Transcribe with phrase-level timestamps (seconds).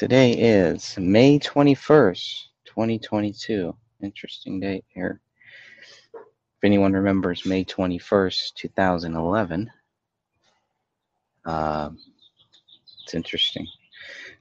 [0.00, 3.76] Today is May 21st, 2022.
[4.02, 5.20] Interesting date here.
[6.14, 9.70] If anyone remembers May 21st, 2011,
[11.44, 11.90] uh,
[13.04, 13.66] it's interesting.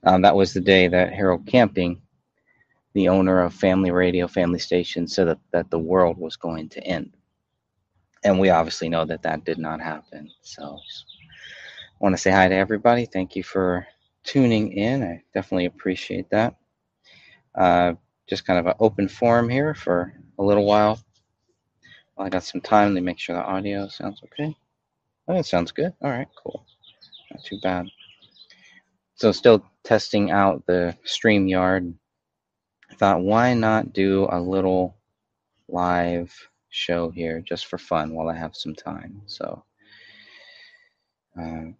[0.06, 2.02] Um, that was the day that Harold Camping,
[2.94, 6.84] the owner of Family Radio, Family Station, said that, that the world was going to
[6.88, 7.18] end.
[8.24, 10.32] And we obviously know that that did not happen.
[10.42, 13.06] So I want to say hi to everybody.
[13.06, 13.86] Thank you for
[14.30, 15.04] tuning in.
[15.04, 16.56] I definitely appreciate that.
[17.56, 17.94] Uh,
[18.28, 21.00] just kind of an open forum here for a little while.
[22.16, 24.56] Well, I got some time to make sure the audio sounds okay.
[25.28, 25.94] Oh, it sounds good.
[26.04, 26.64] All right, cool.
[27.32, 27.88] Not too bad.
[29.16, 31.94] So, still testing out the StreamYard.
[32.92, 34.96] I thought, why not do a little
[35.68, 36.32] live
[36.70, 39.24] show here just for fun while I have some time?
[39.26, 39.64] So,
[41.40, 41.72] uh,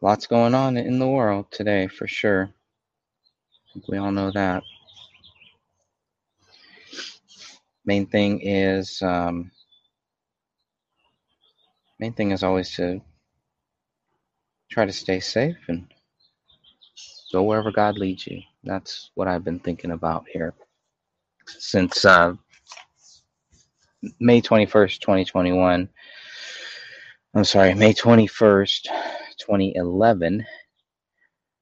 [0.00, 2.50] lots going on in the world today for sure.
[3.88, 4.62] We all know that.
[7.84, 9.50] Main thing is um,
[11.98, 13.00] main thing is always to
[14.70, 15.86] try to stay safe and
[17.32, 18.42] go wherever God leads you.
[18.64, 20.54] That's what I've been thinking about here
[21.46, 22.34] since uh,
[24.20, 25.88] May 21st, 2021.
[27.34, 28.88] I'm sorry, May 21st,
[29.38, 30.44] 2011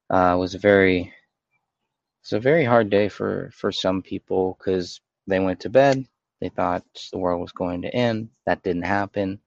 [0.09, 1.13] uh, was a very
[2.21, 6.05] it's a very hard day for for some people because they went to bed
[6.41, 9.39] they thought the world was going to end that didn't happen.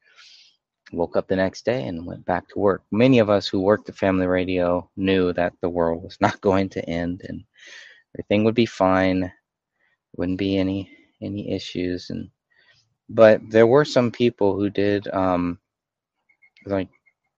[0.92, 2.82] Woke up the next day and went back to work.
[2.90, 6.68] Many of us who worked at family radio knew that the world was not going
[6.70, 7.44] to end and
[8.16, 9.30] everything would be fine
[10.16, 10.90] wouldn't be any
[11.22, 12.28] any issues and
[13.08, 15.58] but there were some people who did um
[16.66, 16.88] like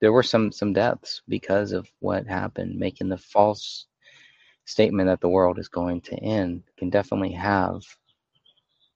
[0.03, 2.77] there were some some deaths because of what happened.
[2.77, 3.87] Making the false
[4.65, 7.81] statement that the world is going to end can definitely have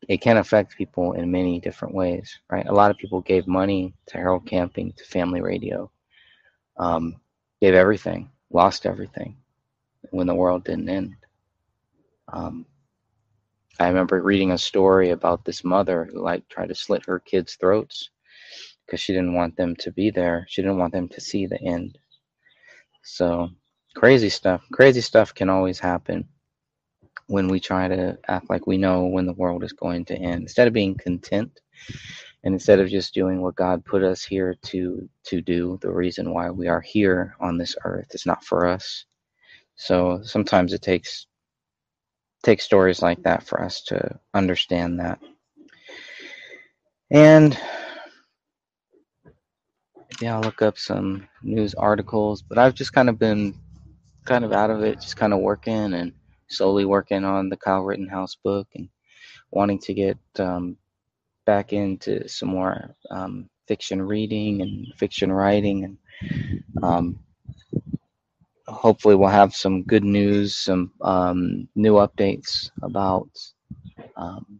[0.10, 2.68] it can affect people in many different ways right?
[2.68, 5.90] A lot of people gave money to harold camping to family radio
[6.78, 7.16] um,
[7.62, 9.38] gave everything lost everything
[10.12, 11.16] when the world didn't end.
[12.34, 12.66] Um,
[13.80, 17.56] i remember reading a story about this mother who like tried to slit her kids
[17.56, 18.10] throats
[18.88, 20.48] because she didn't want them to be there.
[20.50, 22.00] She didn't want them to see the end.
[23.04, 23.50] So,
[23.96, 24.64] crazy stuff.
[24.72, 26.28] Crazy stuff can always happen
[27.28, 30.44] when we try to act like we know when the world is going to end.
[30.44, 31.60] Instead of being content
[32.44, 36.34] and instead of just doing what God put us here to to do, the reason
[36.34, 39.06] why we are here on this earth is not for us.
[39.76, 41.28] So, sometimes it takes
[42.44, 45.20] takes stories like that for us to understand that.
[47.12, 47.58] And
[50.22, 53.54] yeah, I'll look up some news articles, but I've just kind of been
[54.26, 56.12] kind of out of it, just kind of working and
[56.48, 58.90] slowly working on the Kyle Rittenhouse book and
[59.52, 60.78] wanting to get um,
[61.46, 67.20] back into some more um, fiction reading and fiction writing, and um,
[68.68, 73.30] hopefully we'll have some good news, some um, new updates about
[74.16, 74.60] um,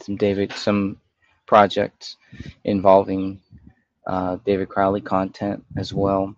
[0.00, 0.98] some David, some
[1.46, 2.16] projects
[2.64, 3.40] involving
[4.10, 6.34] uh, David Crowley content as well.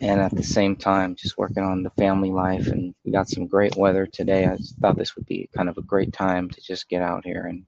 [0.00, 2.68] And at the same time, just working on the family life.
[2.68, 4.46] And we got some great weather today.
[4.46, 7.46] I thought this would be kind of a great time to just get out here
[7.48, 7.66] and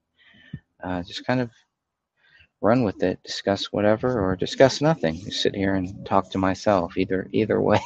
[0.83, 1.51] uh, just kind of
[2.63, 5.17] run with it, discuss whatever, or discuss nothing.
[5.17, 6.97] Just sit here and talk to myself.
[6.97, 7.83] Either either way,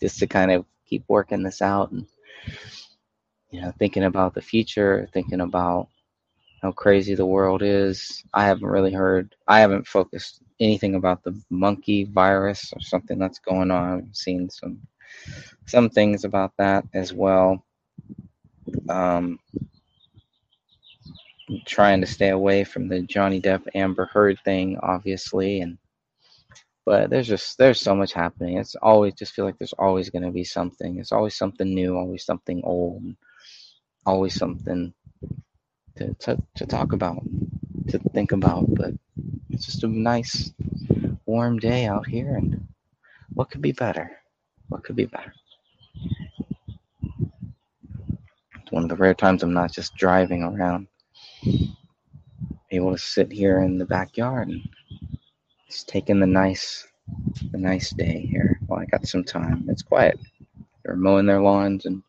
[0.00, 2.06] just to kind of keep working this out and
[3.50, 5.88] you know thinking about the future, thinking about
[6.64, 8.24] how crazy the world is.
[8.32, 13.38] I haven't really heard, I haven't focused anything about the monkey virus or something that's
[13.38, 13.98] going on.
[13.98, 14.80] I've seen some
[15.66, 17.62] some things about that as well.
[18.88, 19.38] Um,
[21.66, 25.76] trying to stay away from the Johnny Depp Amber Heard thing, obviously, and
[26.86, 28.56] but there's just there's so much happening.
[28.56, 30.98] It's always just feel like there's always going to be something.
[30.98, 33.04] It's always something new, always something old,
[34.06, 34.94] always something
[35.96, 37.22] to, to, to talk about,
[37.88, 38.74] to think about.
[38.74, 38.94] But
[39.50, 40.52] it's just a nice,
[41.26, 42.66] warm day out here, and
[43.34, 44.10] what could be better?
[44.68, 45.32] What could be better?
[48.62, 50.88] It's one of the rare times I'm not just driving around,
[52.70, 54.62] able to sit here in the backyard and
[55.68, 56.86] just taking the nice,
[57.52, 59.66] the nice day here while I got some time.
[59.68, 60.18] It's quiet.
[60.84, 62.02] They're mowing their lawns and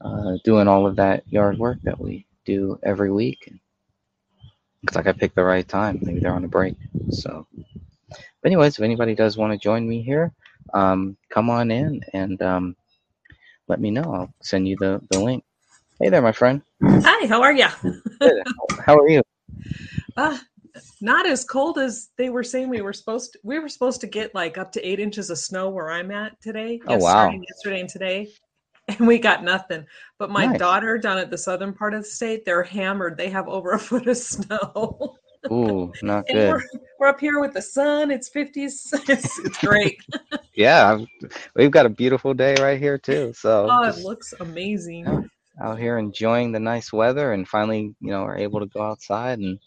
[0.00, 3.52] uh, doing all of that yard work that we do every week.
[4.82, 5.98] Looks like I picked the right time.
[6.02, 6.74] Maybe they're on a break.
[7.10, 7.46] So,
[8.08, 10.32] but anyways, if anybody does want to join me here,
[10.74, 12.76] um, come on in and um,
[13.68, 14.02] let me know.
[14.02, 15.44] I'll send you the, the link.
[16.00, 16.62] Hey there, my friend.
[16.82, 17.68] Hi, how are you?
[18.86, 19.22] how are you?
[20.16, 20.38] Uh,
[21.00, 23.38] not as cold as they were saying we were supposed to.
[23.44, 26.40] We were supposed to get like up to eight inches of snow where I'm at
[26.40, 26.80] today.
[26.86, 27.30] Oh, wow.
[27.30, 28.28] Yesterday and today.
[28.98, 29.86] And we got nothing.
[30.18, 30.58] But my Nice.
[30.58, 33.16] daughter down at the southern part of the state, they're hammered.
[33.16, 35.16] They have over a foot of snow.
[35.50, 36.50] Ooh, not good.
[36.50, 36.62] we're,
[36.98, 38.10] we're up here with the sun.
[38.10, 38.92] It's 50s.
[39.08, 39.98] It's, it's great.
[40.54, 40.98] Yeah,
[41.54, 43.32] we've got a beautiful day right here too.
[43.34, 45.30] So oh, it looks amazing.
[45.62, 49.38] out here enjoying the nice weather and finally, you know, are able to go outside
[49.38, 49.58] and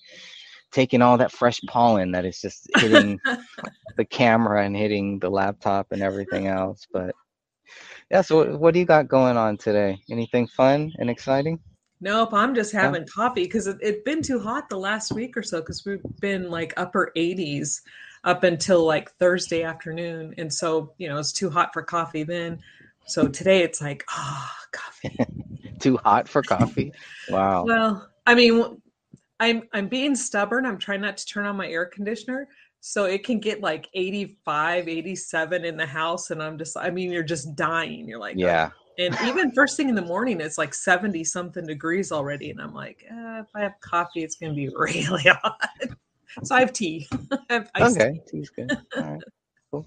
[0.71, 3.19] taking all that fresh pollen that is just hitting
[3.97, 6.85] the camera and hitting the laptop and everything else.
[6.91, 7.15] But
[8.13, 9.99] yeah, so what, do you got going on today?
[10.07, 11.59] Anything fun and exciting?
[11.99, 15.41] Nope, I'm just having coffee because it, it's been too hot the last week or
[15.41, 17.81] so because we've been like upper 80s
[18.23, 20.35] up until like Thursday afternoon.
[20.37, 22.59] And so, you know, it's too hot for coffee then.
[23.07, 25.17] So today it's like, ah, coffee.
[25.79, 26.93] Too hot for coffee?
[27.29, 27.65] Wow.
[27.65, 28.79] Well, I mean,
[29.39, 30.65] I'm I'm being stubborn.
[30.65, 32.47] I'm trying not to turn on my air conditioner.
[32.85, 36.31] So it can get like 85, 87 in the house.
[36.31, 38.09] And I'm just, I mean, you're just dying.
[38.09, 38.71] You're like, Yeah.
[38.97, 42.51] and even first thing in the morning, it's like 70 something degrees already.
[42.51, 45.61] And I'm like, eh, if I have coffee, it's going to be really hot.
[46.43, 47.07] so I have tea.
[47.49, 48.77] I have Okay, tea's good.
[48.97, 49.21] All right,
[49.71, 49.85] cool.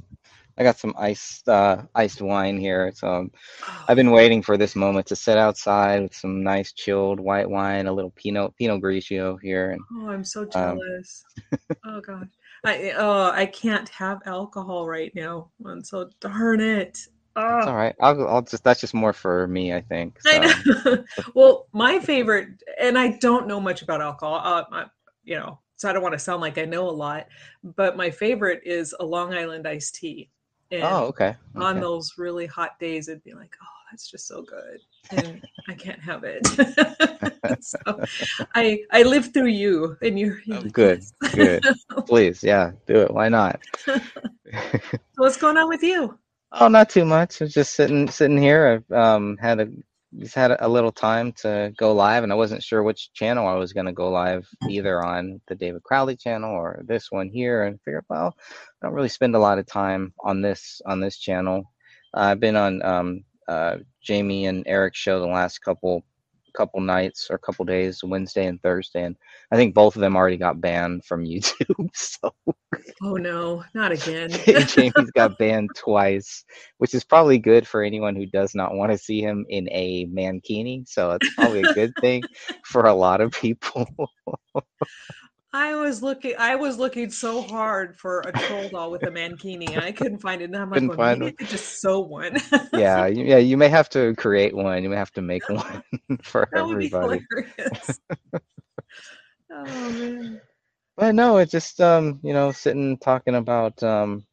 [0.56, 3.72] I got some iced uh, iced wine here, so um, tea.
[3.88, 7.88] I've been waiting for this moment to sit outside with some nice chilled white wine,
[7.88, 11.24] a little Pinot Pinot Grigio here, and Oh, I'm so um, jealous.
[11.84, 12.30] oh God.
[12.66, 15.50] I oh I can't have alcohol right now.
[15.64, 16.88] And so darn it.
[16.88, 17.68] it's Oh.
[17.68, 17.94] all right.
[18.00, 20.18] I'll, I'll just that's just more for me, I think.
[20.24, 21.04] I know.
[21.34, 22.48] well, my favorite,
[22.80, 24.40] and I don't know much about alcohol.
[24.42, 24.86] Uh, I,
[25.22, 27.26] you know, so I don't want to sound like I know a lot.
[27.62, 30.30] But my favorite is a Long Island iced tea.
[30.70, 31.36] And oh, okay.
[31.54, 34.80] on those really hot days, it'd be like, oh, that's just so good,
[35.10, 36.46] and I can't have it.
[37.60, 38.00] so
[38.54, 41.64] I I live through you, and you're, you're Oh, like, good, "Yes." good.
[42.06, 43.12] Please, yeah, do it.
[43.12, 43.60] Why not?
[45.14, 46.18] So What's going on with you?
[46.52, 47.40] Oh, not too much.
[47.40, 48.84] I was just sitting sitting here.
[48.90, 49.68] I've um had a
[50.18, 53.46] just had a, a little time to go live, and I wasn't sure which channel
[53.46, 57.28] I was going to go live, either on the David Crowley channel or this one
[57.28, 57.64] here.
[57.64, 61.18] And figured, well, I don't really spend a lot of time on this on this
[61.18, 61.64] channel.
[62.16, 66.04] Uh, I've been on um uh Jamie and Eric's show the last couple
[66.56, 69.16] couple nights or couple days, Wednesday and Thursday, and
[69.52, 71.90] I think both of them already got banned from YouTube.
[71.94, 72.32] So
[73.02, 74.30] Oh no, not again.
[74.68, 76.44] Jamie's got banned twice,
[76.78, 80.06] which is probably good for anyone who does not want to see him in a
[80.06, 80.88] mankini.
[80.88, 82.22] So it's probably a good thing
[82.64, 83.86] for a lot of people.
[85.56, 86.34] I was looking.
[86.38, 89.70] I was looking so hard for a troll doll with a mankini.
[89.70, 90.44] and I couldn't find it.
[90.44, 92.36] And I'm like, Couldn't well, find maybe I could just sew one.
[92.74, 94.82] yeah, yeah, you may have to create one.
[94.82, 95.82] You may have to make one
[96.22, 97.24] for that would be everybody.
[97.30, 98.00] hilarious.
[99.50, 100.40] oh man.
[100.98, 104.26] But no, it's just um, you know, sitting talking about um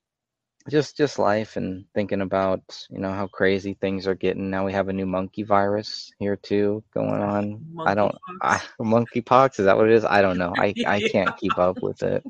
[0.69, 4.49] just just life and thinking about, you know, how crazy things are getting.
[4.49, 7.65] Now we have a new monkey virus here too going on.
[7.85, 10.05] I don't I, monkeypox is that what it is?
[10.05, 10.53] I don't know.
[10.57, 12.23] I I can't keep up with it.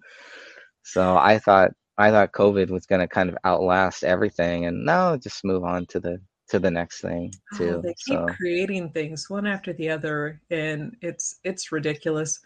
[0.83, 5.15] So I thought I thought COVID was going to kind of outlast everything, and now
[5.17, 6.19] just move on to the
[6.49, 7.81] to the next thing Oh, too.
[7.83, 12.39] they keep So creating things one after the other, and it's it's ridiculous.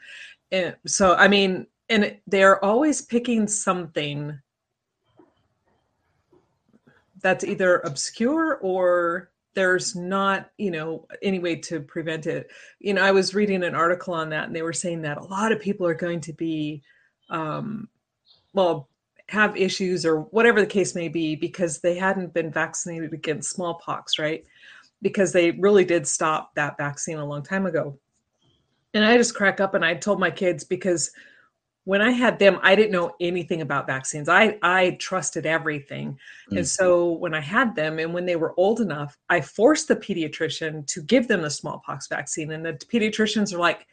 [0.51, 4.37] And so, I mean, and they're always picking something
[7.21, 12.51] that's either obscure or there's not, you know, any way to prevent it.
[12.79, 15.23] You know, I was reading an article on that, and they were saying that a
[15.23, 16.83] lot of people are going to be,
[17.29, 17.89] um,
[18.53, 18.87] well,
[19.29, 24.19] have issues or whatever the case may be because they hadn't been vaccinated against smallpox,
[24.19, 24.45] right?
[25.01, 27.97] Because they really did stop that vaccine a long time ago.
[28.93, 31.11] And I just crack up and I told my kids because
[31.87, 34.27] when I had them, I didn't know anything about vaccines.
[34.27, 36.19] I I trusted everything.
[36.51, 36.57] Mm.
[36.57, 39.95] And so when I had them and when they were old enough, I forced the
[39.95, 42.51] pediatrician to give them the smallpox vaccine.
[42.51, 43.87] And the pediatricians are like,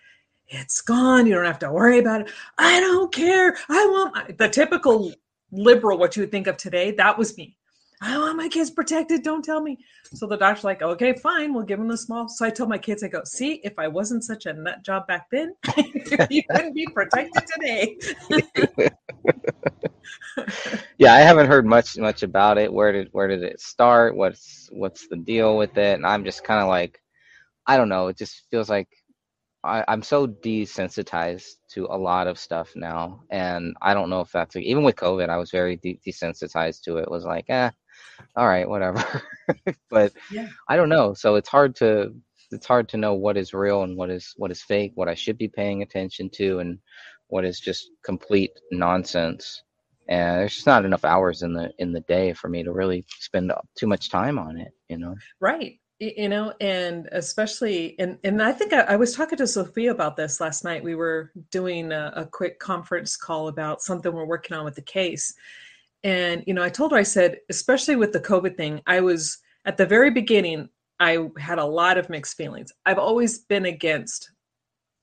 [0.48, 1.24] it's gone.
[1.28, 2.32] You don't have to worry about it.
[2.58, 3.56] I don't care.
[3.68, 5.12] I want my, the typical
[5.52, 6.90] liberal, what you would think of today.
[6.90, 7.56] That was me.
[8.00, 9.22] I want my kids protected.
[9.22, 9.78] Don't tell me.
[10.14, 11.54] So the doctor's like, okay, fine.
[11.54, 12.28] We'll give them the small.
[12.28, 15.06] So I told my kids, I go, see, if I wasn't such a nut job
[15.06, 15.54] back then,
[16.30, 17.98] you wouldn't be protected today.
[20.98, 22.72] yeah, I haven't heard much much about it.
[22.72, 24.16] Where did where did it start?
[24.16, 25.96] What's what's the deal with it?
[25.96, 27.00] And I'm just kind of like,
[27.66, 28.08] I don't know.
[28.08, 28.88] It just feels like
[29.62, 34.30] I, I'm so desensitized to a lot of stuff now, and I don't know if
[34.30, 35.28] that's even with COVID.
[35.30, 37.02] I was very de- desensitized to it.
[37.02, 37.70] it was like, eh,
[38.36, 39.02] all right, whatever.
[39.90, 40.48] but Yeah.
[40.68, 41.14] I don't know.
[41.14, 42.14] So it's hard to
[42.50, 45.14] it's hard to know what is real and what is what is fake, what I
[45.14, 46.78] should be paying attention to, and
[47.28, 49.62] what is just complete nonsense.
[50.08, 53.04] And there's just not enough hours in the in the day for me to really
[53.20, 54.72] spend too much time on it.
[54.88, 55.14] You know.
[55.40, 55.78] Right.
[56.00, 60.16] You know, and especially, and and I think I, I was talking to Sophia about
[60.16, 60.82] this last night.
[60.82, 64.82] We were doing a, a quick conference call about something we're working on with the
[64.82, 65.32] case,
[66.04, 69.38] and you know, I told her, I said, especially with the COVID thing, I was
[69.64, 70.68] at the very beginning.
[71.00, 72.72] I had a lot of mixed feelings.
[72.86, 74.30] I've always been against.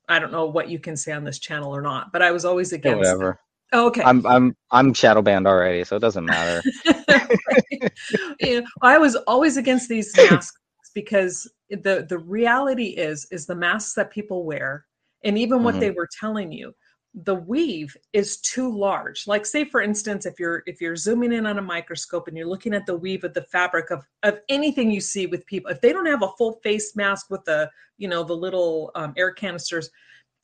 [0.09, 2.45] I don't know what you can say on this channel or not, but I was
[2.45, 2.99] always Yeah, against.
[2.99, 3.39] whatever.
[3.73, 4.01] Oh, okay.
[4.03, 6.63] I'm I'm I'm shadow banned already, so it doesn't matter.
[7.47, 7.93] Right.
[8.39, 10.59] You know, I was always against these masks
[10.93, 14.85] because the the reality is is the masks that people wear,
[15.23, 15.79] and even what Mhm.
[15.79, 16.73] they were telling you,
[17.13, 19.27] the weave is too large.
[19.27, 22.47] Like say for instance, if you're if you're zooming in on a microscope and you're
[22.47, 25.81] looking at the weave of the fabric of of anything you see with people, if
[25.81, 29.31] they don't have a full face mask with the you know the little um, air
[29.31, 29.89] canisters,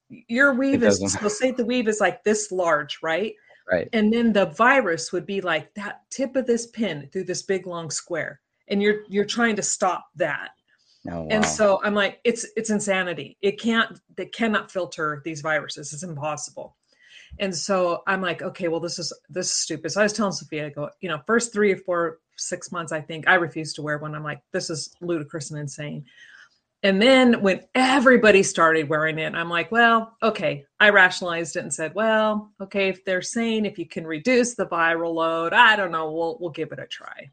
[0.09, 3.33] your weave is so say the weave is like this large, right?
[3.69, 3.89] Right.
[3.91, 7.67] and then the virus would be like that tip of this pin through this big
[7.67, 10.51] long square and you're you're trying to stop that
[11.09, 11.27] Oh, wow.
[11.29, 13.37] and so i'm like it's it's insanity.
[13.41, 15.93] It can't they cannot filter these viruses.
[15.93, 16.75] It's impossible.
[17.39, 19.91] And so i'm like okay well this is this is stupid.
[19.91, 22.91] So i was telling sophia i go you know first three or four six months
[22.91, 24.15] i think i refused to wear one.
[24.15, 26.05] I'm like this is ludicrous and insane.
[26.83, 30.63] And then when everybody started wearing it, I'm like, well, okay.
[30.79, 34.67] I rationalized it and said, well, okay, if they're saying if you can reduce the
[34.67, 37.31] viral load, I don't know, we'll we'll give it a try.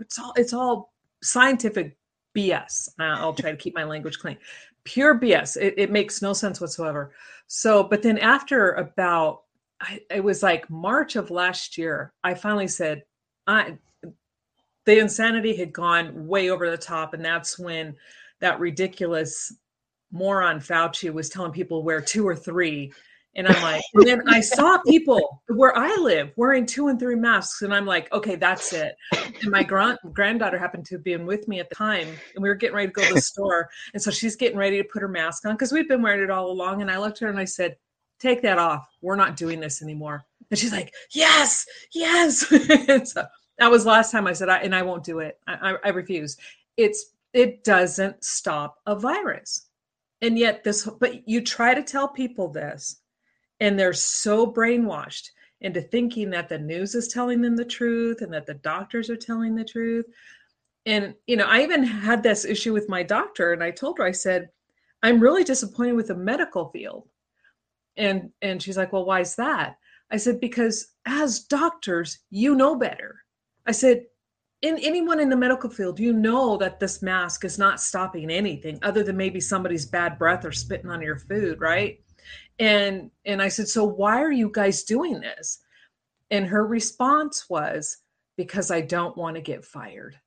[0.00, 0.92] It's all it's all
[1.22, 1.96] scientific
[2.36, 2.90] BS.
[2.98, 4.36] I'll try to keep my language clean.
[4.84, 5.56] Pure BS.
[5.56, 7.12] It, it makes no sense whatsoever.
[7.46, 9.42] So, but then after about,
[9.80, 13.04] I, it was like March of last year, I finally said,
[13.46, 13.78] I
[14.86, 17.96] the insanity had gone way over the top, and that's when
[18.40, 19.52] that ridiculous
[20.12, 22.92] moron Fauci was telling people wear two or three.
[23.36, 27.16] And I'm like, and then I saw people where I live wearing two and three
[27.16, 28.94] masks, and I'm like, okay, that's it.
[29.12, 32.48] And my grand granddaughter happened to be in with me at the time, and we
[32.48, 35.02] were getting ready to go to the store, and so she's getting ready to put
[35.02, 36.82] her mask on because we've been wearing it all along.
[36.82, 37.76] And I looked at her and I said,
[38.20, 38.86] "Take that off.
[39.02, 42.46] We're not doing this anymore." And she's like, "Yes, yes."
[43.12, 43.24] so
[43.58, 45.38] that was last time I said, I, and I won't do it.
[45.46, 46.36] I, I, I refuse.
[46.76, 49.66] It's it doesn't stop a virus,
[50.22, 50.88] and yet this.
[51.00, 53.00] But you try to tell people this,
[53.60, 55.30] and they're so brainwashed
[55.60, 59.16] into thinking that the news is telling them the truth and that the doctors are
[59.16, 60.06] telling the truth.
[60.86, 64.04] And you know, I even had this issue with my doctor, and I told her,
[64.04, 64.50] I said,
[65.02, 67.08] "I'm really disappointed with the medical field."
[67.96, 69.78] And and she's like, "Well, why is that?"
[70.10, 73.22] I said, "Because as doctors, you know better."
[73.66, 74.04] I said,
[74.60, 78.78] in anyone in the medical field, you know that this mask is not stopping anything
[78.82, 81.98] other than maybe somebody's bad breath or spitting on your food, right?
[82.58, 85.58] And and I said, "So why are you guys doing this?"
[86.30, 87.98] And her response was,
[88.36, 90.18] "Because I don't want to get fired."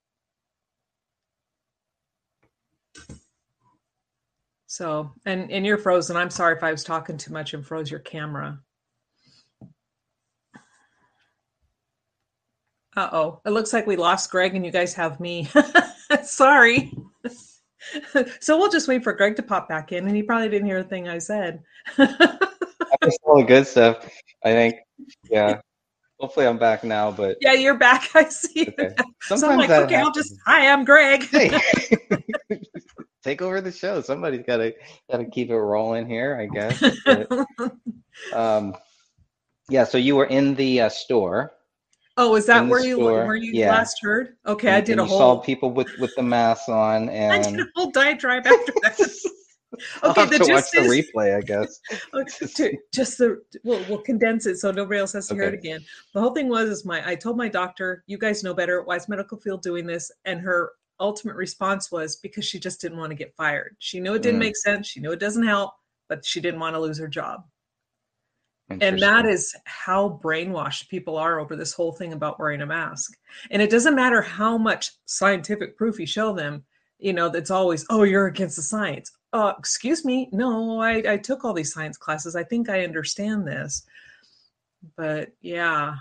[4.67, 6.17] So, and and you're frozen.
[6.17, 8.59] I'm sorry if I was talking too much and froze your camera.
[12.97, 13.41] Uh oh.
[13.45, 15.47] It looks like we lost Greg and you guys have me.
[16.23, 16.91] Sorry.
[18.39, 20.79] so we'll just wait for Greg to pop back in, and he probably didn't hear
[20.79, 21.63] a thing I said.
[21.97, 24.09] That's all the good stuff.
[24.43, 24.75] I think.
[25.29, 25.61] Yeah.
[26.19, 27.11] Hopefully, I'm back now.
[27.11, 28.09] But yeah, you're back.
[28.15, 28.67] I see.
[28.67, 28.95] Okay.
[29.21, 30.35] sometimes So I'm like, okay, I'll just.
[30.45, 31.23] Hi, I'm Greg.
[31.29, 31.59] Hey,
[33.23, 34.01] take over the show.
[34.01, 34.73] Somebody's got to
[35.11, 36.83] got to keep it rolling here, I guess.
[37.05, 37.31] But,
[38.33, 38.75] um,
[39.69, 39.83] yeah.
[39.83, 41.53] So you were in the uh, store.
[42.17, 43.71] Oh, is that where you store, where you yeah.
[43.71, 44.37] last heard?
[44.45, 45.17] Okay, I did and a whole.
[45.17, 48.73] saw people with with the masks on, and I did and a whole diatribe after
[48.83, 49.09] that.
[50.01, 51.79] I'll Okay, have the to watch gist the replay, I guess.
[52.13, 55.53] Okay, to- just the we'll, we'll condense it so nobody else has to hear it
[55.53, 55.81] again.
[56.13, 58.81] The whole thing was is my I told my doctor, you guys know better.
[58.83, 60.11] Why is medical field doing this?
[60.25, 63.75] And her ultimate response was because she just didn't want to get fired.
[63.79, 64.45] She knew it didn't Mm.
[64.45, 64.87] make sense.
[64.87, 65.73] She knew it doesn't help,
[66.09, 67.43] but she didn't want to lose her job.
[68.69, 73.17] And that is how brainwashed people are over this whole thing about wearing a mask.
[73.49, 76.65] And it doesn't matter how much scientific proof you show them,
[76.99, 79.11] you know, that's always, oh, you're against the science.
[79.31, 80.29] Uh, excuse me.
[80.31, 82.35] No, I, I took all these science classes.
[82.35, 83.83] I think I understand this.
[84.95, 85.95] But yeah,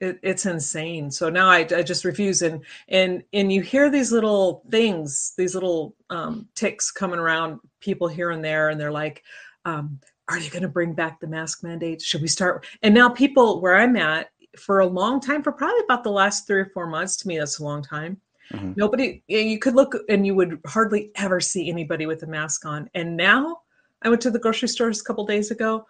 [0.00, 1.10] it, it's insane.
[1.10, 2.42] So now I, I just refuse.
[2.42, 8.08] And and and you hear these little things, these little um, ticks coming around people
[8.08, 9.22] here and there, and they're like,
[9.64, 12.02] um, are you going to bring back the mask mandate?
[12.02, 12.66] Should we start?
[12.82, 16.46] And now people where I'm at, for a long time, for probably about the last
[16.46, 18.20] three or four months, to me, that's a long time.
[18.52, 18.76] Mhm.
[18.76, 22.88] Nobody, you could look and you would hardly ever see anybody with a mask on.
[22.94, 23.60] And now
[24.02, 25.86] I went to the grocery stores a couple days ago,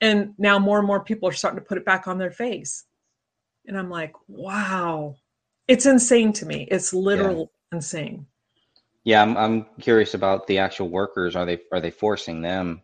[0.00, 2.84] and now more and more people are starting to put it back on their face.
[3.66, 5.16] And I'm like, wow,
[5.68, 6.68] it's insane to me.
[6.70, 8.26] It's literal insane.
[9.04, 11.34] Yeah, I'm I'm curious about the actual workers.
[11.34, 12.82] Are they are they forcing them?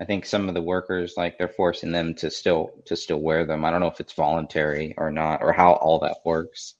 [0.00, 3.44] I think some of the workers like they're forcing them to still to still wear
[3.44, 3.64] them.
[3.64, 6.74] I don't know if it's voluntary or not, or how all that works.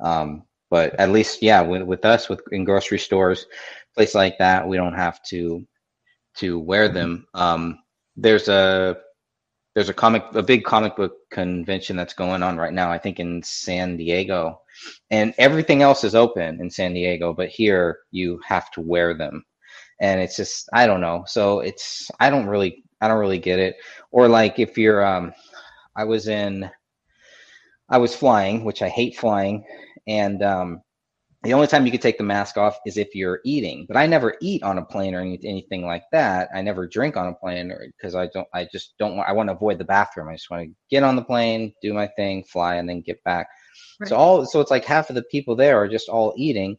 [0.00, 3.46] Um, but at least, yeah, with, with us, with in grocery stores,
[3.94, 5.66] place like that, we don't have to
[6.36, 7.26] to wear them.
[7.34, 7.78] Um,
[8.16, 8.98] there's a
[9.74, 12.90] there's a comic a big comic book convention that's going on right now.
[12.90, 14.60] I think in San Diego,
[15.10, 19.44] and everything else is open in San Diego, but here you have to wear them,
[20.02, 21.24] and it's just I don't know.
[21.26, 23.76] So it's I don't really I don't really get it.
[24.10, 25.32] Or like if you're um,
[25.96, 26.68] I was in
[27.88, 29.64] I was flying, which I hate flying,
[30.06, 30.82] and um,
[31.44, 33.84] the only time you could take the mask off is if you're eating.
[33.86, 36.48] But I never eat on a plane or any, anything like that.
[36.54, 38.48] I never drink on a plane or because I don't.
[38.52, 39.28] I just don't want.
[39.28, 40.28] I want to avoid the bathroom.
[40.28, 43.22] I just want to get on the plane, do my thing, fly, and then get
[43.22, 43.46] back.
[44.00, 44.08] Right.
[44.08, 46.76] So all so it's like half of the people there are just all eating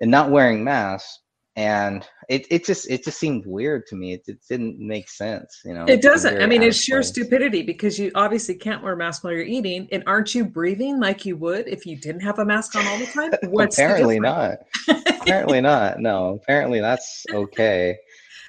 [0.00, 1.18] and not wearing masks.
[1.54, 4.14] And it, it just it just seemed weird to me.
[4.14, 5.84] It, it didn't make sense, you know.
[5.86, 6.40] It doesn't.
[6.40, 7.08] I mean, it's sheer place.
[7.08, 9.86] stupidity because you obviously can't wear a mask while you're eating.
[9.92, 12.98] And aren't you breathing like you would if you didn't have a mask on all
[12.98, 13.32] the time?
[13.50, 14.60] What's apparently not.
[14.88, 16.00] apparently not.
[16.00, 17.98] No, apparently that's okay.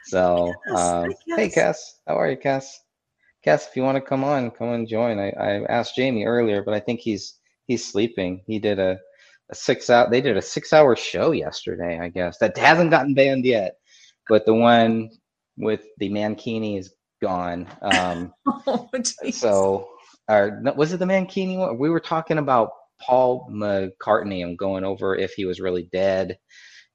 [0.05, 1.55] So, Yes, um, hey, Cass.
[1.55, 2.79] Cass, how are you, Cass?
[3.43, 5.19] Cass, if you want to come on, come and join.
[5.19, 8.41] I, I asked Jamie earlier, but I think he's he's sleeping.
[8.47, 8.97] He did a,
[9.51, 10.11] a six out.
[10.11, 13.75] They did a six hour show yesterday, I guess that hasn't gotten banned yet,
[14.29, 15.09] but the one
[15.57, 17.67] with the Mankini is gone.
[17.81, 18.33] Um,
[18.65, 18.89] Oh,
[19.31, 19.87] so,
[20.29, 21.77] or was it the Mankini one?
[21.77, 22.69] We were talking about
[23.01, 26.37] Paul McCartney and going over if he was really dead,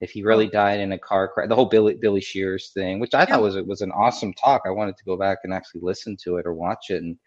[0.00, 1.48] if he really died in a car crash.
[1.48, 3.26] The whole Billy Billy Shears thing, which I Yeah.
[3.26, 4.62] thought was was an awesome talk.
[4.64, 7.18] I wanted to go back and actually listen to it or watch it, and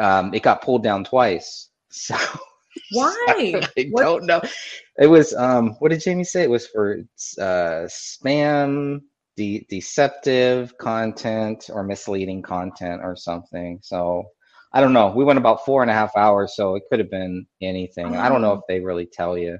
[0.00, 1.70] um, it got pulled down twice.
[1.96, 2.16] So
[2.92, 3.60] Why?
[3.78, 4.40] I What- don't know.
[4.98, 6.42] It was um, what did Jamie say?
[6.44, 6.98] It was for
[7.38, 9.00] uh, spam.
[9.36, 13.80] De- deceptive content or misleading content or something.
[13.82, 14.22] So
[14.72, 15.08] I don't know.
[15.10, 18.14] We went about four and a half hours, so it could have been anything.
[18.16, 18.58] I don't know Oh.
[18.58, 19.58] if they really tell you,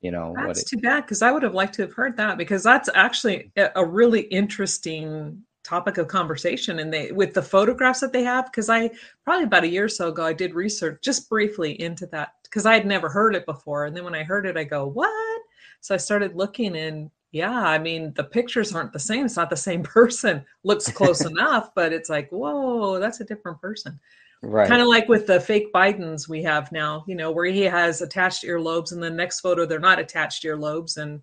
[0.00, 0.68] you know, what That's it.
[0.68, 3.84] too bad because I would have liked to have heard that because that's actually a
[3.84, 8.90] really interesting topic of conversation and they with the photographs that they have because I
[9.24, 12.66] probably about a year or so ago I did research just briefly into that because
[12.66, 13.84] I had never heard it before.
[13.84, 15.40] And then when I heard it I go what?
[15.80, 19.24] So I started looking and yeah I mean the pictures aren't the same.
[19.24, 20.44] It's not the same person.
[20.64, 24.00] Looks close enough but it's like whoa that's a different person.
[24.42, 24.68] Right.
[24.68, 28.00] kind of like with the fake Bidens we have now, you know, where he has
[28.00, 31.20] attached earlobes, and the next photo they're not attached earlobes, and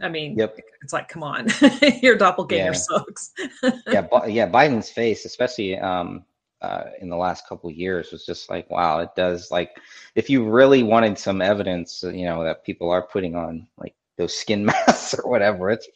[0.00, 0.58] I mean, Yep.
[0.82, 1.48] it's like, come on,
[2.02, 2.72] your doppelganger Yeah.
[2.72, 3.32] sucks.
[3.62, 4.48] yeah, yeah.
[4.48, 6.24] Biden's face, especially um,
[6.62, 9.00] uh, in the last couple of years, was just like, wow.
[9.00, 9.78] It does like,
[10.14, 14.36] if you really wanted some evidence, you know, that people are putting on like those
[14.36, 15.88] skin masks or whatever, it's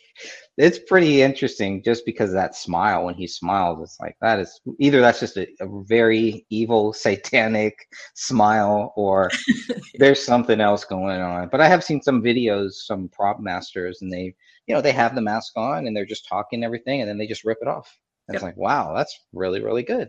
[0.59, 3.81] it's pretty interesting just because of that smile when he smiles.
[3.83, 7.75] It's like that is either that's just a, a very evil, satanic
[8.15, 9.31] smile, or
[9.95, 11.49] there's something else going on.
[11.49, 14.35] But I have seen some videos, some prop masters, and they,
[14.67, 17.27] you know, they have the mask on and they're just talking everything, and then they
[17.27, 17.99] just rip it off.
[18.29, 20.09] And It's like, wow, that's really, really good.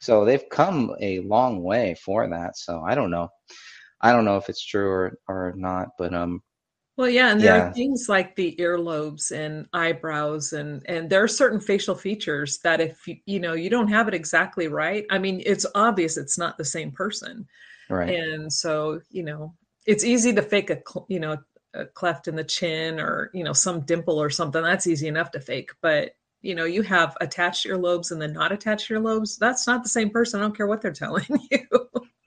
[0.00, 2.56] So they've come a long way for that.
[2.56, 3.28] So I don't know.
[4.00, 6.42] I don't know if it's true or, or not, but um,
[6.98, 7.62] Well, yeah, and there Yeah.
[7.68, 12.80] are things like the earlobes and eyebrows, and and there are certain facial features that
[12.80, 16.38] if you you know you don't have it exactly right, I mean, it's obvious it's
[16.38, 17.46] not the same person.
[17.88, 18.18] right.
[18.18, 19.54] and so you know
[19.86, 21.38] it's easy to fake a you know
[21.74, 25.30] a cleft in the chin or you know some dimple or something that's easy enough
[25.32, 29.66] to fake but you know you have attached earlobes and then not attached earlobes that's
[29.68, 31.66] not the same person i don't care what they're telling you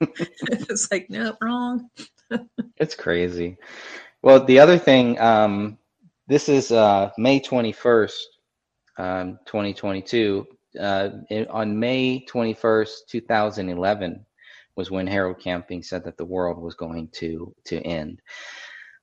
[0.48, 1.90] it's like no wrong
[2.78, 3.56] It's crazy.
[4.22, 5.78] Well, the other thing, um,
[6.28, 8.12] this is uh, May 21st,
[8.98, 10.46] um, 2022.
[10.80, 11.10] Uh,
[11.50, 14.24] on May 21st, 2011,
[14.76, 18.22] was when Harold Camping said that the world was going to to end.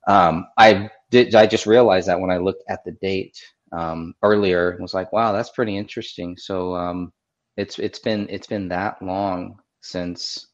[0.08, 1.34] Um, I did.
[1.34, 3.38] I just realized that when I looked at the date
[3.72, 7.12] um, earlier, was like, "Wow, that's pretty interesting." So um,
[7.56, 10.48] it's it's been it's been that long since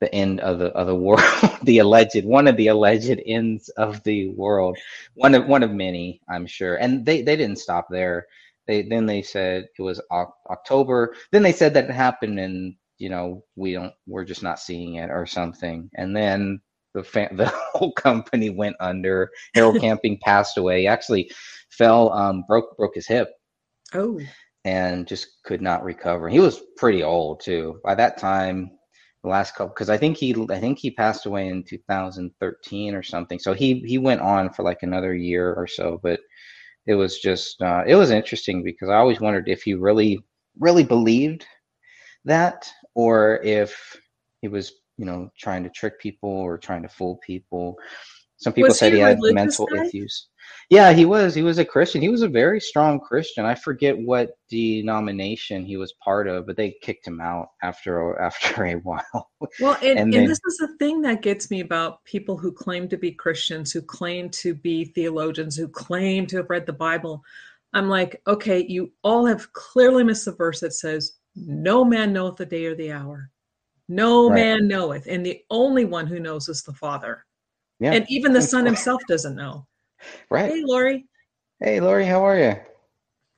[0.00, 1.22] the end of the of the world,
[1.62, 4.78] the alleged one of the alleged ends of the world,
[5.14, 6.76] one of one of many, I'm sure.
[6.76, 8.26] And they they didn't stop there.
[8.66, 11.14] They then they said it was October.
[11.32, 14.96] Then they said that it happened and you know, we don't, we're just not seeing
[14.96, 15.88] it or something.
[15.94, 16.60] And then
[16.94, 19.30] the fa- the whole company went under.
[19.54, 20.82] Harold Camping passed away.
[20.82, 21.30] He actually
[21.70, 23.30] fell, um, broke broke his hip.
[23.94, 24.20] Oh.
[24.64, 26.28] And just could not recover.
[26.28, 27.80] He was pretty old too.
[27.84, 28.72] By that time,
[29.22, 33.02] the last couple, because I think he I think he passed away in 2013 or
[33.02, 33.38] something.
[33.38, 36.00] So he he went on for like another year or so.
[36.02, 36.20] But
[36.86, 40.20] it was just uh, it was interesting because I always wondered if he really
[40.58, 41.46] really believed
[42.24, 43.96] that or if
[44.40, 47.76] he was you know trying to trick people or trying to fool people
[48.36, 49.84] some people was said he, he had mental guy?
[49.84, 50.28] issues
[50.70, 53.98] yeah he was he was a christian he was a very strong christian i forget
[53.98, 59.30] what denomination he was part of but they kicked him out after after a while
[59.60, 62.88] well and, and, and this is the thing that gets me about people who claim
[62.88, 67.22] to be christians who claim to be theologians who claim to have read the bible
[67.74, 72.36] i'm like okay you all have clearly missed the verse that says no man knoweth
[72.36, 73.30] the day or the hour
[73.88, 74.34] no right.
[74.34, 77.24] man knoweth, and the only one who knows is the Father.
[77.80, 77.92] Yeah.
[77.92, 79.66] And even the Son himself doesn't know.
[80.30, 80.50] Right.
[80.50, 81.06] Hey, Lori.
[81.60, 82.56] Hey, Lori, how are you?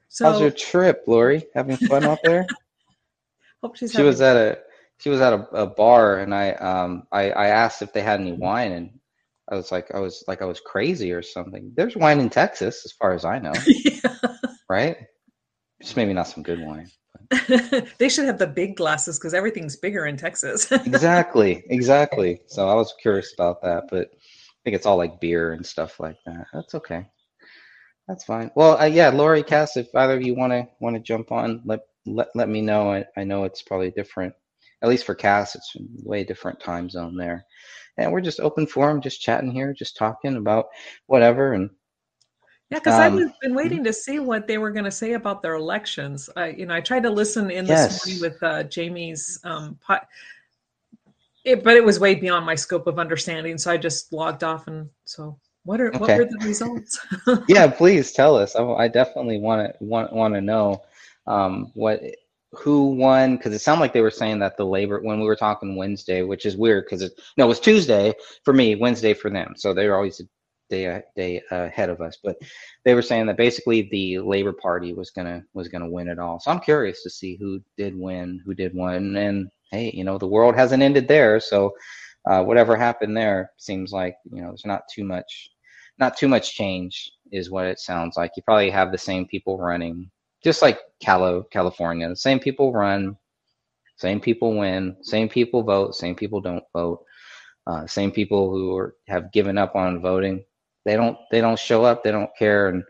[0.09, 1.47] So, How's your trip, Lori?
[1.55, 2.47] Having fun out there?
[3.63, 3.93] Hope she's.
[3.93, 4.59] She was at a
[4.99, 8.21] she was at a, a bar, and I um I I asked if they had
[8.21, 8.91] any wine, and
[9.49, 11.73] I was like I was like I was crazy or something.
[11.75, 13.53] There's wine in Texas, as far as I know.
[13.67, 14.17] yeah.
[14.69, 14.97] Right.
[15.83, 16.89] Just maybe not some good wine.
[17.99, 20.71] they should have the big glasses because everything's bigger in Texas.
[20.73, 22.41] exactly, exactly.
[22.47, 24.11] So I was curious about that, but
[24.65, 26.47] think it's all like beer and stuff like that.
[26.53, 27.07] That's okay.
[28.09, 28.51] That's fine.
[28.57, 31.63] Well, uh, yeah, Lori, Cass, if either of you want to want to jump on,
[31.65, 32.93] let let let me know.
[32.93, 34.35] I, I know it's probably different.
[34.83, 37.45] At least for Cass, it's way different time zone there.
[37.99, 40.67] And we're just open forum, just chatting here, just talking about
[41.07, 41.71] whatever and
[42.71, 43.55] yeah, because um, I've been mm-hmm.
[43.55, 46.31] waiting to see what they were going to say about their elections.
[46.37, 48.05] I, you know, I tried to listen in yes.
[48.05, 50.07] this morning with uh, Jamie's um, pot,
[51.45, 53.59] it, but it was way beyond my scope of understanding.
[53.59, 54.67] So I just logged off.
[54.67, 55.99] And so, what are okay.
[55.99, 56.99] what were the results?
[57.49, 58.57] yeah, please tell us.
[58.57, 60.83] I, I definitely want to want want to know
[61.27, 62.03] um, what
[62.53, 65.37] who won because it sounded like they were saying that the labor when we were
[65.37, 68.13] talking Wednesday, which is weird because it no, it was Tuesday
[68.45, 69.55] for me, Wednesday for them.
[69.57, 70.25] So they were always a
[70.69, 72.19] day day ahead of us.
[72.23, 72.37] But
[72.85, 76.41] they were saying that basically the Labor Party was gonna was gonna win it all.
[76.41, 80.19] So I'm curious to see who did win, who did win, and hey, you know
[80.19, 81.73] the world hasn't ended there, so
[82.29, 85.51] uh, whatever happened there seems like you know there's not too much
[85.99, 88.33] not too much change is what it sounds like.
[88.37, 90.11] You probably have the same people running,
[90.43, 92.09] just like Calo, California.
[92.09, 93.17] The same people run,
[93.97, 97.05] same people win, same people vote, same people don't vote.
[97.67, 100.43] Uh, same people who are, have given up on voting
[100.85, 102.83] they don't they don't show up they don't care and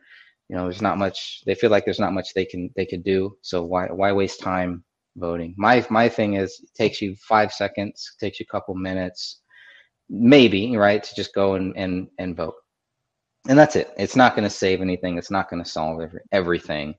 [0.48, 3.02] you know there's not much they feel like there's not much they can they could
[3.02, 4.84] do so why why waste time
[5.20, 9.40] voting my my thing is it takes you five seconds takes you a couple minutes
[10.08, 12.54] maybe right to just go and and, and vote
[13.48, 16.20] and that's it it's not going to save anything it's not going to solve every,
[16.32, 16.94] everything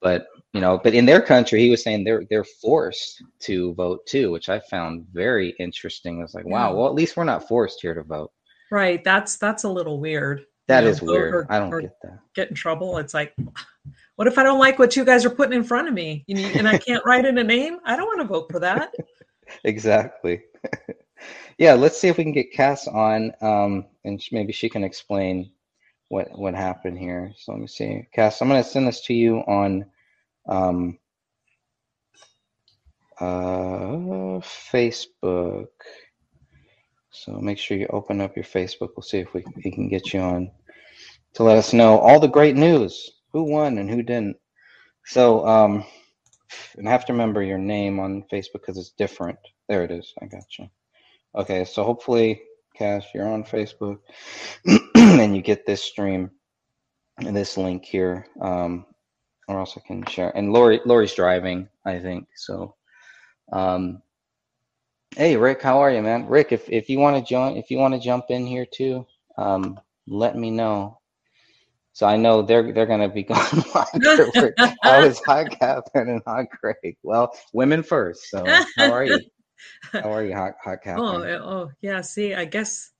[0.00, 4.00] but you know but in their country he was saying they're they're forced to vote
[4.06, 7.46] too which i found very interesting i was like wow well at least we're not
[7.46, 8.32] forced here to vote
[8.70, 9.02] Right.
[9.02, 10.44] That's that's a little weird.
[10.68, 11.34] That is weird.
[11.34, 12.18] Or, I don't get that.
[12.34, 12.98] Get in trouble.
[12.98, 13.34] It's like,
[14.20, 16.26] what if I don't like what you guys are putting in front of me?
[16.28, 17.78] And I can't write in a name?
[17.86, 18.92] I don't want to vote for that.
[19.64, 20.42] exactly.
[21.58, 25.50] yeah, let's see if we can get Cass on, um, and maybe she can explain
[26.08, 27.32] what what happened here.
[27.38, 28.42] So let me see, Cass.
[28.42, 29.86] I'm going to send this to you on
[30.46, 30.98] um,
[33.18, 35.68] uh, Facebook.
[37.10, 38.90] So make sure you open up your Facebook.
[38.98, 40.50] We'll see if we, we can get you on
[41.32, 44.36] to let us know all the great news, who won and who didn't.
[45.06, 45.84] So, um,
[46.76, 49.38] and I have to remember your name on Facebook because it's different.
[49.68, 50.12] There it is.
[50.20, 50.68] I got you.
[51.34, 52.42] Okay, so hopefully,
[52.76, 53.98] Cass, you're on Facebook
[54.94, 56.30] and you get this stream
[57.18, 58.86] and this link here, um,
[59.48, 60.36] or else I can share.
[60.36, 62.26] And Lori, Lori's driving, I think.
[62.34, 62.74] So,
[63.52, 64.02] um,
[65.16, 66.26] Hey Rick, how are you, man?
[66.26, 69.04] Rick, if, if you want to join, if you want to jump in here too,
[69.36, 70.99] um, let me know.
[71.92, 73.38] So I know they're they're gonna be going
[74.82, 76.96] how is Hot Catherine and Hot Craig?
[77.02, 78.30] Well, women first.
[78.30, 78.44] So
[78.76, 79.20] how are you?
[79.92, 81.06] How are you, Hot Hot Catherine?
[81.06, 82.00] Oh, eh, oh yeah.
[82.00, 82.92] See, I guess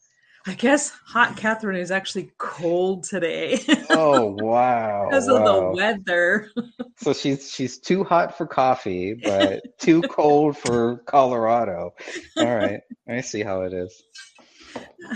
[0.47, 3.61] I guess Hot Catherine is actually cold today.
[3.91, 5.07] oh wow!
[5.09, 5.37] because wow.
[5.37, 6.51] of the weather.
[6.97, 11.93] so she's she's too hot for coffee, but too cold for Colorado.
[12.37, 14.03] All right, I see how it is.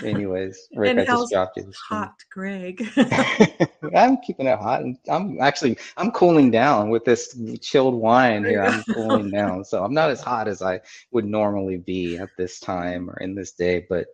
[0.04, 1.70] Anyways, Rick, And I just dropped you.
[1.88, 2.88] Hot, Greg.
[3.94, 8.62] I'm keeping it hot, and I'm actually I'm cooling down with this chilled wine here.
[8.62, 10.80] I'm cooling down, so I'm not as hot as I
[11.12, 13.86] would normally be at this time or in this day.
[13.88, 14.06] But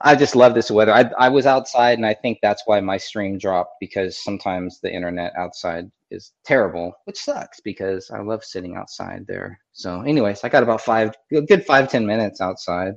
[0.00, 0.92] I just love this weather.
[0.92, 4.92] I I was outside, and I think that's why my stream dropped because sometimes the
[4.92, 9.58] internet outside is terrible, which sucks because I love sitting outside there.
[9.72, 12.94] So, anyways, I got about five good five ten minutes outside,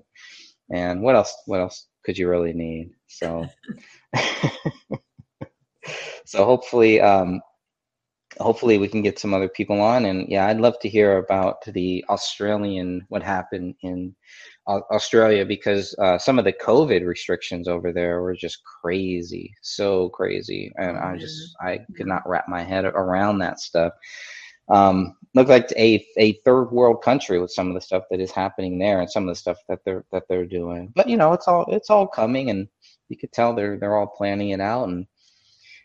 [0.71, 1.35] and what else?
[1.45, 2.91] What else could you really need?
[3.07, 3.47] So.
[6.25, 7.41] so hopefully um
[8.39, 11.63] hopefully we can get some other people on and yeah i'd love to hear about
[11.65, 14.13] the australian what happened in
[14.67, 20.71] australia because uh, some of the covid restrictions over there were just crazy so crazy
[20.77, 23.93] and i just i could not wrap my head around that stuff
[24.69, 28.31] um look like a, a third world country with some of the stuff that is
[28.31, 30.91] happening there and some of the stuff that they're that they're doing.
[30.95, 32.67] But you know it's all it's all coming and
[33.09, 35.05] you could tell they're they're all planning it out and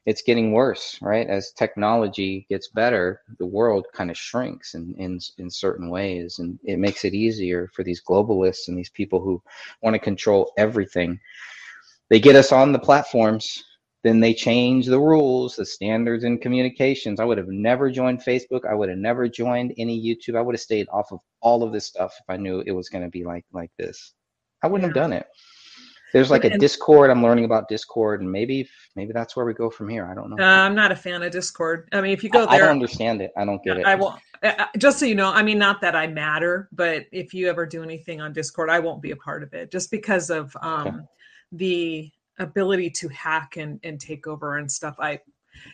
[0.06, 1.28] it's getting worse right?
[1.28, 6.58] As technology gets better the world kind of shrinks in, in in certain ways and
[6.64, 9.42] it makes it easier for these globalists and these people who
[9.82, 11.20] want to control everything.
[12.08, 13.62] They get us on the platforms
[14.02, 17.20] then they change the rules the standards in communications.
[17.20, 18.68] I would have never joined facebook.
[18.68, 20.36] I would have never joined any youtube.
[20.36, 22.88] I would have stayed off of all of this stuff if i knew it was
[22.88, 24.14] going to be like like this.
[24.62, 25.26] I wouldn't have done it.
[26.12, 27.10] There's like a discord.
[27.10, 30.06] I'm learning about discord and maybe maybe that's where we go from here.
[30.06, 30.42] I don't know.
[30.42, 31.88] Uh, I'm not a fan of Discord.
[31.92, 33.32] I mean, if you go I, I don't understand it.
[33.36, 33.86] I don't get it.
[33.86, 34.20] I won't.
[34.76, 37.82] Just so you know, I mean, not that I matter, but if you ever do
[37.82, 41.06] anything on Discord, I won't be a part of it, just because of um,
[41.52, 44.96] the ability to hack and and take over and stuff.
[44.98, 45.20] I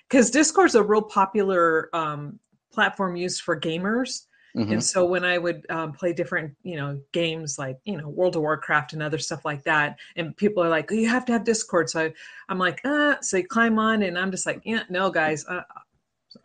[0.09, 2.39] because Discord's a real popular um,
[2.73, 4.27] platform used for gamers.
[4.57, 4.73] Mhm.
[4.73, 8.35] And so when I would um, play different, you know, games like you know World
[8.35, 11.33] of Warcraft and other stuff like that, and people are like, oh, "You have to
[11.33, 12.13] have Discord." So I,
[12.49, 15.63] I'm like, "Uh," so you climb on, and I'm just like, "Yeah, no, guys, uh,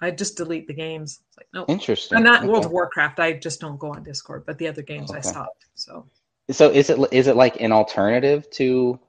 [0.02, 3.20] I just delete the games." It's like, no, interesting I'm not World of Warcraft.
[3.20, 5.66] I just don't go on Discord, but the other games I stopped.
[5.74, 6.06] So
[6.52, 9.00] so is it is it like an alternative to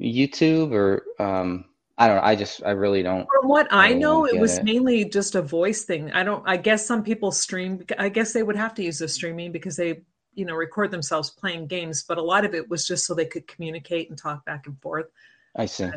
[0.00, 1.64] youtube or um
[1.98, 4.64] i don't know i just i really don't from what I know, it was it.
[4.64, 6.10] mainly just a voice thing.
[6.12, 6.42] I don't.
[6.46, 7.84] I guess some people stream.
[7.98, 10.00] I guess they would have to use the streaming because they,
[10.34, 12.02] you know, record themselves playing games.
[12.08, 14.80] But a lot of it was just so they could communicate and talk back and
[14.80, 15.06] forth.
[15.56, 15.90] i see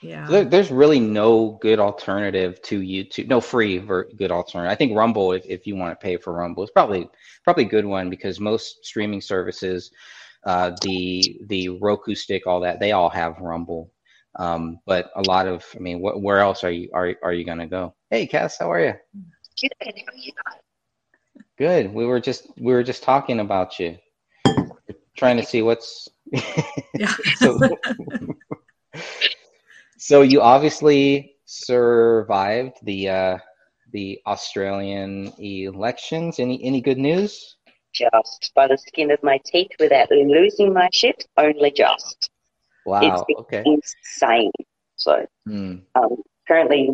[0.00, 0.26] Yeah.
[0.28, 4.96] there, there's really no good alternative to youtube no free ver- good alternative i think
[4.96, 7.08] rumble if, if you want to pay for rumble is probably
[7.44, 9.90] probably a good one because most streaming services
[10.46, 13.90] uh the the roku stick all that they all have rumble
[14.38, 17.44] um but a lot of i mean wh- where else are you are, are you
[17.44, 18.94] gonna go hey cass how are you
[21.58, 21.92] Good.
[21.92, 23.96] We were just we were just talking about you.
[25.16, 26.08] Trying to see what's
[27.36, 27.58] so
[29.98, 33.38] so you obviously survived the uh
[33.92, 36.40] the Australian elections.
[36.40, 37.56] Any any good news?
[37.92, 42.30] Just by the skin of my teeth without losing my shit, only just.
[42.84, 43.02] Wow.
[43.02, 43.62] It's- Okay.
[43.66, 44.50] Insane.
[44.96, 45.76] So Hmm.
[45.94, 46.90] um, apparently,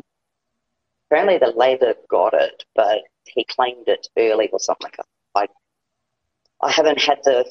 [1.10, 4.84] apparently the Labor got it, but he claimed it early or something.
[4.86, 5.06] like that.
[5.34, 5.46] I,
[6.66, 7.44] I haven't had the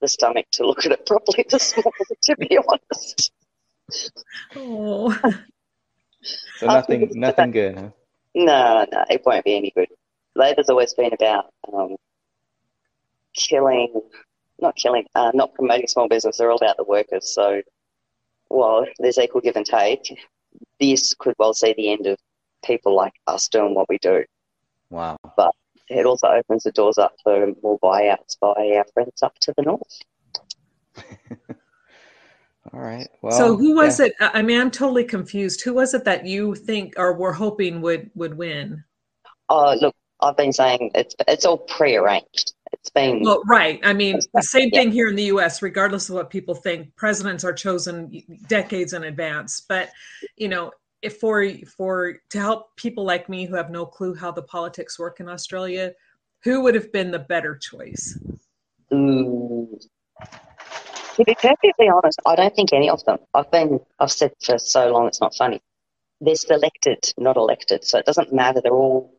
[0.00, 3.32] the stomach to look at it properly this morning, to be honest.
[4.56, 5.14] oh.
[6.58, 7.90] So nothing nothing good, huh?
[8.34, 9.88] No, no, it won't be any good.
[10.36, 11.96] Labor's always been about um,
[13.34, 14.00] killing,
[14.60, 16.38] not killing, uh, not promoting small business.
[16.38, 17.34] They're all about the workers.
[17.34, 17.62] So,
[18.48, 20.18] while there's equal give and take,
[20.78, 22.18] this could well see the end of
[22.64, 24.24] people like us doing what we do.
[24.90, 25.16] Wow.
[25.36, 25.54] But
[25.88, 29.62] it also opens the doors up for more buyouts by our friends up to the
[29.62, 29.98] north.
[32.72, 33.08] All right.
[33.22, 34.06] Well so who was yeah.
[34.06, 34.12] it?
[34.20, 35.62] I I mean, I'm totally confused.
[35.62, 38.84] Who was it that you think or were hoping would would win?
[39.48, 42.52] Oh, look, I've been saying it's it's all prearranged.
[42.72, 43.80] It's been Well, right.
[43.82, 44.80] I mean, the same Yeah.
[44.80, 45.62] thing here in the U.S.
[45.62, 49.60] Regardless of what people think, presidents are chosen decades in advance.
[49.68, 49.90] But
[50.36, 54.30] you know, if for for to help people like me who have no clue how
[54.30, 55.92] the politics work in Australia,
[56.42, 58.18] who would have been the better choice?
[58.92, 59.78] Ooh.
[61.16, 63.18] To be perfectly honest, I don't think any of them.
[63.34, 65.60] I've been, I've said for so long it's not funny.
[66.20, 68.60] They're selected, not elected, so it doesn't matter.
[68.62, 69.14] They're all,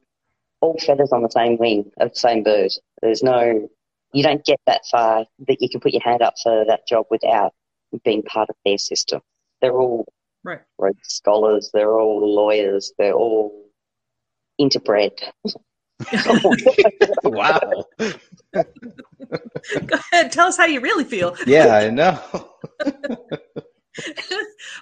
[0.62, 2.72] all feathers on the same wing of the same bird.
[3.02, 3.70] There's no,
[4.14, 7.06] you don't get that far that you can put your hand up for that job
[7.10, 7.54] without
[8.04, 9.22] being part of their system.
[9.62, 10.06] They're all
[10.44, 10.60] Right.
[10.80, 11.70] Rhodes scholars.
[11.74, 12.94] They're all lawyers.
[12.98, 13.70] They're all
[14.60, 15.20] interbred.
[17.24, 17.86] wow.
[18.52, 21.36] Go ahead, tell us how you really feel.
[21.46, 22.20] Yeah, I know.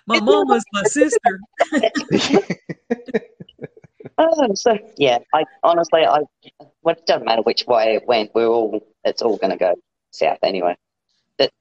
[0.08, 1.42] my mom was my sister.
[4.22, 6.20] Oh, so yeah, I honestly, I
[6.84, 8.32] well, it doesn't matter which way it went.
[8.36, 9.76] We're all it's all going to go
[10.12, 10.76] south anyway.
[11.38, 11.52] But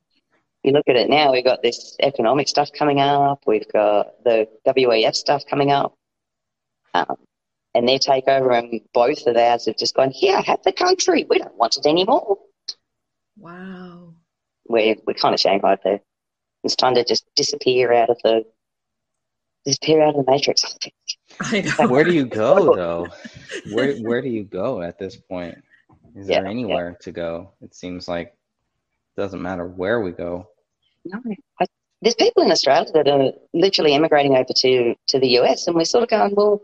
[0.64, 3.44] you look at it now, we've got this economic stuff coming up.
[3.47, 5.94] We've got the WEF stuff coming up,
[6.94, 7.14] um,
[7.77, 10.11] and their takeover, and both of ours have just gone.
[10.11, 11.27] Here, have the country.
[11.31, 12.38] We don't want it anymore.
[13.37, 14.14] Wow.
[14.66, 16.01] We're we're kind of shanghaied there.
[16.64, 18.44] It's time to just disappear out of the
[19.64, 20.64] disappear out of the matrix.
[21.40, 21.88] I know.
[21.88, 23.12] Where do you go though?
[23.64, 25.59] Where where do you go at this point?
[26.14, 27.53] Is there Yeah, anywhere to go?
[27.61, 28.29] It seems like
[29.16, 30.49] it doesn't matter where we go.
[31.05, 31.21] No,
[31.61, 31.66] I,
[32.03, 35.85] there's people in Australia that are literally immigrating over to, to the US, and we're
[35.85, 36.62] sort of going, well,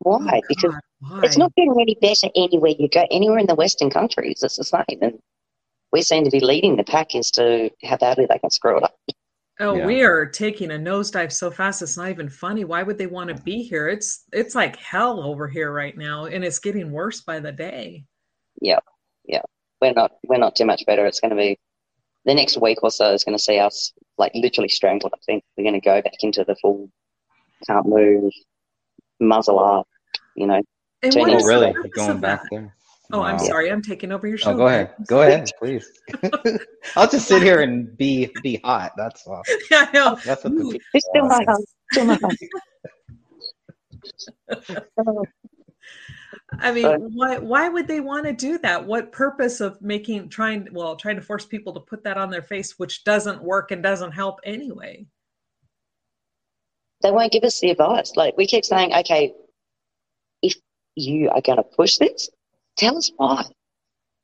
[0.00, 0.42] why?
[0.42, 1.20] Oh, because why?
[1.22, 3.06] it's not getting any better anywhere you go.
[3.10, 4.84] Anywhere in the Western countries, it's the same.
[5.02, 5.18] And
[5.92, 8.84] we seem to be leading the pack as to how badly they can screw it
[8.84, 8.96] up.
[9.58, 9.86] Oh, Yeah.
[9.86, 12.64] we are taking a nosedive so fast it's not even funny.
[12.64, 13.88] Why would they want to be here?
[13.88, 18.04] It's it's like hell over here right now, and it's getting worse by the day.
[18.60, 18.80] Yeah,
[19.24, 19.42] yeah,
[19.80, 21.06] we're not we're not too much better.
[21.06, 21.58] It's going to be
[22.26, 25.12] the next week or so is going to see us like literally strangled.
[25.14, 26.90] I think we're going to go back into the full
[27.66, 28.32] can't move,
[29.20, 29.88] muzzle up.
[30.34, 30.62] You know,
[31.02, 31.74] And Turn what Oh, really?
[31.94, 32.74] going back there?
[33.12, 33.70] Oh, I'm sorry.
[33.70, 34.50] I'm taking over your oh, show.
[34.52, 34.94] Oh, go ahead.
[35.06, 35.88] Go ahead, please.
[36.96, 38.92] I'll just sit here and be be hot.
[38.96, 39.42] That's all.
[39.70, 40.18] yeah, I know.
[40.24, 40.72] That's what Ooh.
[40.72, 41.64] the it's still my home.
[41.92, 42.18] Still my
[44.96, 45.24] home.
[46.58, 48.84] I mean, But- why why would they want to do that?
[48.84, 52.42] What purpose of making trying well trying to force people to put that on their
[52.42, 55.06] face, which doesn't work and doesn't help anyway?
[57.02, 58.12] they won't give us the advice.
[58.16, 59.34] Like we keep saying, okay,
[60.42, 60.56] if
[60.94, 62.28] you are going to push this,
[62.76, 63.44] tell us why.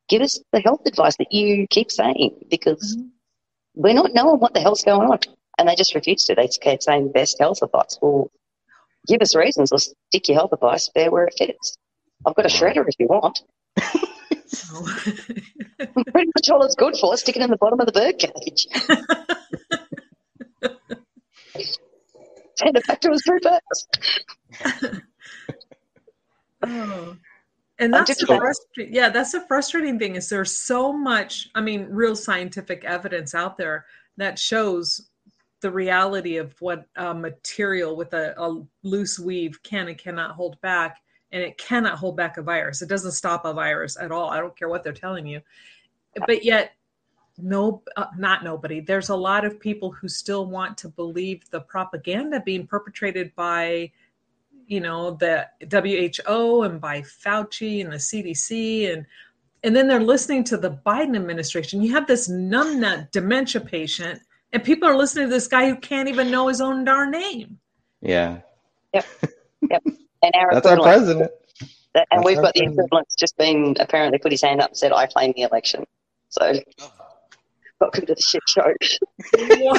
[0.08, 3.08] Give us the health advice that you keep saying because mm-hmm.
[3.74, 5.18] we're not knowing what the hell's going on.
[5.58, 6.34] And they just refuse to.
[6.34, 7.98] They just keep saying best health advice.
[8.00, 8.30] Well,
[9.06, 11.76] give us reasons or stick your health advice there where it fits.
[12.26, 13.42] I've got a shredder if you want.
[16.12, 17.16] Pretty much all it's good for.
[17.16, 18.66] Stick it in the bottom of the bird cage.
[22.56, 23.40] Send it back to us through.
[26.64, 27.16] Oh.
[27.82, 28.94] And that's the frustrating.
[28.94, 31.48] Yeah, that's the frustrating thing is there's so much.
[31.54, 35.08] I mean, real scientific evidence out there that shows
[35.60, 40.60] the reality of what a material with a, a loose weave can and cannot hold
[40.60, 42.82] back, and it cannot hold back a virus.
[42.82, 44.30] It doesn't stop a virus at all.
[44.30, 45.40] I don't care what they're telling you,
[46.26, 46.72] but yet.
[47.38, 48.80] No, uh, not nobody.
[48.80, 53.90] There's a lot of people who still want to believe the propaganda being perpetrated by
[54.72, 59.04] you know the WHO and by Fauci and the CDC and
[59.64, 61.82] and then they're listening to the Biden administration.
[61.82, 64.20] You have this numbnut dementia patient,
[64.52, 67.58] and people are listening to this guy who can't even know his own darn name.
[68.00, 68.40] Yeah,
[68.94, 71.30] And our that's our president.
[71.94, 72.78] That- and That's we've our got the president.
[72.87, 75.85] equivalent's just been apparently put his hand up and said, I claim the election.
[76.30, 76.54] So,
[77.82, 78.72] welcome to the shit show.
[79.61, 79.74] Wow.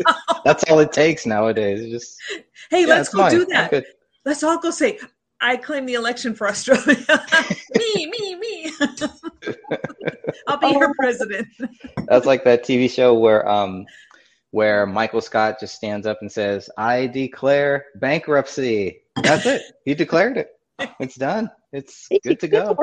[0.44, 1.90] That's all it takes nowadays.
[1.90, 2.20] Just
[2.70, 3.30] Hey, yeah, let's go fine.
[3.32, 3.84] do that.
[4.24, 4.30] Good.
[4.30, 4.98] Let's all go say,
[5.40, 6.84] I claim the election for Australia.
[7.76, 8.72] me, me, me.
[10.48, 11.48] I'll be your president.
[12.06, 13.84] That's like that TV show where um
[14.52, 19.62] where Michael Scott just stands up and says, "I declare bankruptcy." That's it.
[19.84, 20.50] He declared it.
[20.98, 21.50] It's done.
[21.72, 22.76] It's good to go.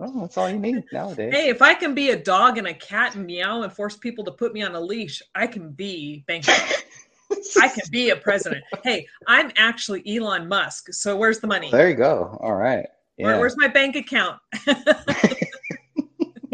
[0.00, 1.32] Oh, that's all you need nowadays.
[1.32, 4.24] Hey, if I can be a dog and a cat and meow and force people
[4.24, 6.84] to put me on a leash, I can be bankrupt.
[7.60, 8.64] I can be a president.
[8.82, 10.92] Hey, I'm actually Elon Musk.
[10.92, 11.70] So where's the money?
[11.70, 12.36] There you go.
[12.40, 12.86] All right.
[13.16, 14.38] Where, where's my bank account?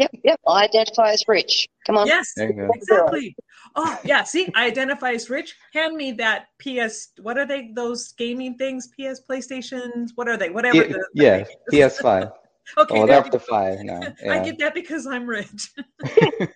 [0.01, 0.39] Yep, yep.
[0.47, 1.69] I identify as rich.
[1.85, 2.07] Come on.
[2.07, 2.71] yes, There you go.
[2.73, 3.35] exactly.
[3.75, 4.23] Oh, yeah.
[4.23, 5.55] See, I identify as rich.
[5.73, 7.09] Hand me that PS.
[7.21, 7.69] What are they?
[7.75, 8.87] Those gaming things?
[8.87, 10.09] PS, PlayStations.
[10.15, 10.49] What are they?
[10.49, 10.77] Whatever.
[10.77, 12.31] Yeah, the, yeah, PS5.
[12.77, 12.93] Okay.
[12.97, 13.99] Well, there they're up to five now.
[13.99, 14.13] go.
[14.31, 15.71] I get that because I'm rich.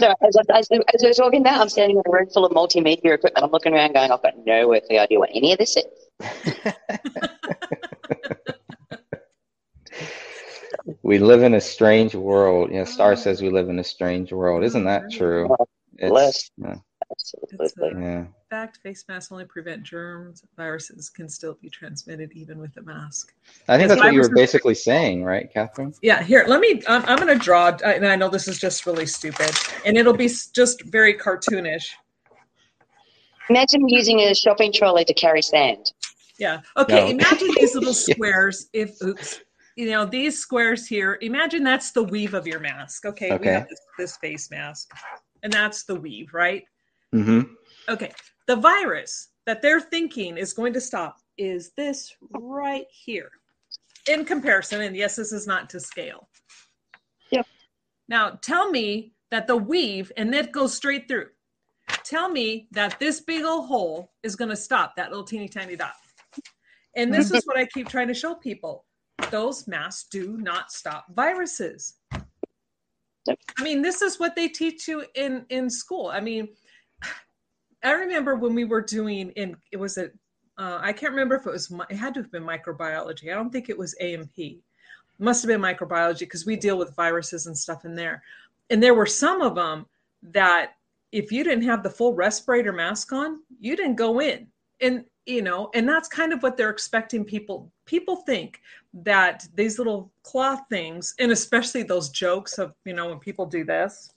[0.00, 2.52] So as, I, as, as we're talking now, I'm standing in a room full of
[2.52, 3.44] multimedia equipment.
[3.44, 5.84] I'm looking around going, I've got no earthly idea what any of this is.
[11.02, 12.70] we live in a strange world.
[12.70, 13.16] You know, Star oh.
[13.16, 14.64] says we live in a strange world.
[14.64, 15.18] Isn't that mm-hmm.
[15.18, 15.54] true?
[15.98, 16.76] It's, yeah,
[17.60, 18.02] Absolutely.
[18.02, 18.24] yeah.
[18.50, 20.42] fact, face masks only prevent germs.
[20.56, 23.34] Viruses can still be transmitted even with a mask.
[23.68, 25.94] I think that's what you were viruses- basically saying, right, Catherine?
[26.02, 26.82] Yeah, here, let me.
[26.88, 29.50] I'm, I'm going to draw, and I know this is just really stupid,
[29.84, 31.86] and it'll be just very cartoonish.
[33.50, 35.92] Imagine using a shopping trolley to carry sand.
[36.38, 36.60] Yeah.
[36.76, 37.04] Okay.
[37.04, 37.10] No.
[37.10, 38.14] Imagine these little Yeah.
[38.14, 38.68] squares.
[38.72, 39.40] If oops,
[39.76, 41.18] you know these squares here.
[41.20, 43.04] Imagine that's the weave of your mask.
[43.06, 43.32] Okay.
[43.32, 43.38] okay.
[43.38, 44.90] We have this, this face mask,
[45.42, 46.64] and that's the weave, right?
[47.14, 47.42] Mm-hmm.
[47.88, 48.12] Okay.
[48.46, 53.30] The virus that they're thinking is going to stop is this right here
[54.08, 54.82] in comparison.
[54.82, 56.28] And yes, this is not to scale.
[57.30, 57.46] Yep.
[58.08, 61.28] Now tell me that the weave and it goes straight through.
[62.04, 65.76] Tell me that this big old hole is going to stop that little teeny tiny
[65.76, 65.94] dot.
[66.96, 68.84] And this is what I keep trying to show people.
[69.30, 71.94] Those masks do not stop viruses.
[73.28, 76.08] I mean, this is what they teach you in in school.
[76.08, 76.48] I mean,
[77.82, 80.10] I remember when we were doing in it was a
[80.58, 83.32] uh, I can't remember if it was it had to have been microbiology.
[83.32, 84.36] I don't think it was AMP.
[84.36, 84.60] It
[85.18, 88.22] must have been microbiology because we deal with viruses and stuff in there.
[88.70, 89.86] And there were some of them
[90.22, 90.72] that
[91.10, 94.46] if you didn't have the full respirator mask on, you didn't go in.
[94.80, 97.72] And you know, and that's kind of what they're expecting people.
[97.86, 98.60] People think
[98.92, 103.64] that these little cloth things, and especially those jokes of, you know, when people do
[103.64, 104.12] this.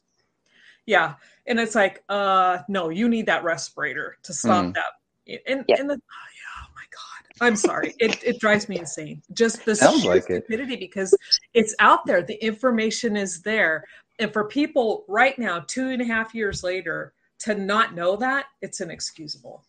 [0.85, 1.15] Yeah.
[1.47, 4.73] And it's like, uh, no, you need that respirator to stop Mm.
[4.75, 5.41] that.
[5.47, 5.75] And, Yeah.
[5.79, 7.45] and the, oh, yeah, oh my God.
[7.47, 7.93] I'm sorry.
[7.99, 9.21] It, it drives me insane.
[9.33, 10.45] Just the Sounds sheer like it.
[10.45, 11.15] stupidity because
[11.53, 12.21] it's out there.
[12.23, 13.85] The information is there.
[14.19, 18.45] And for people right now, two and a half years later, to not know that,
[18.61, 19.63] it's inexcusable.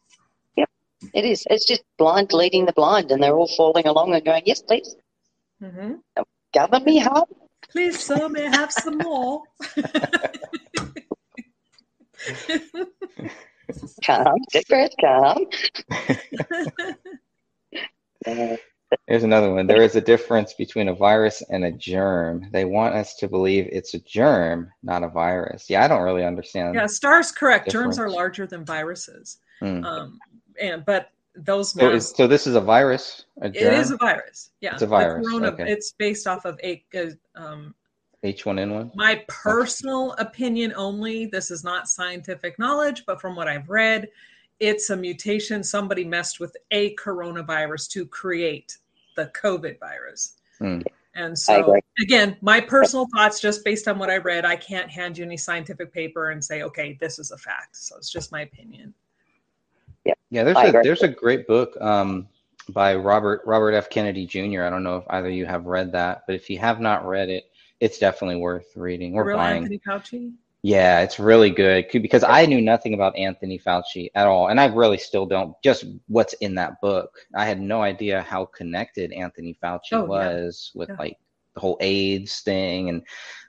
[1.13, 1.47] It is.
[1.51, 4.97] It's just blind leading the blind, and they're all falling along and going, "Yes, please,
[5.63, 5.95] mm-hmm.
[6.55, 7.29] govern me hard."
[7.71, 9.43] Please, sir, may I have some more?
[14.05, 15.47] Calm, deep breath, calm.
[18.27, 18.57] Uh,
[19.09, 19.67] Here's another one.
[19.67, 22.47] There is a difference between a virus and a germ.
[22.53, 25.69] They want us to believe it's a germ, not a virus.
[25.69, 26.77] Yeah, I don't really understand.
[26.77, 27.69] yeah, Star's correct.
[27.71, 29.39] Germs are larger than viruses.
[29.61, 29.83] Hmm.
[29.85, 30.19] Um,
[30.61, 33.91] and but those So, masks, is, so this is a virus, a it germ, is
[33.91, 34.51] a virus.
[34.61, 35.71] Yeah, It's a virus, corona- okay.
[35.71, 36.83] It's based off of a.
[37.35, 37.75] Um,
[38.33, 38.95] H1N1.
[38.95, 41.27] my personal opinion only.
[41.27, 44.09] This is not scientific knowledge, but from what I've read,
[44.61, 45.63] it's a mutation.
[45.63, 48.79] Somebody messed with a coronavirus to create
[49.17, 50.35] the COVID virus.
[50.59, 50.81] Hmm.
[51.15, 55.17] And so, again, my personal thoughts, just based on what I read, I can't hand
[55.17, 57.77] you any scientific paper and say, okay, this is a fact.
[57.77, 58.93] So it's just my opinion.
[60.05, 60.45] Yeah, yeah.
[60.45, 60.83] there's I a agree.
[60.83, 62.29] there's a great book um,
[62.69, 63.89] by Robert Robert F.
[63.89, 64.63] Kennedy Jr.
[64.63, 67.07] I don't know if either of you have read that, but if you have not
[67.07, 67.51] read it,
[67.81, 69.63] it's definitely worth reading or Real buying.
[69.63, 70.33] Anthony Fauci?
[70.63, 74.67] Yeah, it's really good because I knew nothing about Anthony Fauci at all, and I
[74.67, 75.55] really still don't.
[75.63, 80.09] Just what's in that book, I had no idea how connected Anthony Fauci Oh, yeah.
[80.09, 80.97] was with Yeah.
[80.99, 81.19] like
[81.55, 83.03] the whole AIDS thing and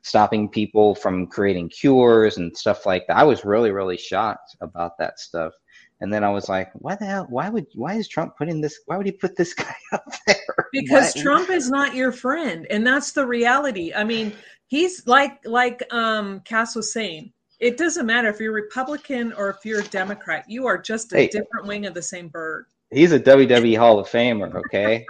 [0.03, 3.17] stopping people from creating cures and stuff like that.
[3.17, 5.53] I was really, really shocked about that stuff.
[5.99, 7.25] And then I was like, why the hell?
[7.29, 7.65] Why would?
[7.73, 8.79] Why is Trump putting this?
[8.85, 10.35] Why would he put this guy up there?
[10.71, 13.91] because Why- Trump is not your friend, and that's the reality.
[13.95, 14.33] I mean,
[14.67, 17.33] he's like like um Cass was saying.
[17.59, 20.45] It doesn't matter if you're Republican or if you're a Democrat.
[20.47, 21.27] You are just a Hey.
[21.27, 22.67] different wing of the same bird.
[22.91, 24.53] He's a WWE Hall of Famer.
[24.67, 25.03] Okay,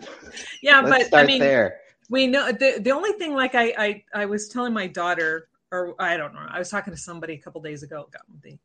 [0.62, 1.80] Yeah, let's but I mean, there.
[2.08, 3.34] we know the the only thing.
[3.34, 6.46] Like I I I was telling my daughter, or I don't know.
[6.48, 8.08] I was talking to somebody a couple days ago.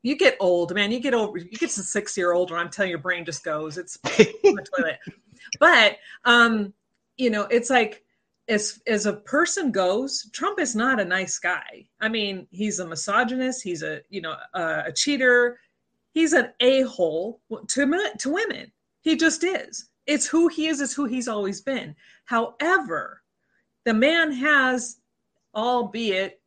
[0.01, 0.91] You get old, man.
[0.91, 1.37] You get over.
[1.37, 3.77] You get to six year old, and I'm telling you, your brain just goes.
[3.77, 4.99] It's in the toilet.
[5.59, 6.73] But um,
[7.17, 8.03] you know, it's like
[8.47, 11.87] as as a person goes, Trump is not a nice guy.
[11.99, 13.63] I mean, he's a misogynist.
[13.63, 15.59] He's a you know a, a cheater.
[16.13, 18.71] He's an a hole to to women.
[19.01, 19.89] He just is.
[20.07, 20.81] It's who he is.
[20.81, 21.95] It's who he's always been.
[22.25, 23.21] However,
[23.85, 24.97] the man has,
[25.53, 26.41] albeit,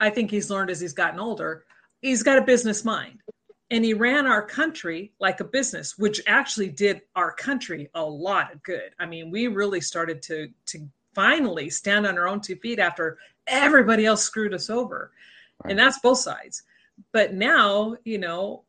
[0.00, 1.64] I think he's learned as he's gotten older.
[2.00, 3.20] He's got a business mind
[3.70, 8.52] and he ran our country like a business which actually did our country a lot
[8.52, 12.56] of good i mean we really started to to finally stand on our own two
[12.56, 15.12] feet after everybody else screwed us over
[15.64, 15.70] Right.
[15.70, 16.62] and that's both sides
[17.12, 18.64] but now you know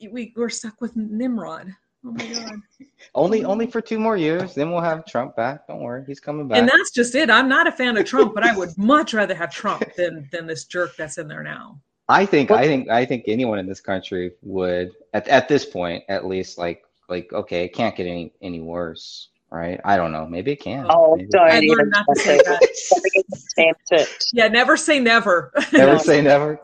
[0.00, 1.74] we, we're stuck with nimrod
[2.04, 2.54] oh my god
[3.14, 5.66] Only only for two more years, then we'll have Trump back.
[5.66, 6.58] Don't worry, he's coming back.
[6.58, 9.34] and that's just it i'm not a fan of trump but i would much rather
[9.34, 11.80] have trump than than this jerk that's in there now
[12.10, 15.64] I think Well- I think I think anyone in this country would at at this
[15.66, 19.80] point at least like like okay, it can't get any any worse, right?
[19.84, 20.26] I don't know.
[20.26, 20.86] Maybe it can.
[20.90, 21.28] Oh, Maybe.
[21.30, 24.24] don't i learned not to say that Don't even attempt it.
[24.32, 26.60] yeah never say never Never say never.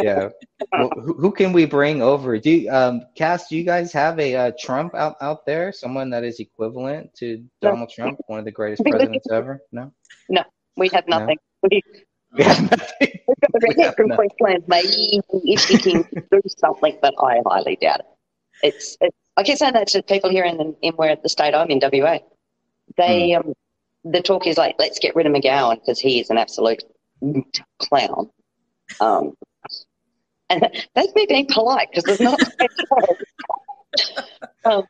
[0.00, 0.28] Yeah.
[0.72, 2.38] Well, who, who can we bring over?
[2.38, 3.48] Do you, um, Cass?
[3.48, 5.72] Do you guys have a uh, Trump out out there?
[5.72, 7.70] Someone that is equivalent to No.
[7.70, 9.60] Donald Trump, one of the greatest presidents ever?
[9.72, 9.92] No.
[10.28, 10.42] No,
[10.76, 11.18] We have No.
[11.18, 11.38] nothing.
[11.62, 11.82] We,
[12.38, 13.20] We have nothing.
[13.26, 14.28] we've got the We redneck have from nothing.
[14.38, 18.06] Queensland, maybe if he can do something, but I highly doubt it.
[18.62, 21.54] It's, it's I keep saying that to people here in the, in where the state
[21.54, 22.18] I'm in, WA.
[22.96, 23.54] They um,
[24.04, 26.82] the talk is like, let's get rid of McGowan because he is an absolute
[27.78, 28.30] clown.
[29.00, 29.34] Um,
[30.48, 32.40] And that's me being polite because there's not.
[34.64, 34.84] um,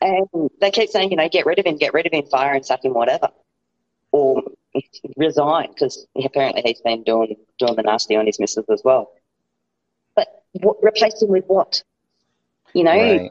[0.00, 0.26] and
[0.60, 2.64] they keep saying, you know, get rid of him, get rid of him, fire and
[2.64, 3.28] sack him, whatever,
[4.12, 4.42] or
[5.16, 9.10] resign because apparently he's been doing doing the nasty on his missus as well.
[10.14, 11.82] But what, replace him with what?
[12.78, 13.30] You know, Right.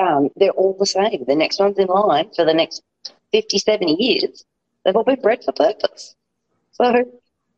[0.00, 1.24] um, they're all the same.
[1.26, 2.82] The next one's in line for the next
[3.30, 4.42] 50, 70 years.
[4.84, 6.16] They've all been bred for purpose.
[6.72, 7.04] So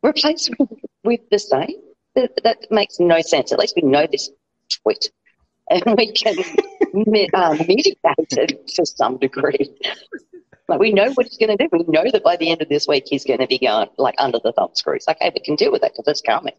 [0.03, 0.51] replace
[1.05, 1.79] with the same.
[2.17, 3.53] That, that makes no sense.
[3.53, 4.31] At least we know this
[4.83, 5.11] twit
[5.71, 6.35] and we can
[7.35, 7.95] um, mitigate
[8.33, 9.71] it to some degree.
[10.67, 11.69] Like we know what he's going to do.
[11.73, 14.17] We know that by the end of this week he's going to be going like
[14.19, 15.05] under the thumb screws.
[15.09, 16.55] Okay, we can deal with that because it's coming.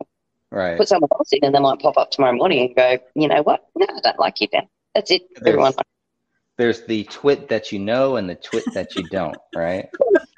[0.53, 0.77] Right.
[0.77, 3.41] Put someone else in, and they might pop up tomorrow morning and go, you know
[3.41, 3.65] what?
[3.75, 4.67] No, I don't like you, Ben.
[4.93, 5.73] That's it, There's- everyone.
[6.55, 9.89] There's the twit that you know and the twit that you don't, right?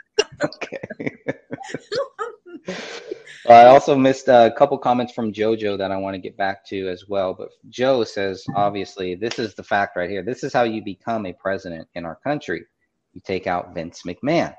[0.44, 1.12] okay.
[3.50, 6.88] I also missed a couple comments from JoJo that I want to get back to
[6.88, 7.34] as well.
[7.34, 10.24] But Joe says, obviously, this is the fact right here.
[10.24, 12.64] This is how you become a president in our country.
[13.14, 14.56] You take out Vince McMahon.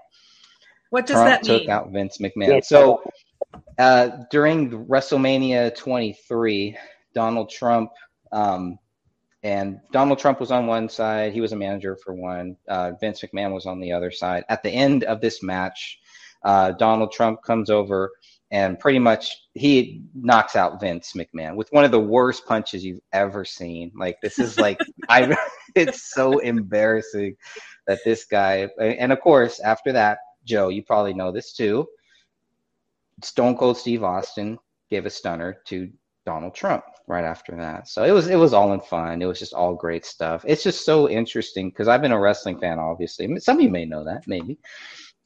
[0.91, 1.71] What does Trump that took mean?
[1.71, 2.49] out Vince McMahon.
[2.49, 2.61] Yeah.
[2.61, 3.03] So
[3.79, 6.77] uh, during WrestleMania 23,
[7.15, 7.91] Donald Trump
[8.33, 8.79] um,
[9.43, 11.33] and Donald Trump was on one side.
[11.33, 12.57] He was a manager for one.
[12.69, 14.45] Uh, Vince McMahon was on the other side.
[14.49, 16.01] At the end of this match,
[16.43, 18.11] uh, Donald Trump comes over
[18.51, 23.01] and pretty much he knocks out Vince McMahon with one of the worst punches you've
[23.13, 23.93] ever seen.
[23.97, 24.79] Like this is like
[25.09, 25.37] I
[25.75, 27.37] it's so embarrassing
[27.87, 31.87] that this guy and of course after that, Joe, you probably know this too.
[33.23, 34.59] Stone Cold Steve Austin
[34.91, 35.91] gave a stunner to
[36.25, 37.89] Donald Trump right after that.
[37.89, 39.23] So it was it was all in fun.
[39.23, 40.45] It was just all great stuff.
[40.47, 43.39] It's just so interesting because I've been a wrestling fan, obviously.
[43.39, 44.59] Some of you may know that, maybe.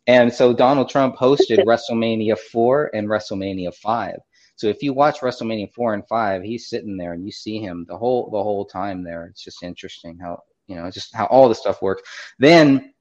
[0.06, 4.16] And so Donald Trump hosted WrestleMania 4 and WrestleMania 5.
[4.56, 7.86] So if you watch WrestleMania 4 and 5, he's sitting there and you see him
[7.88, 9.26] the whole the whole time there.
[9.26, 12.02] It's just interesting how, you know, just how all the stuff works.
[12.38, 12.92] Then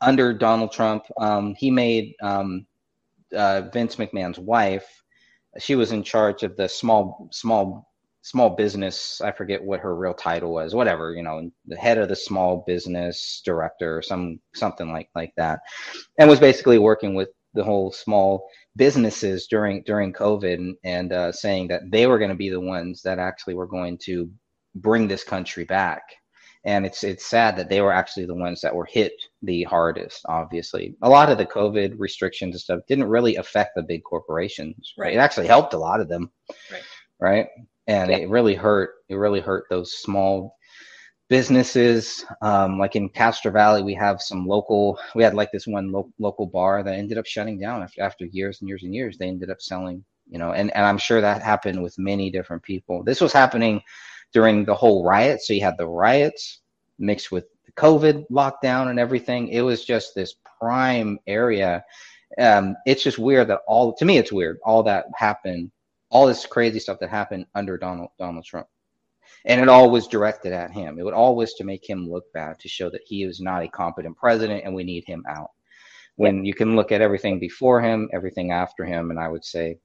[0.00, 2.66] under Donald Trump, um, he made um,
[3.34, 5.02] uh, Vince McMahon's wife.
[5.58, 7.88] She was in charge of the small small
[8.22, 9.20] small business.
[9.20, 10.74] I forget what her real title was.
[10.74, 15.32] Whatever, you know, the head of the small business director, or some something like like
[15.36, 15.60] that,
[16.18, 21.32] and was basically working with the whole small businesses during during COVID and, and uh,
[21.32, 24.30] saying that they were going to be the ones that actually were going to
[24.74, 26.02] bring this country back.
[26.64, 29.12] And it's it's sad that they were actually the ones that were hit
[29.44, 30.22] the hardest.
[30.28, 34.94] Obviously, a lot of the COVID restrictions and stuff didn't really affect the big corporations.
[34.98, 35.14] Right.
[35.14, 36.30] It actually helped a lot of them.
[36.70, 36.82] Right.
[37.20, 37.46] Right.
[37.86, 38.18] And Yeah.
[38.18, 38.90] it really hurt.
[39.08, 40.56] It really hurt those small
[41.28, 42.24] businesses.
[42.42, 44.98] Um, like in Castro Valley, we have some local.
[45.14, 48.24] We had like this one lo- local bar that ended up shutting down after, after
[48.26, 49.18] years and years and years.
[49.18, 50.04] They ended up selling.
[50.28, 53.02] You know, and and I'm sure that happened with many different people.
[53.04, 53.82] This was happening
[54.32, 55.42] during the whole riot.
[55.42, 56.60] So you had the riots
[56.98, 57.44] mixed with
[57.76, 59.48] COVID lockdown and everything.
[59.48, 61.84] It was just this prime area.
[62.38, 65.70] Um, it's just weird that all to me it's weird all that happened,
[66.10, 68.66] all this crazy stuff that happened under Donald Donald Trump,
[69.44, 70.98] and it all was directed at him.
[70.98, 73.68] It would always to make him look bad to show that he is not a
[73.68, 75.50] competent president and we need him out.
[76.16, 79.78] When you can look at everything before him, everything after him, and I would say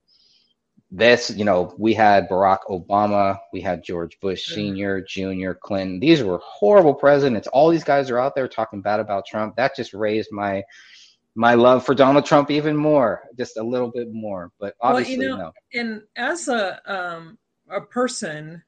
[0.92, 4.54] this, you know, we had Barack Obama, we had George Bush.
[4.54, 6.00] Sr., Jr., Clinton.
[6.00, 7.48] These were horrible presidents.
[7.48, 9.56] All these guys are out there talking bad about Trump.
[9.56, 10.64] That just raised my
[11.36, 14.52] my love for Donald Trump even more, just a little bit more.
[14.60, 15.52] But Well, you obviously, know, no.
[15.74, 17.38] and as a um,
[17.70, 18.64] a person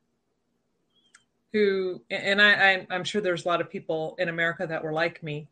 [1.52, 4.94] who, and I, I, I'm sure there's a lot of people in America that were
[4.94, 5.48] like me.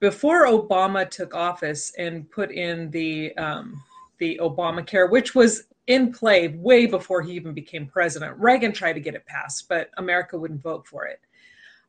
[0.00, 3.80] Before Obama took office and put in the um,
[4.18, 9.00] the Obamacare, which was in play way before he even became president, Reagan tried to
[9.00, 11.20] get it passed, but America wouldn't vote for it.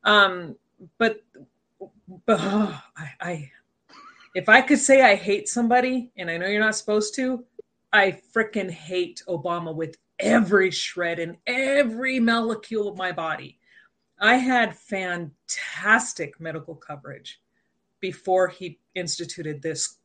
[0.03, 0.55] Um,
[0.97, 1.21] but
[2.25, 3.51] but oh, I, I
[4.35, 7.43] if I could say I hate somebody, and I know you're not supposed to,
[7.91, 13.59] I freaking hate Obama with every shred and every molecule of my body.
[14.19, 17.39] I had fantastic medical coverage
[17.99, 19.97] before he instituted this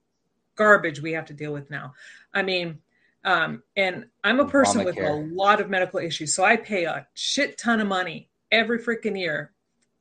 [0.56, 1.94] garbage we have to deal with now.
[2.32, 2.78] I mean,
[3.24, 7.06] um, and I'm a person with a lot of medical issues, so I pay a
[7.14, 9.52] shit ton of money every freaking year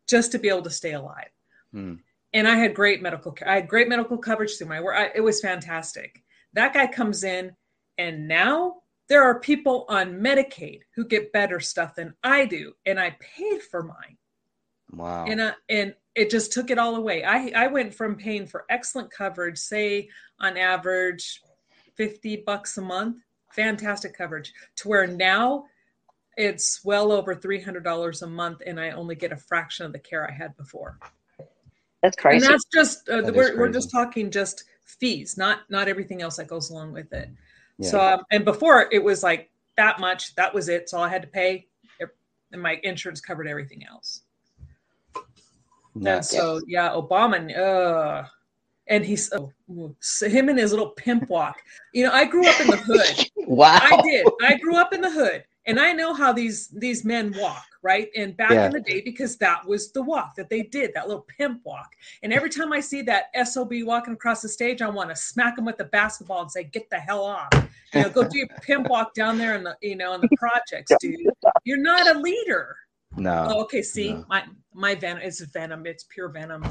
[0.10, 1.30] just to be able to stay alive
[1.72, 1.96] Hmm.
[2.34, 3.48] and I had great medical care.
[3.50, 4.96] I had great medical coverage through my work.
[4.98, 6.22] I, it was fantastic.
[6.54, 7.56] That guy comes in,
[7.98, 13.00] and now there are people on Medicaid who get better stuff than I do, and
[13.00, 14.18] I paid for mine,
[14.92, 15.26] Wow.
[15.28, 17.24] and I, and it just took it all away.
[17.24, 20.10] I I went from paying for excellent coverage, say
[20.44, 21.42] on average,
[21.96, 23.18] fifty bucks a month,
[23.52, 25.66] fantastic coverage to where now
[26.38, 30.28] it's well over $300 a month and I only get a fraction of the care
[30.28, 30.98] I had before.
[32.02, 32.46] That's crazy.
[32.46, 36.22] And that's just uh, That is we're, we're just talking just fees, not not everything
[36.22, 37.30] else that goes along with it.
[37.78, 37.90] Yeah.
[37.90, 40.90] So um, and before it was like that much, that was it.
[40.90, 41.68] So all I had to pay,
[42.52, 44.24] and my insurance covered everything else.
[45.96, 48.28] And so yeah, Obama, uh,
[48.88, 49.52] and he's oh,
[50.00, 51.62] so him and his little pimp walk.
[51.94, 53.30] You know, I grew up in the hood.
[53.46, 53.78] Wow.
[53.82, 54.26] I did.
[54.42, 58.08] I grew up in the hood, and I know how these these men walk, right?
[58.16, 58.68] And back Yeah.
[58.68, 61.94] in the day, because that was the walk that they did, that little pimp walk.
[62.24, 65.58] And every time I see that sob walking across the stage, I want to smack
[65.58, 67.50] him with the basketball and say, "Get the hell off!"
[67.94, 70.30] You know, go do your pimp walk down there in the you know in the
[70.38, 71.20] projects, dude.
[71.66, 72.78] You're not a leader.
[73.18, 73.48] No.
[73.50, 73.82] Oh, okay.
[73.82, 74.26] See, no.
[74.30, 75.86] my my venom is venom.
[75.86, 76.64] It's pure venom.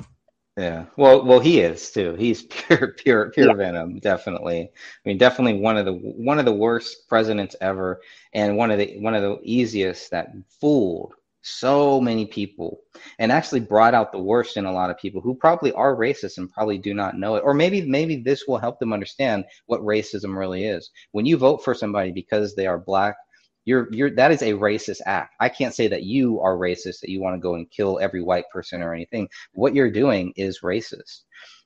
[0.59, 0.84] Yeah.
[0.98, 2.14] Well, well, he is too.
[2.14, 3.55] He's pure, pure, pure Yeah.
[3.57, 3.98] venom.
[4.00, 4.70] Definitely.
[4.74, 8.00] I mean, definitely one of the one of the worst presidents ever,
[8.34, 10.28] and one of the one of the easiest that
[10.61, 12.80] fooled so many people,
[13.18, 16.36] and actually brought out the worst in a lot of people who probably are racist
[16.38, 19.80] and probably do not know it, or maybe maybe this will help them understand what
[19.80, 20.90] racism really is.
[21.12, 23.16] When you vote for somebody because they are black.
[23.64, 25.34] You're, you're, that is a racist act.
[25.40, 28.22] I can't say that you are racist, that you want to go and kill every
[28.22, 31.22] white person or anything what you're doing is racist.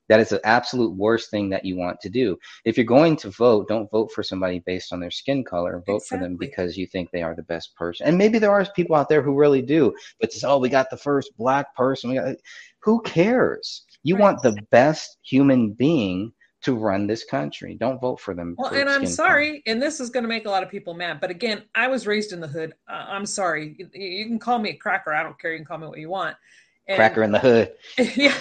[0.08, 2.36] That is the absolute worst thing that you want to do.
[2.64, 5.82] If you're going to vote, don't vote for somebody based on their skin color.
[5.84, 8.06] Vote for them because you think they are the best person.
[8.06, 10.90] And maybe there are people out there who really do, but just, oh, we got
[10.90, 12.10] the first black person.
[12.10, 12.36] We got,
[12.82, 13.84] who cares?
[14.04, 14.22] You Right.
[14.22, 16.32] want the best human being
[16.66, 17.76] to run this country.
[17.78, 18.54] Don't vote for them.
[18.58, 19.28] Well, for and I'm skin color.
[19.30, 21.20] sorry, and this is going to make a lot of people mad.
[21.20, 22.74] But again, I was raised in the hood.
[22.88, 23.76] Uh, I'm sorry.
[23.78, 25.14] You, you can call me a cracker.
[25.14, 25.52] I don't care.
[25.52, 26.36] You can call me what you want.
[26.88, 27.72] And- Cracker in the hood.
[28.16, 28.36] yeah,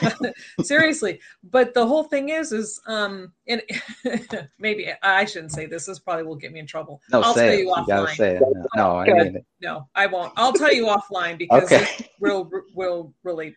[0.62, 1.20] seriously.
[1.52, 3.62] But the whole thing is, is um, and
[4.60, 5.86] maybe I shouldn't say this.
[5.88, 7.02] This probably will get me in trouble.
[7.12, 7.60] No, I'll say tell it.
[7.60, 8.16] you You gotta offline.
[8.16, 8.44] say it.
[8.76, 9.46] No, I mean it.
[9.62, 10.32] No, I won't.
[10.36, 11.88] I'll tell you offline because Okay.
[12.00, 13.56] it will will really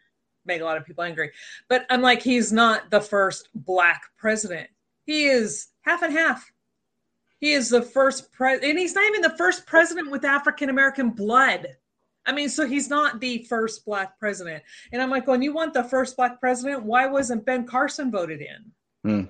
[0.49, 1.31] make a lot of people angry.
[1.69, 4.69] But I'm like, he's not the first black president.
[5.05, 6.51] He is half and half.
[7.39, 11.11] He is the first president, and he's not even the first president with African American
[11.11, 11.69] blood.
[12.27, 14.63] I mean, so he's not the first black president.
[14.93, 18.41] And I'm like, when you want the first black president, why wasn't Ben Carson voted
[18.43, 18.73] in?
[19.05, 19.21] Hmm.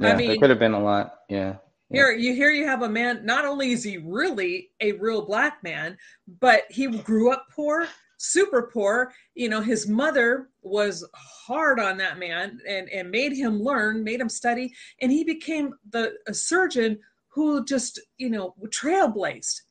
[0.00, 1.20] I Yeah, there mean- could have been a lot.
[1.28, 1.56] Yeah.
[1.90, 2.02] Yeah.
[2.02, 3.24] Here, you here you have a man.
[3.24, 5.96] Not only is he really a real black man,
[6.40, 7.88] but he grew up poor,
[8.18, 9.14] super poor.
[9.34, 14.20] You know, his mother was hard on that man and and made him learn, made
[14.20, 16.98] him study, and he became the a surgeon
[17.28, 19.62] who just you know trailblazed,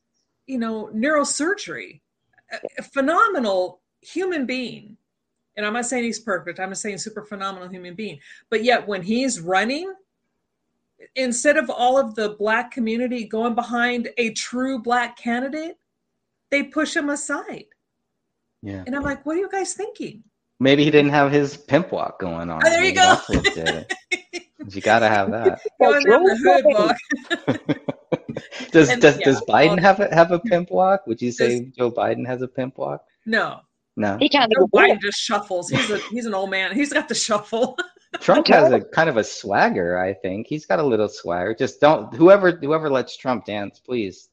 [0.46, 2.00] you know, neurosurgery,
[2.78, 4.96] a, phenomenal human being.
[5.56, 6.60] And I'm not saying he's perfect.
[6.60, 8.20] I'm not saying super phenomenal human being.
[8.48, 9.92] But yet, when he's running,
[11.16, 15.76] instead of all of the black community going behind a true black candidate,
[16.50, 17.66] they push him aside.
[18.62, 18.84] Yeah.
[18.86, 20.24] And I'm like, what are you guys thinking?
[20.60, 22.60] Maybe he didn't have his pimp walk going on.
[22.64, 23.02] Oh, there you Maybe go.
[23.02, 23.94] That's what did it.
[24.74, 25.60] You gotta have that.
[25.80, 28.40] Going down the hood walk.
[28.72, 31.06] does And, does yeah, does Biden have a have a pimp walk?
[31.06, 33.04] Would you say Joe Biden has a pimp walk?
[33.24, 33.60] No,
[33.96, 34.16] No.
[34.18, 34.84] He can't Joe even walk.
[34.84, 35.70] Biden just shuffles.
[35.70, 36.74] He's a he's an old man.
[36.74, 37.78] He's got the shuffle.
[38.20, 40.48] Trump has a kind of a swagger, I think.
[40.48, 41.54] He's got a little swagger.
[41.54, 44.28] Just don't whoever whoever lets Trump dance, please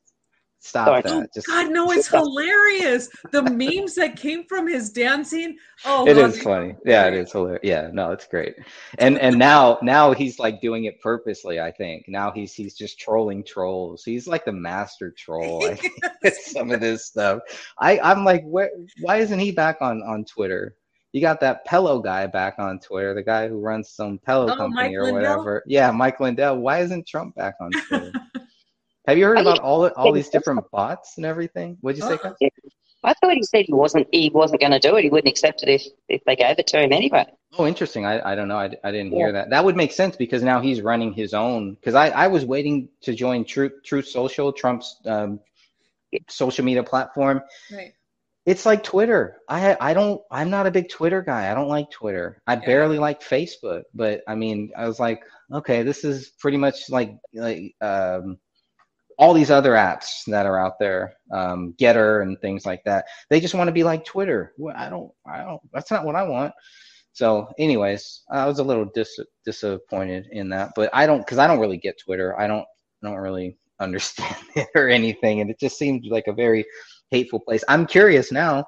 [0.66, 1.02] stop Sorry.
[1.04, 1.34] that.
[1.34, 3.10] Just God, no, it's hilarious.
[3.32, 5.58] The memes that came from his dancing.
[5.86, 6.76] Oh, it God, is funny.
[6.86, 7.62] Yeah, it is hilarious.
[7.64, 8.56] Yeah, no, it's great.
[8.98, 12.06] And and now now he's like doing it purposely, I think.
[12.08, 14.04] Now he's he's just trolling trolls.
[14.04, 15.66] He's like the master troll.
[15.66, 15.76] I
[16.22, 17.40] think, some of this stuff.
[17.80, 18.70] I I'm like, where?
[19.02, 20.76] Why isn't he back on on Twitter?
[21.12, 24.58] You got that Pillow guy back on Twitter, the guy who runs some Pillow Oh,
[24.58, 25.14] company Mike or Lindell?
[25.14, 25.64] whatever.
[25.66, 26.58] Yeah, Mike Lindell.
[26.58, 28.12] Why isn't Trump back on Twitter?
[29.08, 31.78] Have you heard about all all these different bots and everything?
[31.82, 32.20] What'd you say.
[33.04, 35.04] I thought he said he wasn't he wasn't going to do it.
[35.04, 37.26] He wouldn't accept it if, if they gave it to him anyway.
[37.58, 38.04] Oh, interesting.
[38.04, 38.58] I, I don't know.
[38.58, 39.18] I, I didn't Yeah.
[39.18, 39.52] hear that.
[39.52, 41.76] That would make sense because now he's running his own.
[41.76, 45.40] Because I, I was waiting to join Truth Truth Social, Trump's um,
[46.28, 47.42] social media platform.
[47.72, 47.94] Right.
[48.48, 49.38] It's like Twitter.
[49.48, 50.22] I I don't.
[50.32, 51.52] I'm not a big Twitter guy.
[51.52, 52.42] I don't like Twitter.
[52.48, 52.66] I Yeah.
[52.66, 53.84] barely like Facebook.
[53.94, 58.38] But I mean, I was like, okay, this is pretty much like like um,
[59.18, 63.06] all these other apps that are out there, um, GETTR and things like that.
[63.30, 64.54] They just want to be like Twitter.
[64.76, 65.12] I don't.
[65.28, 65.62] I don't.
[65.74, 66.54] That's not what I want.
[67.14, 71.48] So, anyways, I was a little dis- disappointed in that, but I don't because I
[71.48, 72.38] don't really get Twitter.
[72.40, 72.66] I don't
[73.04, 76.66] I don't really understand it or anything, and it just seemed like a very
[77.12, 77.64] hateful place.
[77.70, 78.66] I'm curious now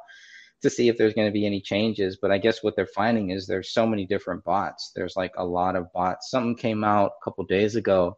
[0.62, 3.32] to see if there's going to be any changes, but I guess what they're finding
[3.32, 4.92] is there's so many different bots.
[4.96, 6.32] There's like a lot of bots.
[6.32, 8.18] Something came out a couple days ago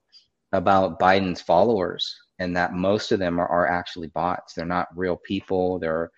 [0.51, 4.53] about Biden's followers and that most of them are, are actually bots.
[4.53, 5.79] They're not real people.
[5.79, 6.09] They're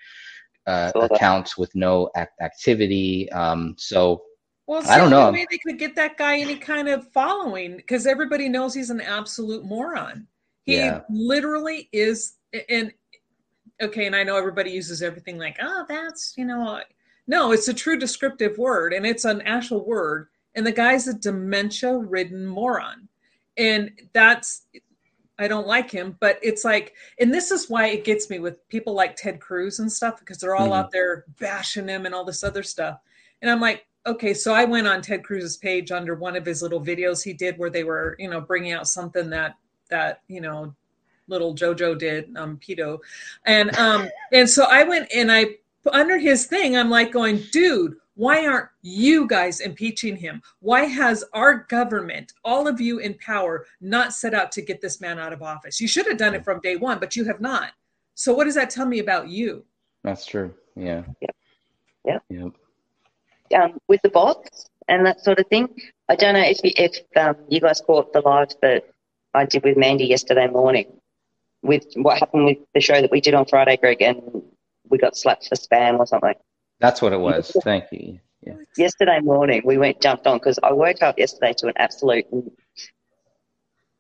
[0.67, 2.09] uh, accounts with no
[2.39, 3.31] activity.
[3.31, 4.21] Um, so
[4.67, 5.31] well, I don't know.
[5.31, 9.01] Maybe they could get that guy any kind of following because everybody knows he's an
[9.01, 10.27] absolute moron.
[10.63, 11.01] He yeah.
[11.09, 12.35] literally is.
[12.69, 12.93] And
[13.81, 16.79] okay, and I know everybody uses everything like, oh, that's you know,
[17.27, 20.27] no, it's a true descriptive word, and it's an actual word.
[20.55, 23.07] And the guy's a dementia-ridden moron,
[23.57, 24.63] and that's
[25.41, 28.67] I don't like him, but it's like, and this is why it gets me with
[28.69, 30.73] people like Ted Cruz and stuff because they're all mm-hmm.
[30.73, 32.99] out there bashing him and all this other stuff.
[33.41, 36.61] And I'm like, okay, so I went on Ted Cruz's page under one of his
[36.61, 39.55] little videos he did where they were, you know, bringing out something that
[39.89, 40.75] that you know,
[41.27, 42.99] little JoJo did, um, pedo,
[43.45, 45.55] and um, and so I went and I
[45.91, 50.41] under his thing, I'm like going, dude, why aren't you guys impeaching him?
[50.59, 54.99] Why has our government, all of you in power, not set out to get this
[54.99, 55.79] man out of office?
[55.79, 57.71] You should have done it from day one, but you have not.
[58.15, 59.63] So, what does that tell me about you?
[60.03, 60.53] That's true.
[60.75, 61.03] Yeah.
[61.21, 61.35] Yep.
[62.05, 62.23] Yep.
[62.29, 63.61] yep.
[63.61, 65.69] Um, with the bots and that sort of thing,
[66.09, 68.83] I don't know if if um, you guys caught the live that
[69.33, 70.85] I did with Mandy yesterday morning
[71.61, 74.41] with what happened with the show that we did on Friday, Greg, and
[74.89, 76.33] we got slapped for spam or something.
[76.81, 77.55] That's what it was.
[77.63, 78.19] Thank you.
[78.41, 78.55] Yeah.
[78.75, 82.25] Yesterday morning, we went jumped on because I woke up yesterday to an absolute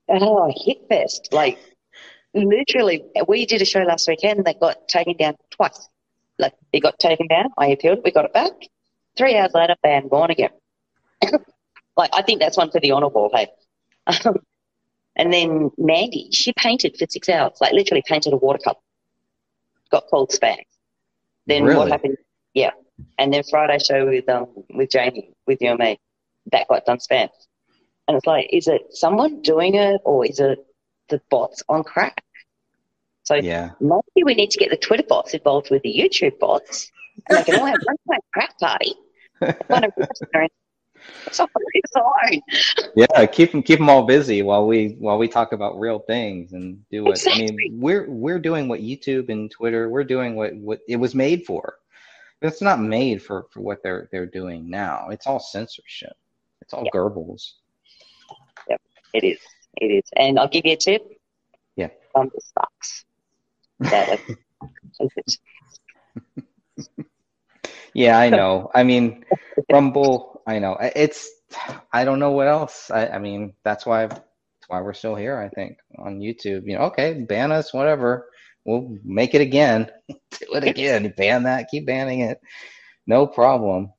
[0.09, 1.29] oh hit fest.
[1.31, 1.59] Like
[2.33, 5.87] literally, we did a show last weekend that got taken down twice.
[6.39, 8.51] Like it got taken down, I appealed, we got it back.
[9.15, 10.49] Three hours later, bam, gone again.
[11.97, 13.47] like I think that's one for the honour wall, hey.
[14.07, 14.37] Um,
[15.15, 18.77] and then Mandy, she painted for six hours, like literally painted a watercolor.
[19.91, 20.57] Got called spam.
[21.45, 21.77] Then really?
[21.77, 22.17] what happened?
[22.53, 22.71] Yeah.
[23.17, 25.99] And then Friday show with um with Jamie, with you and me,
[26.51, 27.29] that got done spam.
[28.07, 30.59] And it's like, is it someone doing it or is it
[31.09, 32.23] the bots on crack?
[33.23, 33.71] So yeah.
[33.79, 36.91] maybe we need to get the Twitter bots involved with the YouTube bots.
[37.29, 38.95] And they can all have one kind of crack party.
[42.95, 46.53] yeah, keep them keep them all busy while we while we talk about real things
[46.53, 47.49] and do what exactly.
[47.49, 47.79] I mean.
[47.79, 49.89] We're we're doing what YouTube and Twitter.
[49.89, 51.77] We're doing what what it was made for.
[52.41, 55.09] It's not made for, for what they're they're doing now.
[55.11, 56.13] It's all censorship.
[56.61, 56.93] It's all yep.
[56.93, 57.53] Goebbels.
[58.69, 58.81] Yep,
[59.13, 59.39] it is.
[59.77, 60.03] It is.
[60.15, 61.03] And I'll give you a tip.
[61.75, 61.89] Yeah.
[62.15, 63.05] Rumble sucks.
[67.93, 68.71] yeah, I know.
[68.73, 69.23] I mean,
[69.71, 70.41] Rumble.
[70.47, 70.77] I know.
[70.95, 71.29] It's.
[71.91, 72.89] I don't know what else.
[72.89, 74.07] I, I mean, that's why.
[74.07, 74.23] That's
[74.67, 75.37] why we're still here.
[75.37, 76.65] I think on YouTube.
[76.65, 78.30] You know, okay, ban us, whatever
[78.65, 79.89] we'll make it again.
[80.09, 81.13] Do it again.
[81.17, 81.67] Ban that.
[81.69, 82.39] Keep banning it.
[83.07, 83.91] No problem.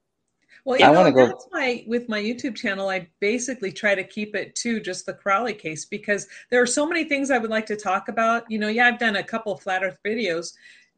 [0.64, 1.26] Well, you I know, go...
[1.26, 5.14] that's why with my YouTube channel, I basically try to keep it to just the
[5.14, 8.48] Crowley case because there are so many things I would like to talk about.
[8.48, 10.52] You know, yeah, I've done a couple flat Earth videos.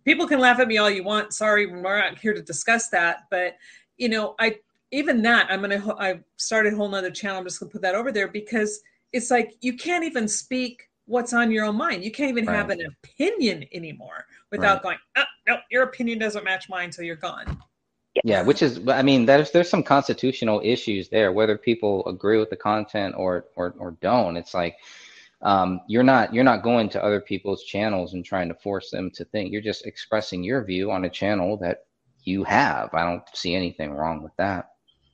[0.04, 1.32] People can laugh at me all you want.
[1.32, 3.20] Sorry, we're not here to discuss that.
[3.30, 3.56] But
[3.96, 4.56] you know, I
[4.90, 7.38] even that I'm gonna I started a whole nother channel.
[7.38, 8.80] I'm just gonna put that over there because
[9.12, 12.05] it's like you can't even speak what's on your own mind.
[12.05, 12.57] You can't even right.
[12.57, 14.82] have an opinion anymore without right.
[14.82, 17.59] going, oh, no, your opinion doesn't match mine, so you're gone.
[18.22, 22.48] Yeah, which is, I mean, there's there's some constitutional issues there, whether people agree with
[22.48, 24.36] the content or or or don't.
[24.36, 24.76] It's like
[25.42, 29.11] um, you're not you're not going to other people's channels and trying to force them
[29.16, 29.52] to think.
[29.52, 31.86] You're just expressing your view on a channel that
[32.22, 32.94] you have.
[32.94, 34.70] I don't see anything wrong with that.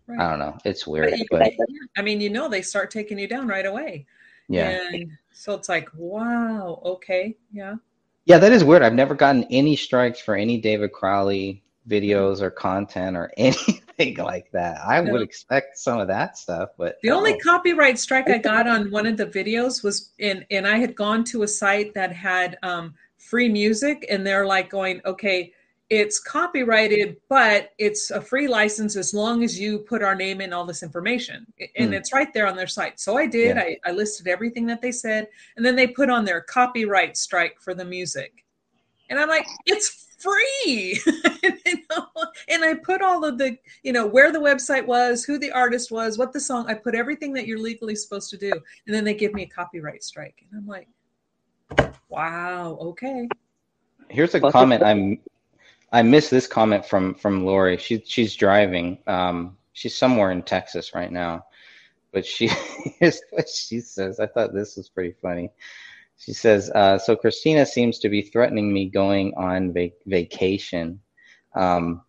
[0.07, 0.21] Right.
[0.21, 0.59] I don't know.
[0.67, 1.67] It's weird, but, but
[1.97, 4.07] I mean, you know, they start taking you down right away.
[4.49, 4.79] Yeah.
[4.93, 7.77] And so it's like, wow, okay, yeah.
[8.25, 8.83] Yeah, that is weird.
[8.83, 14.51] I've never gotten any strikes for any David Crowley videos or content or anything like
[14.53, 14.81] that.
[14.81, 18.91] I would expect some of that stuff, but the only copyright strike I got on
[18.91, 22.59] one of the videos was in, and I had gone to a site that had
[22.63, 25.53] um, free music, and they're like going, okay,
[25.91, 30.53] it's copyrighted, but it's a free license as long as you put our name in
[30.53, 31.45] all this information.
[31.77, 31.95] And mm.
[31.95, 33.01] it's right there on their site.
[33.01, 33.57] So I did.
[33.57, 33.63] Yeah.
[33.63, 35.27] I, I, listed everything that they said.
[35.57, 38.45] And then they put on their copyright strike for the music.
[39.09, 41.01] And I'm like, it's free.
[42.49, 45.91] and I put all of the, you know, where the website was, who the artist
[45.91, 48.53] was, what the song, I put everything that you're legally supposed to do.
[48.87, 50.47] And then they give me a copyright strike.
[50.53, 50.89] And I'm like,
[52.09, 53.29] wow, okay.
[54.09, 55.19] Here's a comment I'm
[55.93, 57.77] I missed this comment from from Lori.
[57.79, 58.99] She she's driving.
[59.07, 61.47] Um, she's somewhere in Texas right now,
[62.13, 62.49] but she
[63.01, 64.21] here's what she says.
[64.21, 65.51] I thought this was pretty funny.
[66.19, 71.01] She says, uh, "So Christina seems to be threatening me going on va- vacation,
[71.55, 72.03] um,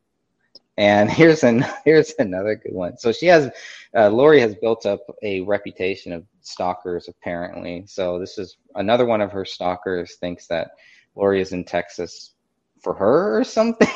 [0.77, 2.97] And here's an here's another good one.
[2.97, 3.51] So she has
[3.95, 7.85] uh, Lori has built up a reputation of stalkers apparently.
[7.87, 10.71] So this is another one of her stalkers thinks that
[11.15, 12.31] Lori is in Texas
[12.81, 13.87] for her or something.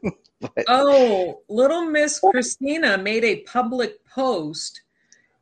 [0.40, 4.82] but, oh, little Miss Christina made a public post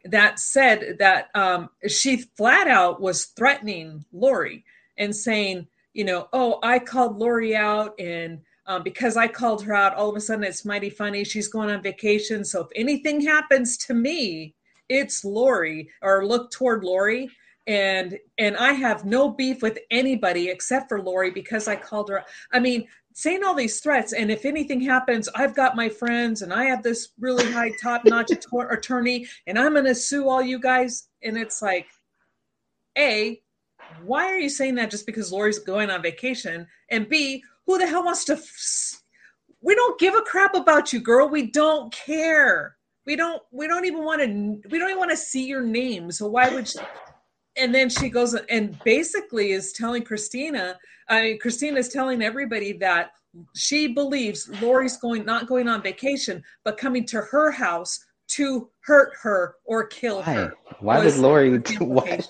[0.04, 4.64] that said that um, she flat out was threatening Lori
[4.98, 9.74] and saying, you know, oh, I called Lori out and um, because I called her
[9.74, 11.24] out, all of a sudden it's mighty funny.
[11.24, 12.44] She's going on vacation.
[12.44, 14.54] So if anything happens to me,
[14.88, 17.28] it's Lori or look toward Lori.
[17.66, 22.24] And and I have no beef with anybody except for Lori because I called her.
[22.52, 26.52] I mean, saying all these threats, and if anything happens, I've got my friends and
[26.52, 31.08] I have this really high top notch attorney, and I'm gonna sue all you guys.
[31.22, 31.86] And it's like,
[32.98, 33.40] A,
[34.04, 36.66] why are you saying that just because Lori's going on vacation?
[36.90, 38.34] And B, who the hell wants to?
[38.34, 39.02] F-
[39.60, 41.28] we don't give a crap about you, girl.
[41.28, 42.76] We don't care.
[43.06, 43.42] We don't.
[43.50, 44.68] We don't even want to.
[44.68, 46.10] We don't even want to see your name.
[46.10, 46.68] So why would?
[46.68, 46.78] She,
[47.56, 50.78] and then she goes and basically is telling Christina.
[51.08, 53.12] I mean, Christina is telling everybody that
[53.54, 57.98] she believes Lori's going not going on vacation, but coming to her house
[58.28, 60.32] to hurt her or kill Why?
[60.34, 60.54] her.
[60.80, 62.28] Why did Lori do what?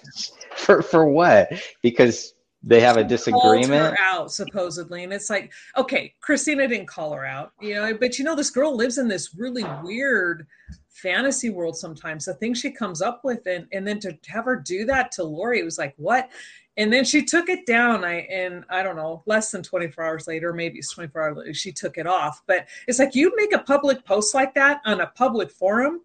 [0.57, 1.49] For for what?
[1.83, 7.27] Because they have a disagreement out supposedly and it's like okay christina didn't call her
[7.27, 10.47] out you know but you know this girl lives in this really weird
[10.93, 14.57] fantasy world sometimes the things she comes up with and and then to have her
[14.57, 16.31] do that to lori it was like what
[16.77, 20.27] and then she took it down i and i don't know less than 24 hours
[20.27, 23.55] later maybe it's 24 hours later she took it off but it's like you make
[23.55, 26.03] a public post like that on a public forum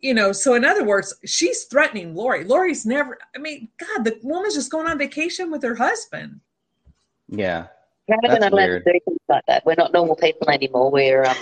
[0.00, 2.44] you know, so in other words, she's threatening Lori.
[2.44, 6.40] Lori's never, I mean, God, the woman's just going on vacation with her husband.
[7.28, 7.66] Yeah.
[8.06, 9.66] We're not allowed to do things like that.
[9.66, 10.90] We're not normal people anymore.
[10.90, 11.36] We're um,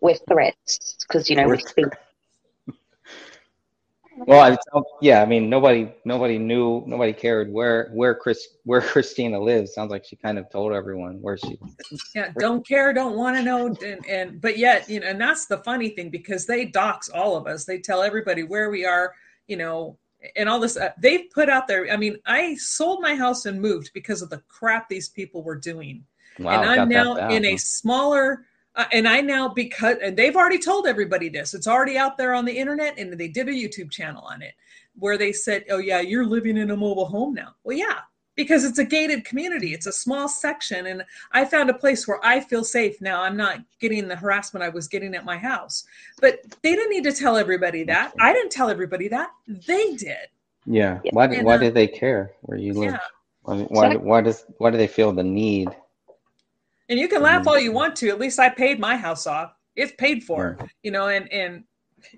[0.00, 1.86] we're threats because you know we speak
[4.26, 4.58] well,
[5.00, 9.74] yeah, I mean, nobody, nobody knew, nobody cared where, where Chris, where Christina lives.
[9.74, 11.58] Sounds like she kind of told everyone where she.
[12.14, 15.46] Yeah, don't care, don't want to know, and, and but yet, you know, and that's
[15.46, 17.64] the funny thing because they dox all of us.
[17.64, 19.14] They tell everybody where we are,
[19.46, 19.96] you know,
[20.36, 20.76] and all this.
[20.76, 21.90] Uh, they've put out there.
[21.90, 25.56] I mean, I sold my house and moved because of the crap these people were
[25.56, 26.04] doing,
[26.38, 28.44] wow, and I'm now in a smaller
[28.76, 31.54] uh, and I now because and they've already told everybody this.
[31.54, 34.54] It's already out there on the internet, and they did a YouTube channel on it
[34.98, 38.00] where they said, "Oh yeah, you're living in a mobile home now." Well, yeah,
[38.36, 39.74] because it's a gated community.
[39.74, 43.22] It's a small section, and I found a place where I feel safe now.
[43.22, 45.84] I'm not getting the harassment I was getting at my house.
[46.20, 48.12] But they didn't need to tell everybody that.
[48.20, 49.30] I didn't tell everybody that.
[49.48, 50.28] They did.
[50.64, 51.00] Yeah.
[51.10, 51.24] Why?
[51.26, 52.92] And, why uh, did they care where you live?
[52.92, 52.98] Yeah.
[53.42, 55.70] Why, why, why does why do they feel the need
[56.90, 58.08] and you can laugh all you want to.
[58.08, 59.54] At least I paid my house off.
[59.76, 61.64] It's paid for, you know, and and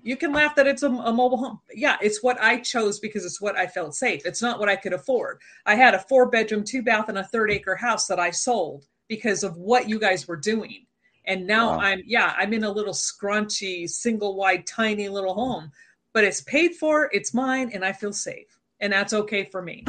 [0.01, 1.59] you can laugh that it's a, a, mobile home.
[1.73, 4.25] Yeah, it's what I chose because it's what I felt safe.
[4.25, 5.39] It's not what I could afford.
[5.65, 8.85] I had a four bedroom, two bath, and a third acre house that I sold
[9.09, 10.85] because of what you guys were doing.
[11.25, 11.79] And now wow.
[11.79, 15.69] I'm, yeah, I'm in a little scrunchy, single wide, tiny little home,
[16.13, 18.57] but it's paid for, it's mine, and I feel safe.
[18.79, 19.85] And that's okay for me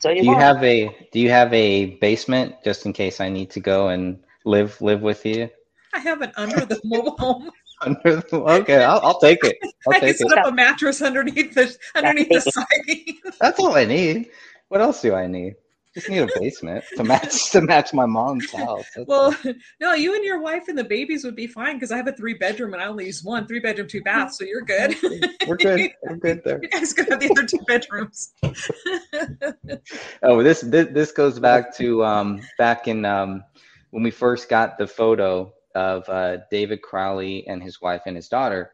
[0.00, 3.60] do you have a Do you have a basement just in case I need to
[3.60, 5.50] go and live live with you?
[5.92, 7.50] I have an under the mobile home.
[7.80, 9.56] under the, okay, I'll, I'll, take it.
[9.86, 13.18] I'll I take can set up a mattress underneath the underneath the siding.
[13.40, 14.30] That's all I need.
[14.68, 15.54] What else do I need?
[15.94, 18.84] Just need a basement to match to match my mom's house.
[18.96, 19.34] That's well,
[19.80, 22.12] no, you and your wife and the babies would be fine because I have a
[22.12, 24.96] three bedroom and I only use one three bedroom, two baths, so you're good.
[25.46, 25.92] We're good.
[26.02, 26.58] We're good there.
[26.60, 28.32] You guys could have the other two bedrooms.
[30.24, 33.44] oh, this, this this goes back to um, back in um,
[33.90, 38.28] when we first got the photo of uh, David Crowley and his wife and his
[38.28, 38.72] daughter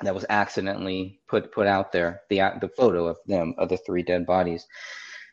[0.00, 4.02] that was accidentally put put out there the the photo of them of the three
[4.02, 4.66] dead bodies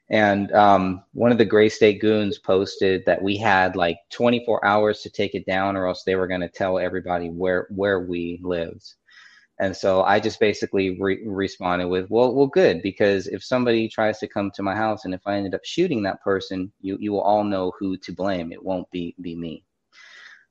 [0.09, 5.01] and um, one of the Gray State goons posted that we had like 24 hours
[5.01, 8.39] to take it down, or else they were going to tell everybody where where we
[8.43, 8.95] lived.
[9.59, 14.19] And so I just basically re- responded with, "Well, well, good, because if somebody tries
[14.19, 17.11] to come to my house, and if I ended up shooting that person, you you
[17.13, 18.51] will all know who to blame.
[18.51, 19.63] It won't be be me."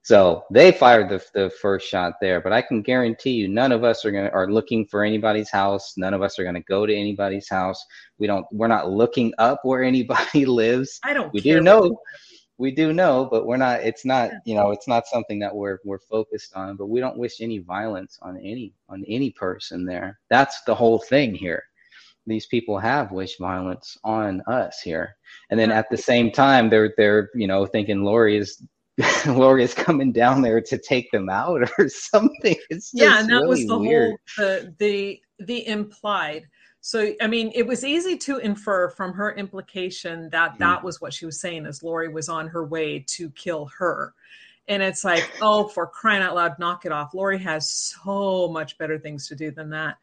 [0.05, 3.85] So they fired the, the first shot there, but I can guarantee you, none of
[3.85, 5.95] us are going are looking for anybody's house.
[5.97, 7.83] None of us are going to go to anybody's house.
[8.19, 8.45] We don't.
[8.53, 11.01] We're not looking up where anybody lives.
[11.03, 11.33] I don't.
[11.33, 11.99] We do know.
[12.59, 13.81] We do know, but we're not.
[13.81, 14.33] It's not.
[14.45, 16.77] You know, it's not something that we're we're focused on.
[16.77, 20.21] But we don't wish any violence on any on any person there.
[20.29, 21.63] That's the whole thing here.
[22.27, 25.17] These people have wished violence on us here,
[25.49, 28.63] and then at the same time, they're they're you know thinking Lori is
[29.26, 32.57] Lori is coming down there to take them out or something.
[32.70, 34.16] It's just yeah, and that really was the weird.
[34.36, 36.47] whole the the the implied.
[36.80, 40.59] So I mean, it was easy to infer from her implication that hmm.
[40.59, 44.14] that was what she was saying, as Lori was on her way to kill her.
[44.66, 47.12] And it's like, oh, for crying out loud, knock it off.
[47.12, 49.99] Lori has so much better things to do than that.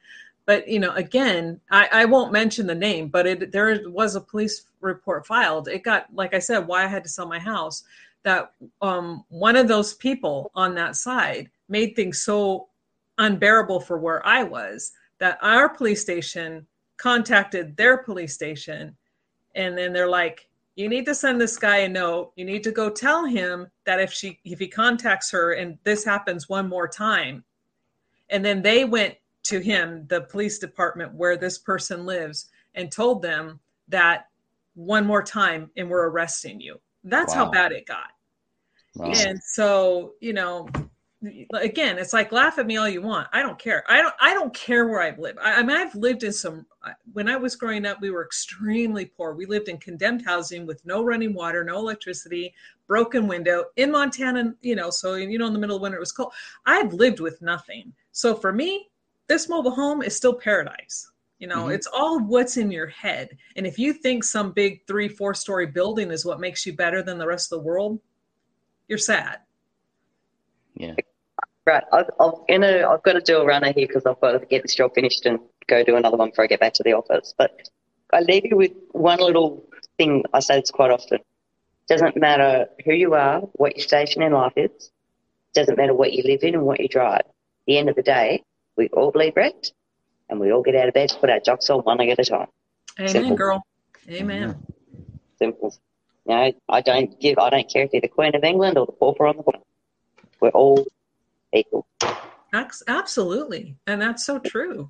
[0.46, 4.22] But you know, again, I, I won't mention the name, but it there was a
[4.22, 5.68] police report filed.
[5.68, 7.84] It got, like I said, why I had to sell my house.
[8.24, 12.68] That um, one of those people on that side made things so
[13.18, 16.66] unbearable for where I was that our police station
[16.98, 18.96] contacted their police station,
[19.56, 22.32] and then they're like, you need to send this guy a note.
[22.36, 26.04] You need to go tell him that if she if he contacts her and this
[26.04, 27.44] happens one more time.
[28.30, 33.22] And then they went to him, the police department where this person lives, and told
[33.22, 33.60] them
[33.90, 34.28] that
[34.76, 36.80] one more time and we're arresting you.
[37.04, 37.46] That's Wow.
[37.46, 38.12] how bad it got.
[38.96, 39.12] Wow.
[39.14, 40.68] And so, you know,
[41.54, 43.28] again, it's like laugh at me all you want.
[43.32, 43.84] I don't care.
[43.88, 44.14] I don't.
[44.20, 45.40] I don't care where I've lived.
[45.40, 46.66] I, I mean, I've lived in some.
[47.14, 49.34] When I was growing up, we were extremely poor.
[49.34, 52.54] We lived in condemned housing with no running water, no electricity,
[52.88, 54.56] broken window in Montana.
[54.62, 56.34] You know, so you know, in the middle of winter, it was cold.
[56.66, 57.94] I've lived with nothing.
[58.12, 58.90] So for me,
[59.28, 61.11] this mobile home is still paradise.
[61.42, 61.74] You know, Mhm.
[61.74, 63.36] it's all what's in your head.
[63.56, 67.02] And if you think some big three, four story building is what makes you better
[67.02, 68.00] than the rest of the world,
[68.88, 69.40] you're sad.
[70.76, 70.94] Yeah.
[71.66, 74.46] Right, I've, I'm gonna, I've got to do a runner here because I've got to
[74.46, 76.94] get this job finished and go do another one before I get back to the
[76.94, 77.34] office.
[77.36, 77.70] But
[78.14, 79.66] I leave you with one little
[79.98, 81.20] thing I say this quite often.
[81.88, 84.92] Doesn't matter who you are, what your station in life is.
[85.56, 87.22] Doesn't matter what you live in and what you drive.
[87.22, 87.34] At
[87.66, 88.44] the end of the day,
[88.76, 89.72] we all bleed red,
[90.32, 92.20] and we all get out of bed to put our jocks on one leg at
[92.20, 92.48] a time.
[92.98, 93.36] Amen, Simple.
[93.36, 93.64] girl.
[94.10, 94.50] Amen.
[94.50, 95.14] Mm-hmm.
[95.38, 95.76] Simple.
[96.26, 98.86] You know, I don't give, I don't care if you're the Queen of England or
[98.86, 99.60] the pauper on the corner.
[100.40, 100.86] We're all
[101.54, 101.86] equal.
[102.54, 104.90] Ax- Absolutely, and that's so true.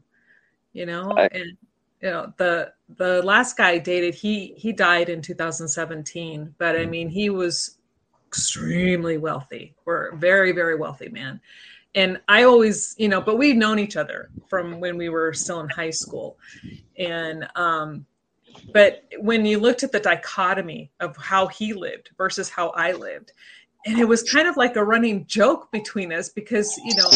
[0.73, 1.31] You know, Right.
[1.33, 1.57] and
[2.01, 6.85] you know the the last guy I dated, he he died in 2017, but I
[6.85, 6.89] mm.
[6.89, 7.77] mean he was
[8.27, 11.41] extremely wealthy, or very very wealthy man.
[11.95, 15.59] And I always, you know, but we've known each other from when we were still
[15.59, 16.37] in high school,
[16.97, 18.05] and um,
[18.73, 23.33] but when you looked at the dichotomy of how he lived versus how I lived,
[23.85, 27.09] and it was kind of like a running joke between us because you know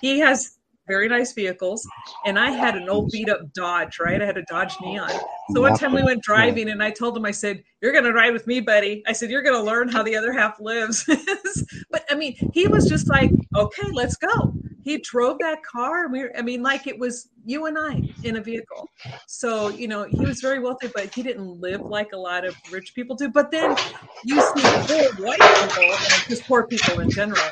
[0.00, 1.86] he has very nice vehicles
[2.26, 4.20] and i had an old beat up dodge right?
[4.20, 5.10] I had a dodge neon.
[5.52, 8.12] So one time we went driving and i told him i said you're going to
[8.12, 9.02] ride with me buddy.
[9.06, 11.08] I said you're going to learn how the other half lives.
[11.90, 14.52] But i mean he was just like okay let's go.
[14.82, 18.36] He drove that car we were, i mean like it was you and i in
[18.36, 18.88] a vehicle.
[19.26, 22.54] So you know he was very wealthy but he didn't live like a lot of
[22.70, 23.28] rich people do.
[23.30, 23.76] But then
[24.24, 27.50] you see poor white people and just poor people in general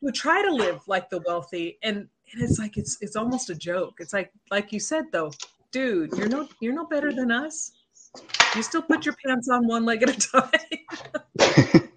[0.00, 3.54] who try to live like the wealthy and, and it's like it's it's almost a
[3.54, 5.30] joke it's like like you said though
[5.72, 7.72] dude you're no you're no better than us
[8.56, 11.88] you still put your pants on one leg at a time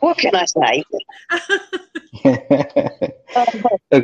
[0.00, 0.84] What can I say?
[3.36, 3.46] Um,
[3.92, 4.00] uh,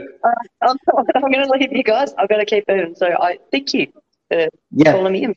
[0.63, 0.77] I'm,
[1.17, 2.15] I'm going to leave you guys.
[2.17, 2.95] I've got to keep moving.
[2.95, 3.89] So I thank you
[4.31, 4.93] for yeah.
[4.93, 5.35] calling me in.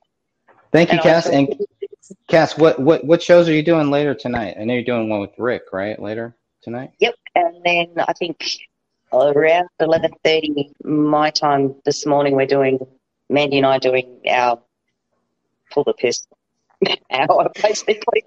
[0.71, 1.25] Thank you, And Cass.
[1.25, 1.65] also- And
[2.27, 4.55] Cass, what, what what shows are you doing later tonight?
[4.59, 5.99] I know you're doing one with Rick, right?
[5.99, 6.91] Later tonight.
[6.99, 7.15] Yep.
[7.35, 8.43] And then I think
[9.13, 12.79] around 11.30 my time this morning, we're doing,
[13.29, 14.59] Mandy and I doing our
[15.71, 16.27] pull the piss
[17.11, 18.25] hour, basically.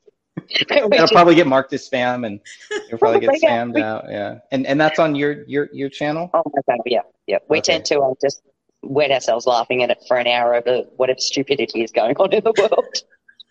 [0.49, 2.41] It'll probably get marked as spam, and
[2.89, 3.49] you'll probably get yeah.
[3.49, 4.07] spammed out.
[4.09, 6.30] Yeah, and and that's on your your your channel.
[6.35, 7.39] Oh my god, yeah, yeah.
[7.49, 7.74] We Okay.
[7.74, 8.43] tend to um, just
[8.83, 12.43] wet ourselves laughing at it for an hour over whatever stupidity is going on in
[12.43, 13.03] the world.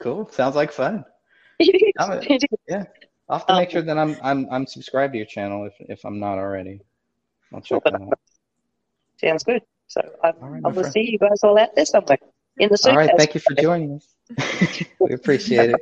[0.01, 0.29] Cool.
[0.31, 1.05] Sounds like fun.
[1.59, 1.93] It
[2.29, 2.43] is.
[2.43, 2.85] It is.
[3.29, 5.73] I'll have to make Um, sure that I'm I'm I'm subscribed to your channel if
[5.89, 6.81] if I'm not already.
[7.53, 8.19] I'll check that out.
[9.17, 9.61] Sounds good.
[9.87, 10.93] So I, All right, I my will friend.
[10.93, 12.17] see you guys all out there somewhere
[12.57, 13.11] in the All right.
[13.17, 14.07] Thank you for joining us.
[14.99, 15.81] we appreciate it.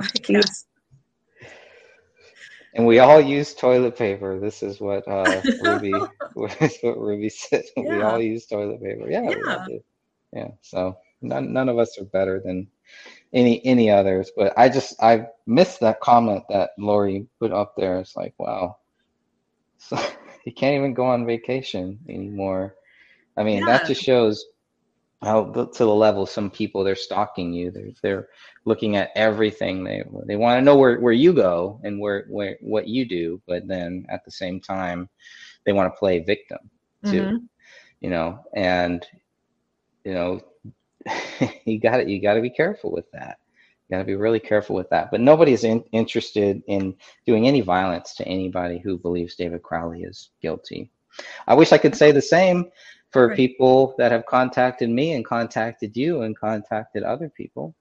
[0.00, 0.64] I guess.
[2.74, 4.38] And we all use toilet paper.
[4.38, 6.00] This is what uh, Ruby.
[6.60, 7.64] That's what Ruby said.
[7.76, 9.10] We all use toilet paper.
[9.10, 9.66] Yeah, we all Yeah.
[9.66, 9.80] do.
[10.32, 10.48] Yeah.
[10.62, 12.68] So none none of us are better than
[13.32, 14.30] any any others.
[14.36, 17.98] But I just I missed that comment that Lori put up there.
[17.98, 18.76] It's like wow.
[19.78, 19.96] So
[20.44, 22.74] you can't even go on vacation anymore.
[23.36, 24.44] I mean, that just shows
[25.22, 27.70] how to the level some people they're stalking you.
[27.70, 28.28] They're they're
[28.64, 29.84] looking at everything.
[29.84, 33.40] They they want to know where, where you go and where where what you do,
[33.46, 35.08] but then at the same time,
[35.64, 36.58] they want to play victim
[37.04, 37.26] too.
[37.26, 37.48] Mhm.
[38.00, 39.04] You know, and
[40.04, 40.40] you know,
[41.64, 43.38] you got to you got to be careful with that.
[43.88, 45.10] You got to be really careful with that.
[45.10, 46.94] But nobody is in, interested in
[47.26, 50.90] doing any violence to anybody who believes David Crowley is guilty.
[51.46, 52.70] I wish I could say the same
[53.10, 53.36] for right.
[53.36, 57.74] people that have contacted me and contacted you and contacted other people.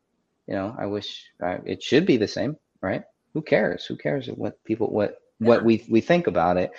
[0.48, 3.04] You know, I wish uh, it should be the same, right?
[3.34, 3.86] Who cares?
[3.86, 5.50] Who cares what people what yeah.
[5.50, 6.72] what we we think about it?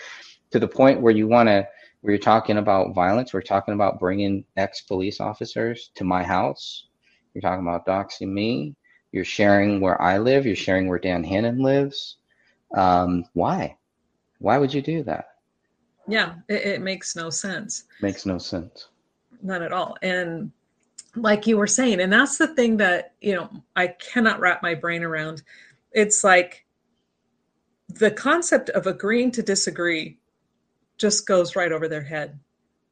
[0.52, 1.68] To the point where you want to
[2.02, 6.86] you're talking about violence, we're talking about bringing ex police officers to my house.
[7.34, 8.74] You're talking about doxing me.
[9.12, 10.46] You're sharing where I live.
[10.46, 12.16] You're sharing where Dan Hannon lives.
[12.74, 13.76] Um, why?
[14.38, 15.30] Why would you do that?
[16.06, 17.84] Yeah, it, it makes no sense.
[18.00, 18.88] Makes no sense.
[19.42, 19.96] Not at all.
[20.02, 20.52] And
[21.14, 24.74] like you were saying, and that's the thing that, you know, I cannot wrap my
[24.74, 25.42] brain around.
[25.92, 26.64] It's like
[27.88, 30.17] the concept of agreeing to disagree
[30.98, 32.38] just goes right over their head.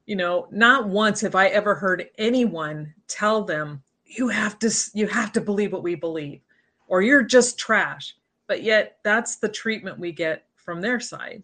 [0.06, 5.06] You know, not once have I ever heard anyone tell them, you have to you
[5.08, 6.40] have to believe what we believe
[6.88, 8.16] or you're just trash.
[8.46, 11.42] But yet that's the treatment we get from their side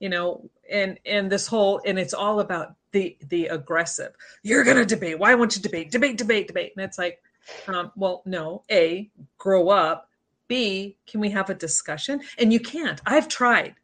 [0.00, 4.12] you know and and this whole and it's all about the the aggressive.
[4.42, 5.18] You're gonna debate.
[5.18, 5.92] Why won't you debate?
[5.92, 6.72] Debate debate debate.
[6.76, 7.22] And it's like
[7.68, 8.64] um, well no.
[8.70, 9.08] A
[9.38, 10.08] grow up.
[10.48, 12.20] B can we have a discussion?
[12.38, 13.00] And you can't.
[13.06, 13.74] I've tried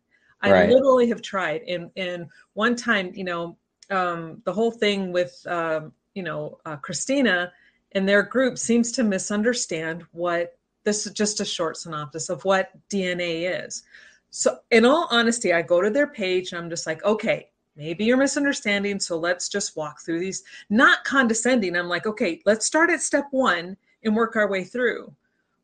[0.42, 0.70] i right.
[0.70, 3.56] literally have tried and and one time you know
[3.88, 7.52] um, the whole thing with um, you know uh, christina
[7.92, 10.56] and their group seems to misunderstand what
[10.86, 13.82] this is just a short synopsis of what DNA is.
[14.30, 18.04] So, in all honesty, I go to their page and I'm just like, okay, maybe
[18.04, 19.00] you're misunderstanding.
[19.00, 21.76] So let's just walk through these, not condescending.
[21.76, 25.12] I'm like, okay, let's start at step one and work our way through.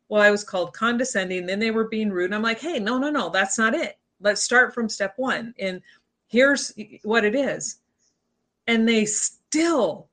[0.08, 1.46] Well, I was called condescending.
[1.46, 2.32] Then they were being rude.
[2.32, 3.98] I'm like, hey, no, no, no, that's not it.
[4.22, 5.54] Let's start from step one.
[5.58, 5.82] And
[6.28, 7.78] here's what it is.
[8.66, 10.08] And they still,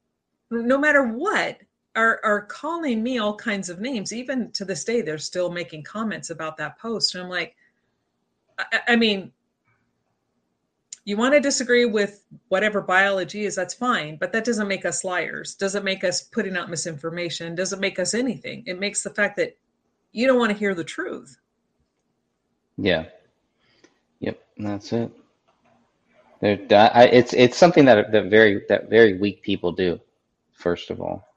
[0.51, 1.60] no matter what,
[1.95, 4.14] are are calling me all kinds of names.
[4.14, 7.16] Even to this day, they're still making comments about that post.
[7.16, 7.55] And I'm like,
[8.57, 9.32] I, I mean,
[11.05, 15.03] you want to disagree with whatever biology is, that's fine, but that doesn't make us
[15.03, 15.55] liars.
[15.55, 17.55] Doesn't make us putting out misinformation.
[17.55, 18.64] Doesn't make us anything.
[18.68, 19.57] It makes the fact that
[20.12, 21.38] you don't want to hear the truth.
[22.78, 23.05] Yeah.
[24.60, 24.68] Yep.
[24.68, 25.12] That's it.
[26.41, 29.99] it's it's something that that very that very weak people do.
[30.53, 31.30] First of all,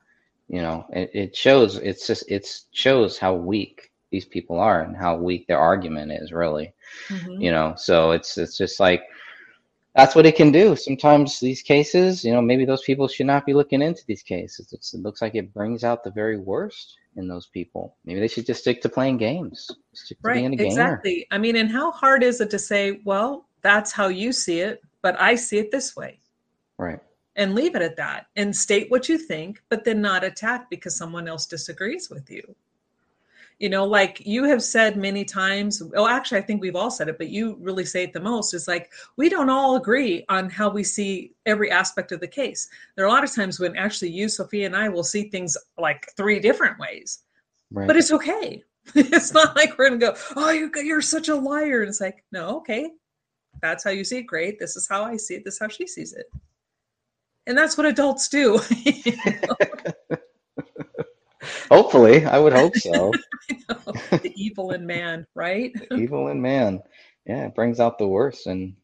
[0.52, 4.94] you know it, it shows it's just it shows how weak these people are and
[4.94, 6.72] how weak their argument is really
[7.08, 7.40] mm-hmm.
[7.40, 9.02] you know so it's it's just like
[9.96, 13.46] that's what it can do sometimes these cases you know maybe those people should not
[13.46, 16.98] be looking into these cases it's, it looks like it brings out the very worst
[17.16, 17.96] in those people.
[18.04, 19.70] Maybe they should just stick to playing games.
[20.22, 21.26] Right exactly.
[21.30, 24.82] I mean and how hard is it to say well that's how you see it
[25.02, 26.20] but i see it this way.
[26.78, 27.00] Right.
[27.36, 30.96] And leave it at that and state what you think, but then not attack because
[30.96, 32.54] someone else disagrees with you.
[33.62, 37.08] You know, like you have said many times, oh, actually, I think we've all said
[37.08, 40.50] it, but you really say it the most is like, we don't all agree on
[40.50, 42.68] how we see every aspect of the case.
[42.96, 45.56] There are a lot of times when actually you, Sophia, and I will see things
[45.78, 47.20] like three different ways,
[47.70, 47.86] right.
[47.86, 48.64] but it's okay.
[48.96, 51.82] it's not like we're going to go, oh, you're, you're such a liar.
[51.82, 52.90] And it's like, no, okay,
[53.60, 54.24] that's how you see it.
[54.24, 54.58] Great.
[54.58, 55.44] This is how I see it.
[55.44, 56.26] This is how she sees it
[57.46, 58.60] and that's what adults do.
[61.72, 63.12] Hopefully, I would hope so.
[63.48, 65.72] the evil in man, right?
[65.72, 66.82] the evil in man.
[67.26, 68.76] Yeah, it brings out the worst in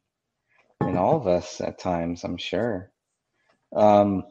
[0.87, 2.91] in all of us at times, I'm sure.
[3.77, 4.25] Um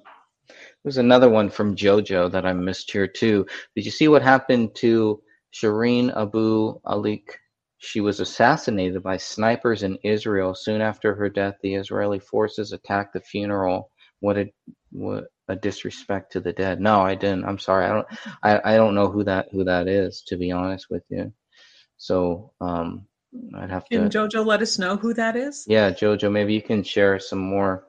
[0.84, 3.46] there's another one from Jojo that I missed here too.
[3.76, 5.22] Did you see what happened to
[5.54, 7.22] Shireen Abu Akleh?
[7.78, 10.56] She was assassinated by snipers in Israel.
[10.56, 14.52] Soon after her death, the Israeli forces attacked the funeral what a
[14.92, 16.80] what a disrespect to the dead.
[16.80, 17.46] No, I didn't.
[17.46, 17.86] I'm sorry.
[17.86, 18.08] I don't
[18.44, 21.32] I, I don't know who that who that is to be honest with you.
[21.98, 23.06] So um
[23.56, 25.66] I'd have can to Can Jojo let us know who that is?
[25.68, 27.86] Yeah, Jojo, maybe you can share some more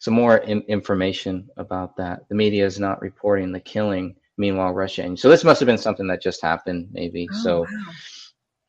[0.00, 2.28] some more in, information about that.
[2.28, 4.14] The media is not reporting the killing.
[4.36, 7.28] Meanwhile, Russia and so this must have been something that just happened, maybe.
[7.32, 7.92] Oh, so, wow.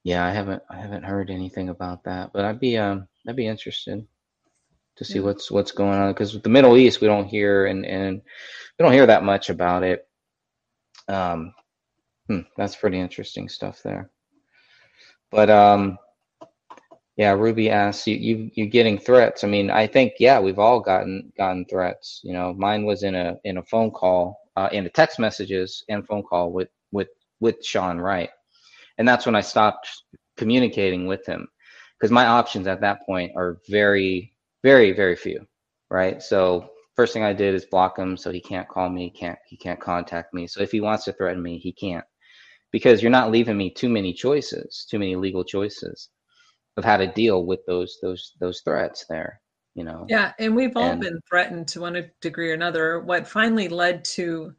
[0.04, 3.46] yeah, I haven't I haven't heard anything about that, but I'd be um I'd be
[3.46, 4.08] interested
[5.00, 7.86] to see what's what's going on because with the Middle East we don't hear and
[7.86, 8.22] and
[8.78, 10.06] we don't hear that much about it.
[11.08, 11.54] Um,
[12.28, 14.12] hmm, that's pretty interesting stuff there.
[15.32, 15.98] But um,
[17.16, 19.46] yeah, Ruby asks you you you getting threats.
[19.46, 22.20] I mean, I think yeah, we've all gotten gotten threats.
[22.24, 25.86] You know, mine was in a in a phone call, uh, in a text messages
[25.88, 27.08] and phone call with with
[27.40, 28.32] with Sean Wright,
[28.98, 29.90] and that's when I stopped
[30.36, 31.48] communicating with him
[31.98, 35.46] because my options at that point are very very, very few,
[35.90, 36.22] right?
[36.22, 39.58] So first thing I did is block him so he can't call me, can't he
[39.58, 40.48] can't contact me.
[40.48, 42.06] So if he wants to threaten me, he can't.
[42.72, 46.10] because you're not leaving me too many choices, too many legal choices
[46.78, 49.42] of how to deal with those those those threats there.
[49.76, 50.06] You know.
[50.10, 53.00] Yeah, and we've all And- been threatened to one degree or another.
[53.00, 54.54] What finally led to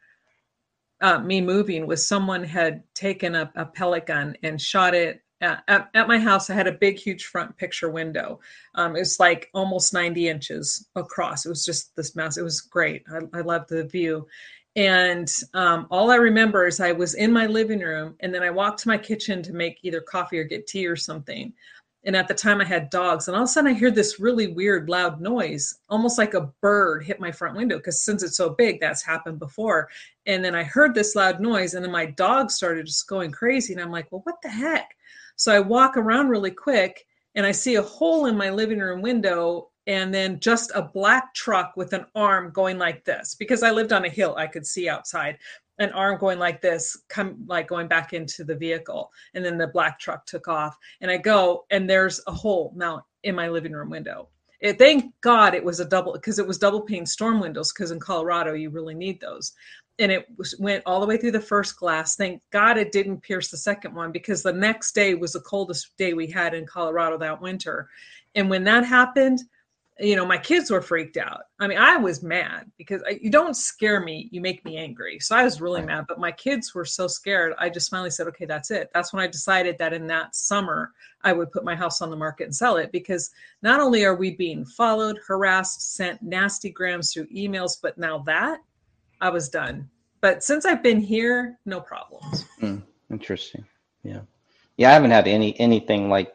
[1.03, 5.91] uh, me moving was someone had taken a, a pellet gun and shot it at,
[5.95, 6.51] at, my house.
[6.51, 8.41] I had a big, huge front picture window.
[8.75, 11.47] Um, it was like almost 90 inches across.
[11.47, 12.37] It was just this mass.
[12.37, 13.05] It was great.
[13.13, 14.27] I, I loved the view.
[14.77, 18.51] And um, all I remember is I was in my living room and then I
[18.51, 21.53] walked to my kitchen to make either coffee or get tea or something.
[22.05, 24.19] And at the time I had dogs, and all of a sudden I hear this
[24.19, 27.77] really weird, loud noise, almost like a bird hit my front window.
[27.77, 29.91] Because since it's so big, that's happened before.
[30.25, 33.75] And then I heard this loud noise, and then my dog started just going crazy.
[33.75, 34.97] And I'm like, well, what the heck?
[35.41, 39.01] So I walk around really quick, and I see a hole in my living room
[39.01, 43.37] window, and then just a black truck with an arm going like this.
[43.37, 45.39] Because I lived on a hill, I could see outside
[45.79, 49.11] an arm going like this, come like going back into the vehicle.
[49.33, 50.77] And then the black truck took off.
[51.01, 54.29] And I go, and there's a hole now in my living room window.
[54.61, 57.93] It, thank God it was a double because it was double pane storm windows because
[57.93, 59.53] in Colorado you really need those.
[60.01, 62.17] And it was, went all the way through the first glass.
[62.17, 65.97] Thank God it didn't pierce the second one because the next day was the coldest
[65.97, 67.89] day we had in Colorado that winter.
[68.35, 69.41] And when that happened,
[70.01, 71.43] you know, my kids were freaked out.
[71.59, 75.19] I mean, I was mad because I, you don't scare me, you make me angry.
[75.21, 77.53] So I was really mad, but my kids were so scared.
[77.59, 78.89] I just finally said, okay, that's it.
[78.95, 82.17] That's when I decided that in that summer, I would put my house on the
[82.17, 83.31] market and sell it because
[83.63, 88.61] not only are we being followed, harassed, sent nasty grams through emails, but now that
[89.21, 89.89] I was done.
[90.21, 92.45] But since I've been here, no problems.
[93.11, 93.65] Interesting.
[94.03, 94.21] Yeah.
[94.77, 96.33] Yeah, I haven't had any anything like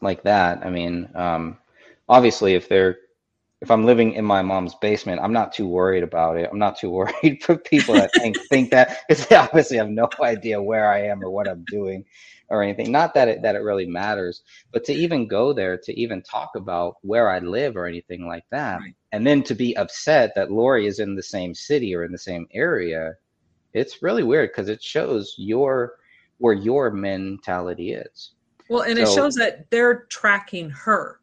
[0.00, 0.64] like that.
[0.64, 1.58] I mean, um,
[2.08, 2.98] obviously, if they're
[3.60, 6.48] if I'm living in my mom's basement, I'm not too worried about it.
[6.50, 10.08] I'm not too worried for people that think think that because they obviously have no
[10.20, 12.04] idea where I am or what I'm doing
[12.50, 12.92] or anything.
[12.92, 14.42] Not that it that it really matters,
[14.72, 18.44] but to even go there, to even talk about where I live or anything like
[18.50, 18.94] that, Right.
[19.12, 22.18] and then to be upset that Lori is in the same city or in the
[22.18, 23.14] same area,
[23.72, 25.94] it's really weird because it shows your
[26.38, 28.32] where your mentality is.
[28.68, 31.20] Well, and it shows that they're tracking her.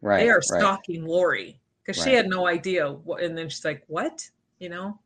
[0.00, 0.20] Right.
[0.20, 0.44] they are right.
[0.44, 2.92] stalking Lori because she had no idea.
[2.92, 4.28] What, and then she's like, "What?"
[4.58, 4.98] You know?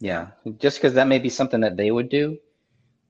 [0.00, 0.28] Yeah,
[0.58, 2.36] just because that may be something that they would do,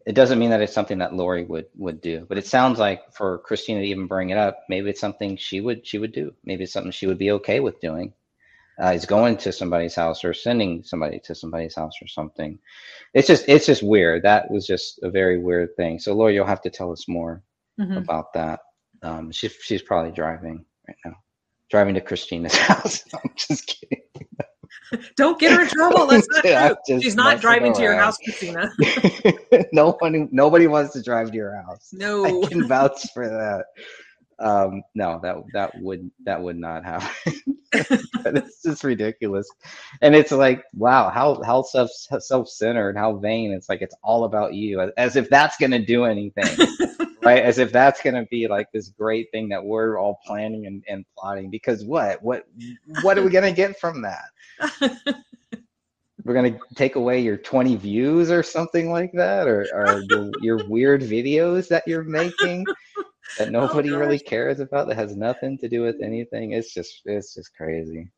[0.07, 2.27] it doesn't mean that it's something that Lori would would do.
[2.29, 5.61] But it sounds like for Christina to even bring it up, maybe it's something she
[5.61, 6.33] would she would do.
[6.45, 8.13] Maybe it's something she would be okay with doing.
[8.83, 12.59] Uh, is going to somebody's house or sending somebody to somebody's house or something.
[13.15, 14.23] It's just it's just weird.
[14.23, 15.99] That was just a very weird thing.
[15.99, 17.43] So Lori, you'll have to tell us more
[17.79, 17.99] Mhm.
[17.99, 18.61] about that.
[19.03, 21.15] Um, she's she's probably driving right now,
[21.71, 23.05] driving to Christina's house.
[23.15, 24.03] I'm just kidding.
[25.17, 26.07] Don't get her in trouble.
[26.07, 26.77] That's not Yeah, true.
[26.89, 28.71] just She's not driving to your house, Christina.
[29.73, 31.91] no one, nobody wants to drive to your house.
[31.93, 32.43] No.
[32.45, 33.67] I can vouch for that.
[34.39, 37.35] Um, no, that that would that would not happen.
[37.73, 39.49] it's just ridiculous,
[40.03, 43.53] and it's like, wow, how how self self centered, how vain.
[43.53, 46.67] It's like it's all about you, as- if that's gonna do anything,
[47.23, 47.43] right?
[47.43, 51.05] As if that's gonna be like this great thing that we're all planning and, and
[51.17, 51.49] plotting.
[51.51, 52.47] Because what what
[53.03, 54.25] what are we gonna get from that?
[56.25, 60.59] we're gonna take away your 20 views or something like that or, or your, your
[60.69, 62.67] weird videos that you're making
[63.39, 66.53] that nobody really cares about that has nothing to do with anything.
[66.53, 68.11] It's just it's just crazy.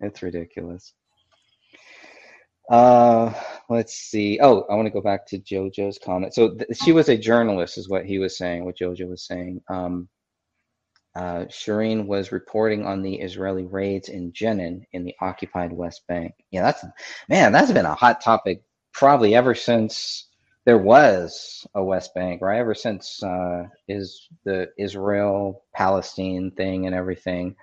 [0.00, 0.94] It's ridiculous.
[2.70, 3.32] Uh
[3.70, 4.38] let's see.
[4.42, 6.34] Oh i want to go back to jojo's comment.
[6.34, 9.62] So th- she was a journalist is what he was saying what jojo was saying.
[9.70, 10.08] Um
[11.16, 16.32] uh, Shireen was reporting on the Israeli raids in Jenin in the occupied West Bank.
[16.52, 16.84] Yeah, that's
[17.28, 18.62] man, that's been a hot topic
[18.92, 20.27] probably ever since
[20.68, 22.58] there was a West Bank, right?
[22.58, 27.56] Ever since uh, is the Israel Palestine thing and everything.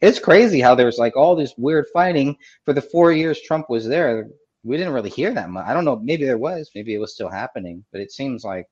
[0.00, 3.86] It's crazy how there's like all this weird fighting for the four years Trump was
[3.86, 4.28] there.
[4.64, 5.66] We didn't really hear that much.
[5.66, 5.96] I don't know.
[5.96, 6.70] Maybe there was.
[6.74, 7.84] Maybe it was still happening.
[7.92, 8.66] But it seems like,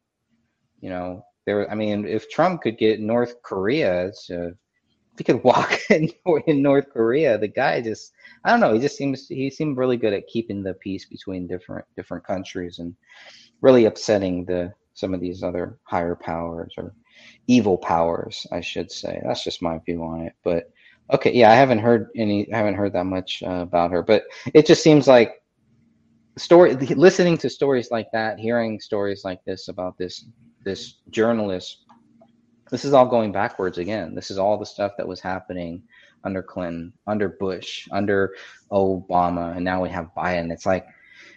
[0.81, 1.71] you know, there.
[1.71, 6.09] I mean, if Trump could get North Korea, to, if he could walk in,
[6.47, 8.15] in North Korea, the guy just.
[8.43, 8.73] I don't know.
[8.73, 9.29] He just seems.
[9.29, 12.97] He seemed really good at keeping the peace between different different countries and
[13.61, 16.95] really upsetting the some of these other higher powers or
[17.47, 19.21] evil powers, I should say.
[19.25, 20.33] That's just my view on it.
[20.43, 20.71] But
[21.13, 22.53] okay, yeah, I haven't heard any.
[22.53, 24.25] I haven't heard that much uh, about her, but
[24.55, 25.43] it just seems like
[26.39, 30.27] story listening to stories like that hearing stories like this about this
[30.65, 31.87] this journalist
[32.71, 35.83] this is all going backwards again this is all the stuff that was happening
[36.25, 38.35] under clinton under bush under
[38.71, 40.87] obama and now we have biden it's like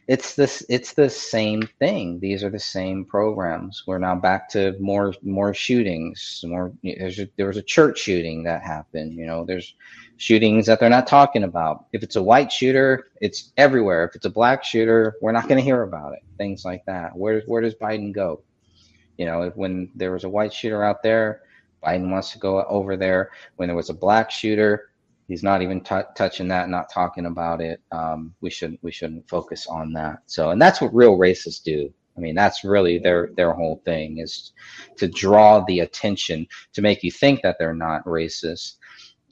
[0.09, 2.19] it's this it's the same thing.
[2.19, 3.83] These are the same programs.
[3.85, 8.41] We're now back to more more shootings more there's a, there was a church shooting
[8.43, 9.75] that happened you know there's
[10.17, 11.85] shootings that they're not talking about.
[11.93, 14.03] If it's a white shooter it's everywhere.
[14.03, 17.15] If it's a black shooter we're not going to hear about it things like that.
[17.15, 18.41] Where where does biden go?
[19.17, 21.43] You know when there was a white shooter out there
[21.85, 23.29] biden wants to go over there.
[23.57, 24.88] When there was a black shooter
[25.29, 27.79] he's not even t- touching that, not talking about it.
[27.93, 30.23] Um, we shouldn't we shouldn't focus on that.
[30.25, 31.93] So, and that's what real racists do.
[32.17, 34.51] I mean, that's really their their whole thing is
[34.97, 38.73] to draw the attention to make you think that they're not racist,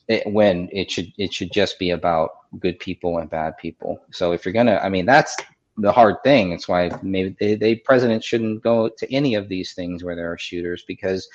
[0.07, 2.29] it, when it should it should just be about
[2.59, 3.99] good people and bad people.
[4.11, 5.35] So if you're gonna, I mean, that's
[5.77, 6.51] the hard thing.
[6.53, 10.31] It's why maybe the, the president shouldn't go to any of these things where there
[10.31, 11.27] are shooters because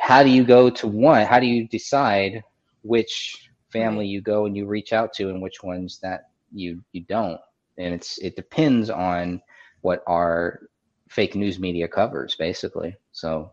[0.00, 1.24] how do you go to one?
[1.24, 2.42] How do you decide
[2.82, 7.02] which family you go and you reach out to and which ones that you you
[7.02, 7.40] don't.
[7.78, 9.40] And it's it depends on
[9.82, 10.60] what our
[11.08, 12.96] fake news media covers basically.
[13.12, 13.52] So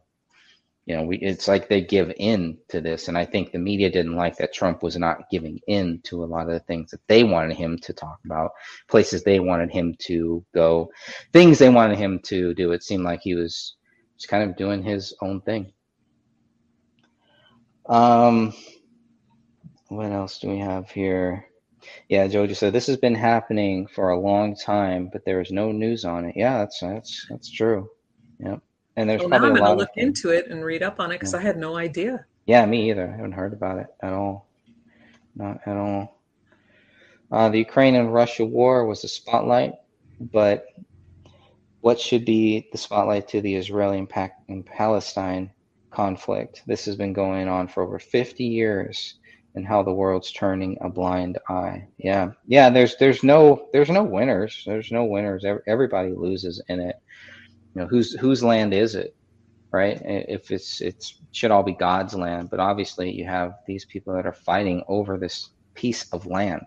[0.85, 3.07] you know we it's like they give in to this.
[3.07, 6.25] And i think the media didn't like that trump was not giving in to a
[6.25, 8.51] lot of the things that they wanted him to talk about
[8.87, 10.89] places they wanted him to go
[11.33, 12.71] things they wanted him to do.
[12.71, 13.75] It seemed like he was
[14.17, 15.73] just kind of doing his own thing.
[17.87, 18.53] Um
[19.89, 21.45] what else do we have here?
[22.09, 25.71] Yeah, Jojo said this has been happening for a long time, but there is no
[25.71, 26.35] news on it.
[26.35, 27.89] Yeah, that's that's that's true.
[28.39, 28.61] Yep.
[28.97, 31.15] And there's well, probably now I'm gonna look into it and read up on it
[31.15, 31.39] because Yeah.
[31.39, 32.25] I had no idea.
[32.45, 33.07] Yeah, me either.
[33.07, 34.47] I haven't heard about it at all.
[35.35, 36.21] Not at all.
[37.31, 39.73] Uh, the Ukraine and Russia war was the spotlight,
[40.19, 40.67] but
[41.81, 45.51] what should be the spotlight to the Israeli and Palestine
[45.91, 46.63] conflict?
[46.65, 49.15] This has been going on for over 50 years,
[49.55, 51.87] and how the world's turning a blind eye.
[51.97, 52.69] Yeah, yeah.
[52.69, 54.63] There's there's no there's no winners.
[54.65, 55.45] There's no winners.
[55.67, 56.95] Everybody loses in it.
[57.75, 59.11] You know whose whose land is it?
[59.73, 60.01] right?
[60.05, 64.25] If it's it's should all be God's land, but obviously you have these people that
[64.25, 66.61] are fighting over this piece of land,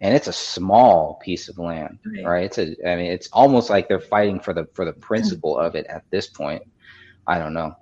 [0.00, 2.24] and it's a small piece of land, Right.
[2.26, 2.44] right?
[2.44, 5.74] It's a I mean it's almost like they're fighting for the for the principle of
[5.74, 6.62] it at this point.
[7.26, 7.74] I don't know.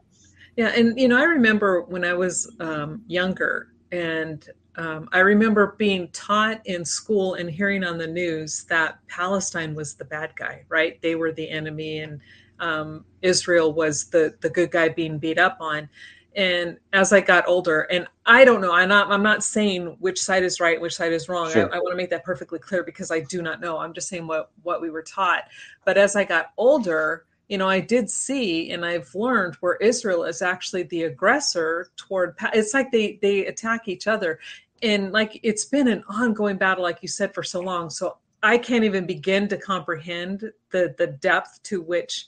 [0.57, 5.75] Yeah, and you know, I remember when I was um, younger, and um, I remember
[5.79, 10.65] being taught in school and hearing on the news that Palestine was the bad guy,
[10.71, 11.01] right?
[11.03, 12.21] They were the enemy, and
[12.59, 15.89] um, Israel was the the good guy being beat up on.
[16.35, 20.21] And as I got older, and I don't know, I'm not I'm not saying which
[20.21, 21.51] side is right, which side is wrong.
[21.51, 21.71] Sure.
[21.71, 23.77] I, I want to make that perfectly clear because I do not know.
[23.77, 25.45] I'm just saying what what we were taught.
[25.85, 30.25] But as I got older, you know, I did see and I've learned where Israel
[30.25, 32.35] is actually the aggressor toward.
[32.55, 34.39] It's like they they attack each other,
[34.83, 37.91] and like it's been an ongoing battle, like you said, for so long.
[37.91, 42.25] So I can't even begin to comprehend the the depth to which,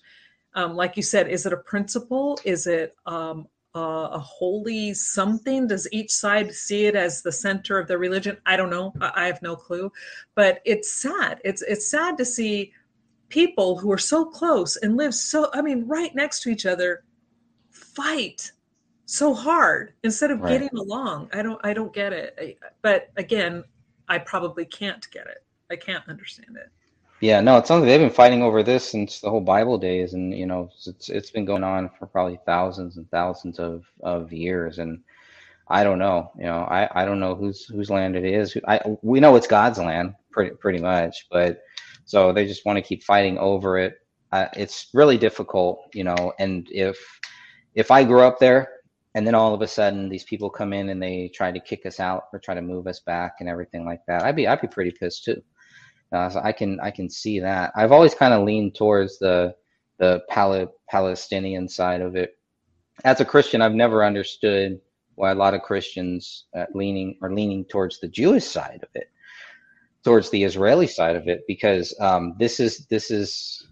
[0.53, 2.39] um, like you said, is it a principle?
[2.45, 5.69] Is it um, a holy something?
[5.69, 8.37] Does each side see it as the center of their religion?
[8.45, 8.93] I don't know.
[9.01, 9.91] I, I have no clue,
[10.35, 11.41] but it's sad.
[11.47, 12.75] It's it's sad to see
[13.35, 17.02] people who are so close and live so i mean right next to each other
[17.70, 18.52] fight
[19.06, 20.47] so hard instead of Right.
[20.47, 23.65] getting along i don't i don't get it I, but again
[24.09, 26.70] i probably can't get it i can't understand it
[27.20, 30.36] Yeah, no, it's something they've been fighting over this since the whole Bible days, and
[30.36, 34.78] you know, it's it's been going on for probably thousands and thousands of of years,
[34.78, 35.02] and
[35.69, 38.56] I don't know, you know, I I don't know whose whose land it is.
[38.69, 41.62] I we know it's God's land, pretty pretty much, but
[42.05, 43.95] so they just want to keep fighting over it.
[44.33, 46.99] Uh, it's really difficult, you know, and if
[47.75, 48.69] if I grew up there,
[49.15, 51.87] and then all of a sudden these people come in and they try to kick
[51.87, 54.61] us out or try to move us back and everything like that, I'd be I'd
[54.61, 55.43] be pretty pissed too.
[56.13, 57.73] Uh, so I can I can see that.
[57.77, 59.55] I've always kind of leaned towards the
[59.99, 62.37] the Pal- Palestinian side of it.
[63.05, 64.81] As a Christian, I've never understood
[65.17, 69.09] why a lot of Christians uh, leaning are leaning towards the Jewish side of it,
[70.05, 73.67] towards the Israeli side of it, because um, this is this is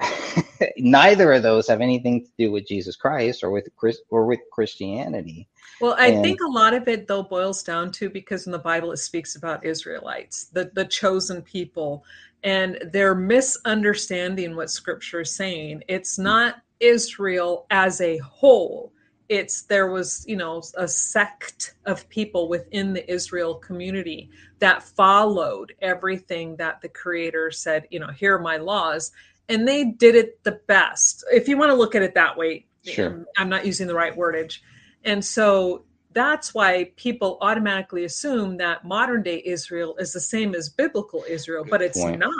[0.78, 4.40] neither of those have anything to do with Jesus Christ or with Chris or with
[4.52, 5.48] Christianity.
[5.80, 8.58] well i And- think a lot of it though boils down to because in the
[8.58, 12.02] bible it speaks about israelites the the chosen people
[12.44, 18.92] and they're misunderstanding what scripture is saying it's not israel as a whole
[19.28, 25.74] it's there was you know a sect of people within the israel community that followed
[25.82, 29.12] everything that the creator said you know here are my laws
[29.48, 32.66] and they did it the best if you want to look at it that way
[32.84, 33.08] Sure.
[33.08, 34.60] Um, i'm not using the right wordage
[35.04, 35.84] and so
[36.16, 41.62] that's why people automatically assume that modern day Israel is the same as biblical Israel,
[41.68, 42.20] but it's point.
[42.20, 42.32] not.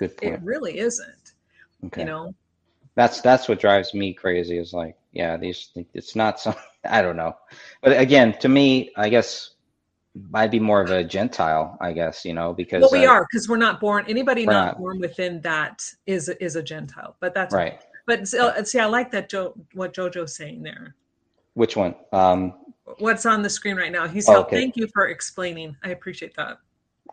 [0.00, 0.34] Good point.
[0.34, 1.34] It really isn't.
[1.86, 2.00] Okay.
[2.00, 2.34] You know.
[2.94, 4.58] That's that's what drives me crazy.
[4.58, 6.54] Is like, yeah, these it's not some.
[6.84, 7.36] I don't know,
[7.82, 9.50] but again, to me, I guess
[10.32, 11.76] I'd be more of a Gentile.
[11.80, 14.04] I guess you know because Well, we uh, are because we're not born.
[14.08, 14.78] Anybody not, not.
[14.78, 17.16] born within that is is a Gentile.
[17.20, 17.80] But that's right.
[18.06, 20.96] But see, uh, see, I like that Joe what Jojo's saying there.
[21.54, 21.94] Which one?
[22.12, 22.54] Um,
[22.98, 24.08] What's on the screen right now?
[24.08, 24.56] He's Oh, okay.
[24.56, 25.76] Thank you for explaining.
[25.84, 26.58] I appreciate that.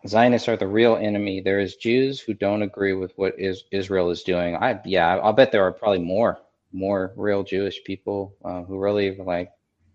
[0.06, 1.40] Zionists are the real enemy.
[1.40, 4.56] There is Jews who don't agree with what is Israel is doing.
[4.56, 6.38] I yeah, I'll bet there are probably more
[6.72, 9.50] more real Jewish people uh, who really like,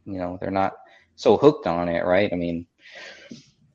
[0.05, 0.73] you know, they're not
[1.15, 2.31] so hooked on it, right?
[2.33, 2.65] I mean,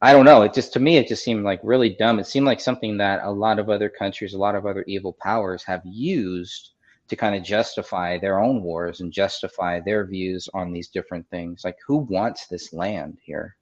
[0.03, 0.43] I don't know.
[0.43, 2.19] It just to me, it just seemed like really dumb.
[2.19, 5.17] It seemed like something that a lot of other countries, a lot of other evil
[5.21, 6.73] powers have used
[7.09, 11.63] to kind of justify their own wars and justify their views on these different things.
[11.65, 13.58] Like, who wants this land here?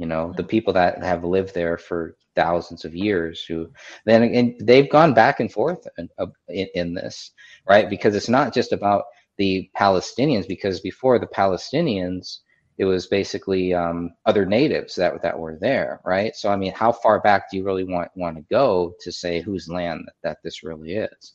[0.00, 3.70] You know, the people that have lived there for thousands of years, who
[4.06, 6.08] then and they've gone back and forth in,
[6.48, 7.32] in, in this,
[7.68, 7.90] right?
[7.90, 9.04] Because it's not just about
[9.36, 12.38] the Palestinians, because before the Palestinians,
[12.78, 16.34] it was basically um, other natives that that were there, right?
[16.34, 19.42] So I mean, how far back do you really want want to go to say
[19.42, 21.34] whose land that, that this really is?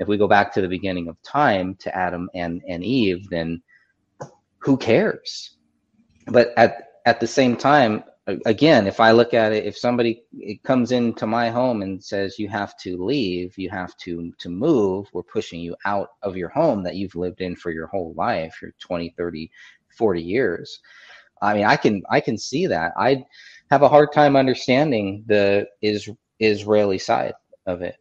[0.00, 3.62] If we go back to the beginning of time to Adam and and Eve, then
[4.60, 5.58] who cares?
[6.26, 8.04] But at at the same time,
[8.44, 12.38] again, if I look at it, if somebody it comes into my home and says
[12.38, 16.50] you have to leave, you have to to move, we're pushing you out of your
[16.50, 19.50] home that you've lived in for your whole life, your 20, 30,
[19.96, 20.80] 40 years.
[21.40, 22.92] I mean, I can I can see that.
[22.98, 23.24] I
[23.70, 26.08] have a hard time understanding the is
[26.38, 27.34] Israeli side
[27.66, 27.96] of it,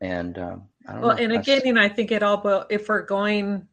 [0.00, 1.22] and um, I don't Well, know.
[1.24, 2.36] and again, you know, I think it all.
[2.36, 3.66] But if we're going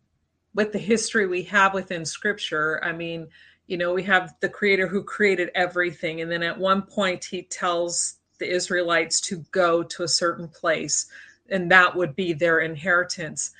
[0.56, 3.28] with the history we have within Scripture, I mean,
[3.68, 7.44] you know, we have the Creator who created everything, and then at one point he
[7.44, 11.08] tells the Israelites to go to a certain place,
[11.50, 13.52] and that would be their inheritance.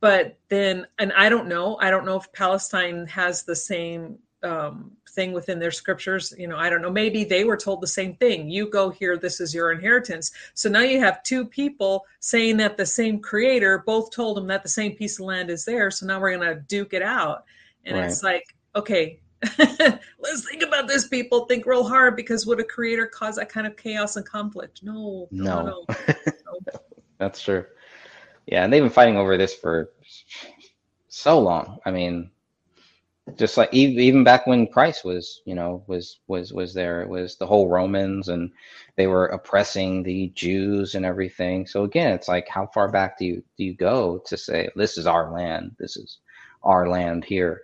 [0.00, 4.92] But then, and I don't know, I don't know if Palestine has the same um,
[5.10, 6.34] thing within their scriptures.
[6.36, 6.90] You know, I don't know.
[6.90, 8.48] Maybe they were told the same thing.
[8.48, 10.32] You go here, this is your inheritance.
[10.54, 14.62] So now you have two people saying that the same creator both told them that
[14.62, 15.90] the same piece of land is there.
[15.90, 17.44] So now we're going to duke it out.
[17.84, 18.44] And it's like,
[18.76, 19.20] okay,
[19.58, 21.46] let's think about this, people.
[21.46, 24.82] Think real hard because would a creator cause that kind of chaos and conflict?
[24.82, 25.84] No, no, No.
[25.88, 25.94] no.
[27.18, 27.64] That's true.
[28.46, 29.90] Yeah, and they've been fighting over this for
[31.08, 31.78] so long.
[31.84, 32.30] I mean,
[33.36, 37.02] just like even, even back when Christ was, you know, was was was there.
[37.02, 38.50] It was the whole Romans, and
[38.96, 41.66] they were oppressing the Jews and everything.
[41.66, 44.98] So again, it's like, how far back do you do you go to say this
[44.98, 45.76] is our land?
[45.78, 46.18] This is
[46.62, 47.62] our land here.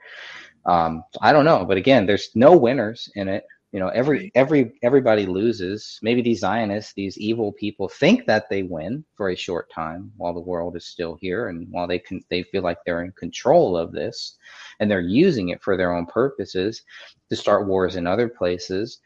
[0.67, 3.45] Um, I don't know, but again, there's no winners in it.
[3.73, 5.99] You know, every every everybody loses.
[6.03, 10.33] Maybe these Zionists, these evil people, think that they win for a short time while
[10.33, 13.77] the world is still here, and while they can, they feel like they're in control
[13.77, 14.37] of this,
[14.81, 16.83] and they're using it for their own purposes
[17.29, 19.01] to start wars in other places,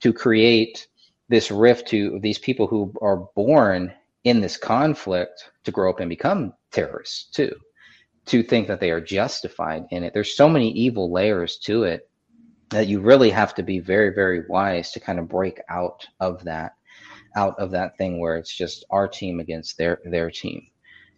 [0.00, 0.88] to create
[1.28, 3.92] this rift to these people who are born
[4.24, 7.54] in this conflict to grow up and become terrorists too
[8.28, 10.14] to think that they are justified in it.
[10.14, 12.08] There's so many evil layers to it
[12.70, 16.44] that you really have to be very, very wise to kind of break out of
[16.44, 16.72] that,
[17.36, 20.66] out of that thing where it's just our team against their their team.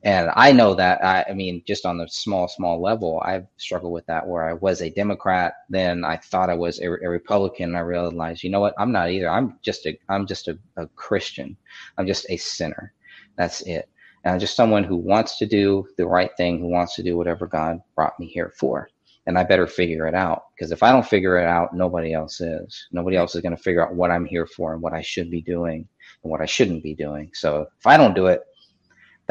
[0.02, 3.92] And I know that I, I mean, just on the small, small level, I've struggled
[3.92, 7.70] with that where I was a Democrat, then I thought I was a, a Republican,
[7.70, 9.28] and I realized, you know what, I'm not either.
[9.28, 11.56] I'm just a I'm just a, a Christian.
[11.98, 12.94] I'm just a sinner.
[13.36, 13.88] That's it
[14.24, 17.16] and I'm just someone who wants to do the right thing, who wants to do
[17.16, 18.88] whatever God brought me here for.
[19.26, 22.40] And I better figure it out because if I don't figure it out, nobody else
[22.40, 22.88] is.
[22.90, 25.30] Nobody else is going to figure out what I'm here for and what I should
[25.30, 25.86] be doing
[26.22, 27.30] and what I shouldn't be doing.
[27.34, 28.42] So if I don't do it,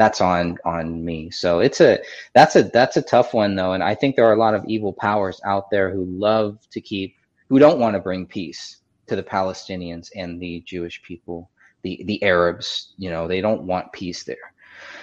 [0.00, 1.30] that's on on me.
[1.30, 1.98] So it's a
[2.34, 4.64] that's a that's a tough one though, and I think there are a lot of
[4.66, 7.16] evil powers out there who love to keep
[7.50, 11.50] who don't want to bring peace to the Palestinians and the Jewish people,
[11.82, 12.94] the the Arabs.
[12.96, 14.54] You know, they don't want peace there.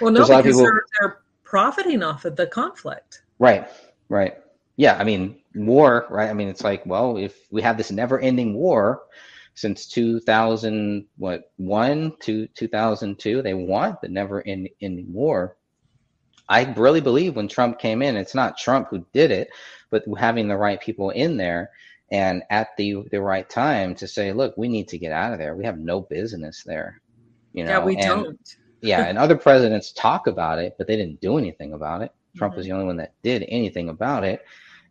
[0.01, 3.21] Well, no, There's a lot of because people- they're, they're profiting off of the conflict.
[3.39, 3.67] Right,
[4.09, 4.35] right.
[4.75, 6.29] Yeah, I mean, war, right?
[6.29, 9.03] I mean, it's like, well, if we have this never-ending war
[9.55, 15.57] since 2000, what, one to 2002, they want the never-ending war.
[16.49, 19.49] I really believe when Trump came in, it's not Trump who did it,
[19.89, 21.71] but having the right people in there
[22.11, 25.39] and at the the right time to say, look, we need to get out of
[25.39, 25.55] there.
[25.55, 27.01] We have no business there.
[27.51, 28.55] You know, yeah, we and- don't.
[28.81, 32.11] Yeah, and other presidents talk about it, but they didn't do anything about it.
[32.35, 32.57] Trump Mhm.
[32.57, 34.41] was the only one that did anything about it.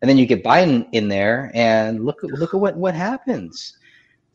[0.01, 3.77] and then you get Biden in there, and look look at what what happens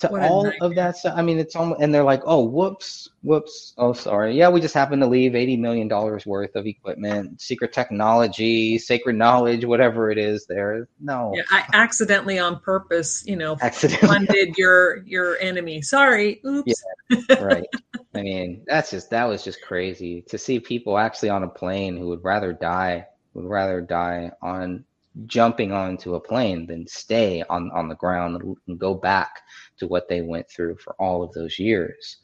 [0.03, 1.15] to What all of that stuff.
[1.17, 4.37] I mean, it's almost, and they're like, oh, whoops, whoops, oh, sorry.
[4.37, 9.17] Yeah, we just happened to leave eighty million dollars worth of equipment, secret technology, sacred
[9.17, 10.47] knowledge, whatever it is.
[10.47, 15.83] There, no, Yeah, I accidentally on purpose, you know, accidentally, funded your your enemy.
[15.83, 16.41] Sorry.
[16.47, 16.85] Oops.
[17.11, 17.67] Yeah, right?
[18.15, 21.97] I mean, that's just that was just crazy to see people actually on a plane
[21.97, 24.85] who would rather die, would rather die on
[25.27, 29.43] jumping onto a plane than stay on on the ground and go back
[29.83, 32.19] to what they went through for all of those years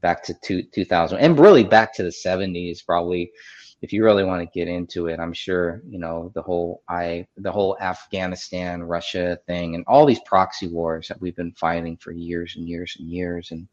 [0.00, 3.30] back to two, 2000 and really back to the 70s probably
[3.80, 7.24] if you really want to get into it i'm sure you know the whole i
[7.36, 12.10] the whole afghanistan russia thing and all these proxy wars that we've been fighting for
[12.10, 13.68] years and years and years and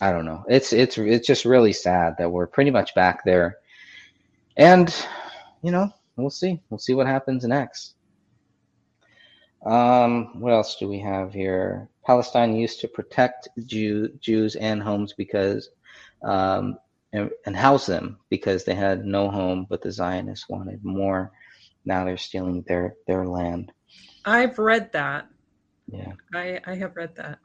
[0.00, 0.42] i don't know.
[0.48, 3.58] It's it's it's just really sad that we're pretty much back there.
[4.56, 4.94] And
[5.62, 6.60] you know we'll see.
[6.70, 7.94] We'll see what happens next.
[9.64, 11.88] Um, what else do we have here?
[12.04, 15.70] Palestine used to protect Jew, Jews and homes because,
[16.24, 16.78] um,
[17.12, 21.30] and, and house them because they had no home, but the Zionists wanted more.
[21.84, 23.72] Now they're stealing their their land.
[24.24, 25.26] I've read that.
[25.88, 26.12] Yeah.
[26.34, 27.38] I I have read that.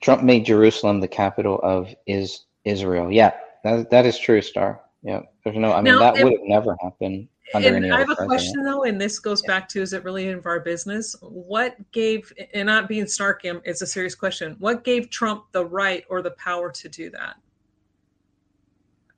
[0.00, 3.10] Trump made Jerusalem the capital of is Israel.
[3.10, 3.32] Yeah,
[3.64, 4.80] that that is true, Star.
[5.02, 5.72] Yeah, there's no.
[5.72, 8.64] I mean, Now, that if- would have never happened under any I have a question
[8.64, 11.14] though, and this goes back to: Is it really of our business?
[11.22, 14.56] What gave, and not being snarky, it's a serious question.
[14.58, 17.36] What gave Trump the right or the power to do that?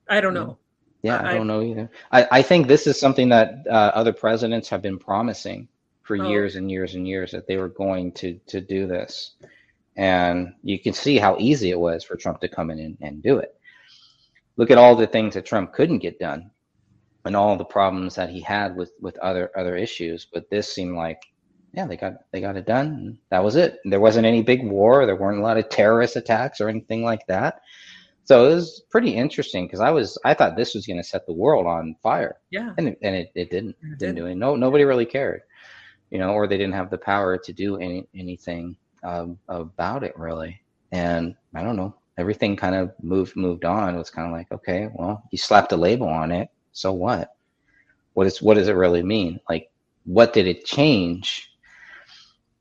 [0.09, 0.57] I don't know.
[1.01, 1.89] Yeah, I- I don't know either.
[2.11, 5.67] I, I think this is something that uh, other presidents have been promising
[6.03, 6.27] for Oh.
[6.27, 9.35] years and years and years that they were going to to do this,
[9.95, 13.23] and you can see how easy it was for Trump to come in and, and
[13.23, 13.55] do it.
[14.59, 16.51] Look at all the things that Trump couldn't get done,
[17.25, 20.27] and all the problems that he had with with other other issues.
[20.33, 21.21] But this seemed like,
[21.73, 22.87] yeah, they got they got it done.
[22.87, 23.79] And that was it.
[23.85, 25.05] There wasn't any big war.
[25.05, 27.61] There weren't a lot of terrorist attacks or anything like that.
[28.25, 31.25] So it was pretty interesting because I was I thought this was going to set
[31.25, 32.73] the world on fire, Yeah.
[32.77, 34.35] and it, and it, it didn't It didn't do it.
[34.35, 35.41] No nobody really cared,
[36.11, 40.13] you know, or they didn't have the power to do any anything um, about it
[40.17, 40.61] really.
[40.91, 43.95] And I don't know, everything kind of moved moved on.
[43.95, 47.35] It was kind of like, okay, well, you slapped a label on it, so what?
[48.13, 49.39] What is what does it really mean?
[49.49, 49.71] Like,
[50.05, 51.51] what did it change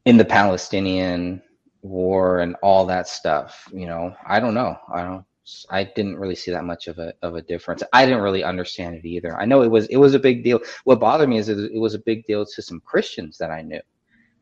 [0.05, 1.43] in the Palestinian
[1.83, 3.69] war and all that stuff?
[3.73, 4.77] You know, I don't know.
[4.93, 5.25] I don't.
[5.71, 7.83] I didn't really see that much of a of a difference.
[7.93, 9.39] I didn't really understand it either.
[9.41, 10.61] I know it was it was a big deal.
[10.85, 13.63] What bothered me is it, it was a big deal to some Christians that I
[13.63, 13.81] knew.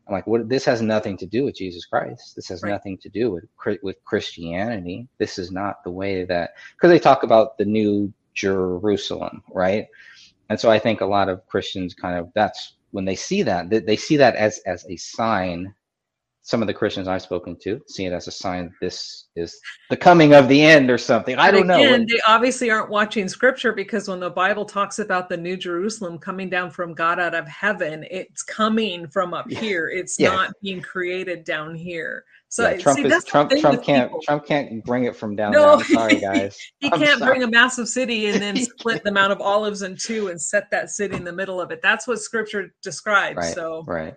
[0.07, 0.49] I'm like, what?
[0.49, 2.35] This has nothing to do with Jesus Christ.
[2.35, 2.71] This has Right.
[2.73, 3.45] nothing to do with
[3.83, 5.07] with Christianity.
[5.19, 9.87] This is not the way that because they talk about the new Jerusalem, right?
[10.49, 13.69] And so I think a lot of Christians kind of that's when they see that
[13.69, 15.73] they, they see that as as a sign.
[16.47, 19.59] Some of the Christians I've spoken to see it as a sign this is
[19.89, 21.37] the coming of the end or something.
[21.37, 21.81] I don't know.
[21.81, 26.17] again, They obviously aren't watching scripture because when the Bible talks about the New Jerusalem
[26.17, 29.59] coming down from God out of heaven, it's coming from up Yeah.
[29.59, 29.89] here.
[29.89, 30.29] It's Yeah.
[30.29, 32.23] not being created down here.
[32.47, 33.51] So Yeah, Trump see, is Trump.
[33.59, 34.07] Trump can't.
[34.09, 34.21] people.
[34.21, 35.59] Trump can't bring it from down No.
[35.59, 35.71] there.
[35.71, 36.57] I'm sorry, guys.
[36.79, 37.31] He I'm can't sorry.
[37.31, 40.71] bring a massive city and then split the Mount of Olives in two and set
[40.71, 41.81] that city in the middle of it.
[41.83, 43.35] That's what Scripture describes.
[43.35, 43.53] Right.
[43.53, 44.13] So Right.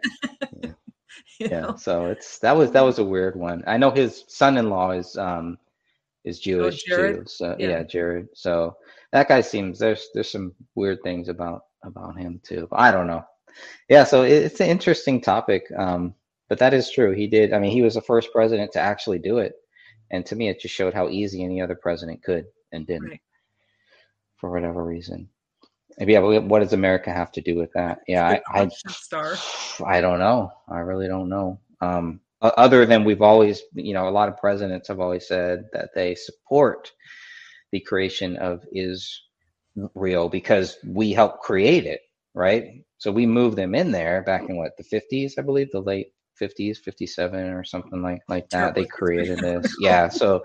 [1.51, 1.67] you Yeah.
[1.67, 3.63] know, So it's that was that was a weird one.
[3.67, 5.59] I know his son-in-law is um
[6.25, 7.19] is Jewish Oh, Jared?
[7.19, 7.25] too.
[7.27, 7.69] So Yeah.
[7.69, 7.83] yeah.
[7.85, 8.29] Jared.
[8.35, 8.77] So
[9.13, 12.69] that guy seems there's there's some weird things about about him too.
[12.71, 13.25] But I don't know.
[13.89, 14.05] Yeah.
[14.05, 15.65] So it, it's an interesting topic.
[15.77, 16.15] Um,
[16.49, 17.13] but that is true.
[17.13, 17.53] He did.
[17.53, 19.55] I mean, he was the first president to actually do it,
[20.11, 23.21] and to me, it just showed how easy any other president could and didn't Right.
[24.37, 25.31] for whatever reason.
[25.99, 28.01] Yeah, but what does America have to do with that?
[28.09, 29.37] Yeah, I, I Star.
[29.87, 30.53] I don't know.
[30.69, 31.61] I really don't know.
[31.81, 35.91] Um, other than we've always, you know, a lot of presidents have always said that
[35.95, 36.91] they support
[37.73, 42.01] the creation of Israel because we helped create it,
[42.35, 42.83] right?
[42.99, 46.13] So we moved them in there back in what the 50s, I believe, the late
[46.41, 48.75] 50s, 57 or something like like that.
[48.75, 49.77] They created this.
[49.79, 50.09] Yeah.
[50.09, 50.45] So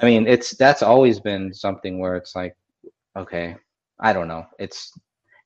[0.00, 2.56] I mean, it's that's always been something where it's like,
[3.16, 3.56] okay,
[4.02, 4.46] I don't know.
[4.60, 4.92] It's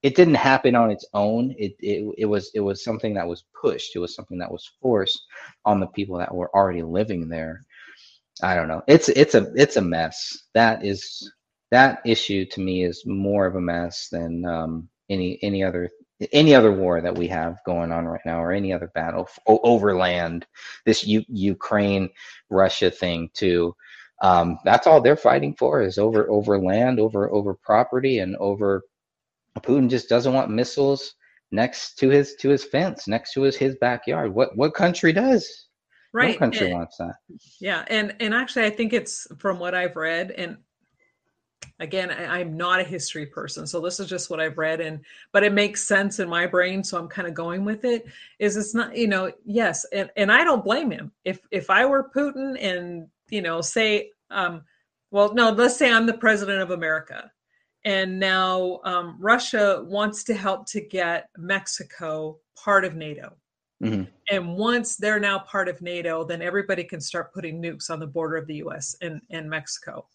[0.04, 1.54] it didn't happen on its own.
[1.58, 3.96] It, it it was it was something that was pushed.
[3.96, 5.20] It was something that was forced
[5.66, 7.62] on the people that were already living there.
[8.42, 8.82] I don't know.
[8.86, 10.38] It's it's a it's a mess.
[10.54, 11.32] That is
[11.72, 15.90] that issue to me is more of a mess than um, any any other
[16.32, 19.38] any other war that we have going on right now or any other battle f-
[19.46, 20.46] o- over land.
[20.86, 22.10] This U- Ukraine
[22.50, 23.74] Russia thing too.
[24.22, 28.82] Um, that's all they're fighting for is over over land, over over property, and over
[29.60, 31.14] Putin just doesn't want missiles
[31.50, 34.34] next to his to his fence, next to his his backyard.
[34.34, 35.66] What what country does?
[36.12, 37.16] right No country and- wants that.
[37.60, 40.56] Yeah, and and actually, I think it's from what I've read, and
[41.80, 45.00] again, I, I'm not a history person, so this is just what I've read, and
[45.32, 48.06] but it makes sense in my brain, so I'm kind of going with it.
[48.38, 51.12] Is it's not, you know, yes, and and I don't blame him.
[51.24, 54.62] If if I were Putin, and you know, say, um,
[55.10, 57.30] well, no, let's say I'm the president of America,
[57.84, 63.36] and now um, Russia wants to help to get Mexico part of NATO.
[63.82, 64.08] Mhm.
[64.30, 68.06] And once they're now part of NATO, then everybody can start putting nukes on the
[68.06, 70.08] border of the US and, and Mexico.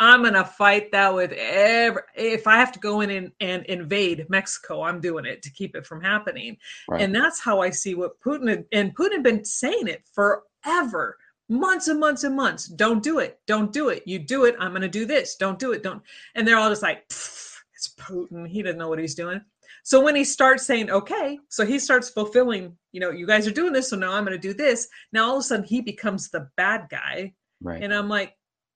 [0.00, 3.64] I'm going to fight that with every, if I have to go in and, and
[3.66, 6.56] invade Mexico, I'm doing it to keep it from happening.
[6.88, 7.02] Right.
[7.02, 11.88] And that's how I see what Putin and Putin had been saying it forever, months
[11.88, 12.66] and months and months.
[12.66, 13.38] Don't do it.
[13.46, 14.02] Don't do it.
[14.06, 14.56] You do it.
[14.58, 15.36] I'm going to do this.
[15.36, 15.82] Don't do it.
[15.82, 16.02] Don't.
[16.34, 18.46] And they're all just like, it's Putin.
[18.46, 19.40] He doesn't know what he's doing.
[19.84, 23.52] So when he starts saying, okay, so he starts fulfilling, you know, you guys are
[23.52, 23.90] doing this.
[23.90, 24.88] So now I'm going to do this.
[25.12, 27.34] Now all of a sudden he becomes the bad guy.
[27.60, 27.82] right.
[27.82, 28.34] And I'm like,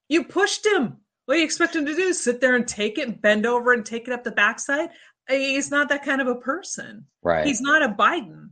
[0.08, 0.96] you pushed him.
[1.26, 2.12] What do you expect him to do?
[2.12, 4.90] Sit there and take it, bend over and take it up the backside?
[5.28, 7.06] He's not that kind of a person.
[7.22, 7.46] right.
[7.46, 8.45] He's not a Biden.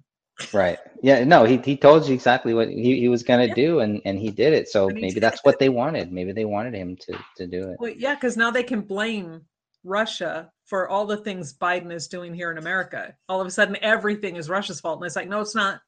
[0.53, 0.79] Right.
[1.03, 1.25] Yeah.
[1.25, 3.55] No, he, he told you exactly what he, he was going to Yeah.
[3.55, 4.69] do, and, and he did it.
[4.69, 5.45] So maybe that's it.
[5.45, 6.13] what they wanted.
[6.13, 7.77] Maybe they wanted him to, to do it.
[7.79, 9.43] Well, yeah, because now they can blame
[9.85, 13.15] Russia for all the things Biden is doing here in America.
[13.29, 15.81] All of a sudden, everything is Russia's fault, and it's like, no, it's not.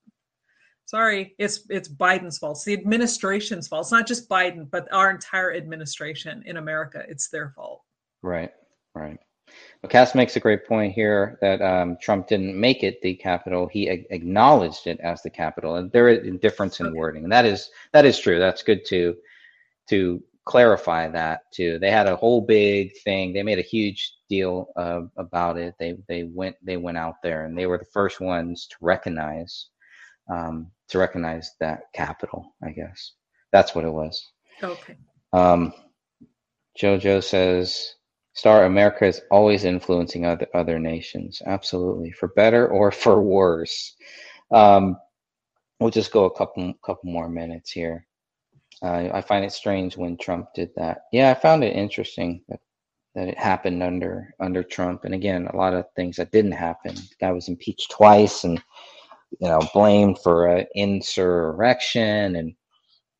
[0.84, 2.58] Sorry, it's it's Biden's fault.
[2.58, 3.86] It's the administration's fault.
[3.86, 7.02] It's not just Biden, but our entire administration in America.
[7.08, 7.82] It's their fault.
[8.22, 8.52] Right.
[8.94, 9.18] Right.
[9.82, 13.68] Well, Cass makes a great point here that um, Trump didn't make it the capital.
[13.68, 17.32] He a- acknowledged it as the capital, and there is a difference in wording, and
[17.32, 18.38] that is that is true.
[18.38, 19.16] That's good to
[19.88, 21.78] to clarify that too.
[21.78, 23.32] They had a whole big thing.
[23.32, 25.74] They made a huge deal uh, about it.
[25.78, 29.68] They they went they went out there, and they were the first ones to recognize
[30.30, 32.54] um, to recognize that capital.
[32.62, 33.12] I guess
[33.52, 34.24] that's what it was.
[34.62, 34.96] Okay.
[35.32, 35.72] Um,
[36.80, 37.94] Jojo says,
[38.36, 41.42] "Star America is always influencing other other nations.
[41.46, 43.96] Absolutely, for better or for worse."
[44.52, 44.96] Um,
[45.80, 48.06] we'll just go a couple couple more minutes here.
[48.82, 51.04] Uh, I find it strange when Trump did that.
[51.12, 52.60] Yeah, I found it interesting that
[53.14, 55.04] that it happened under under Trump.
[55.04, 56.94] And again, a lot of things that didn't happen.
[56.94, 58.62] The guy was impeached twice, and
[59.40, 62.54] you know, blamed for insurrection and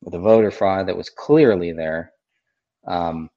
[0.03, 2.13] the voter fraud that was clearly there.
[2.87, 3.29] Um,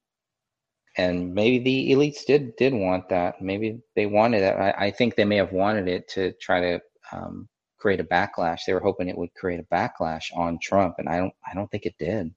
[1.01, 3.40] and maybe the elites did did want that.
[3.40, 4.60] Maybe they wanted that.
[4.60, 6.81] I, I think they may have wanted it to try to
[7.12, 7.48] um,
[7.78, 8.60] create a backlash.
[8.66, 11.32] They were hoping it would create a backlash on Trump, and I don't.
[11.51, 12.32] I don't think it did.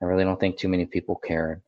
[0.00, 1.62] I really don't think too many people cared.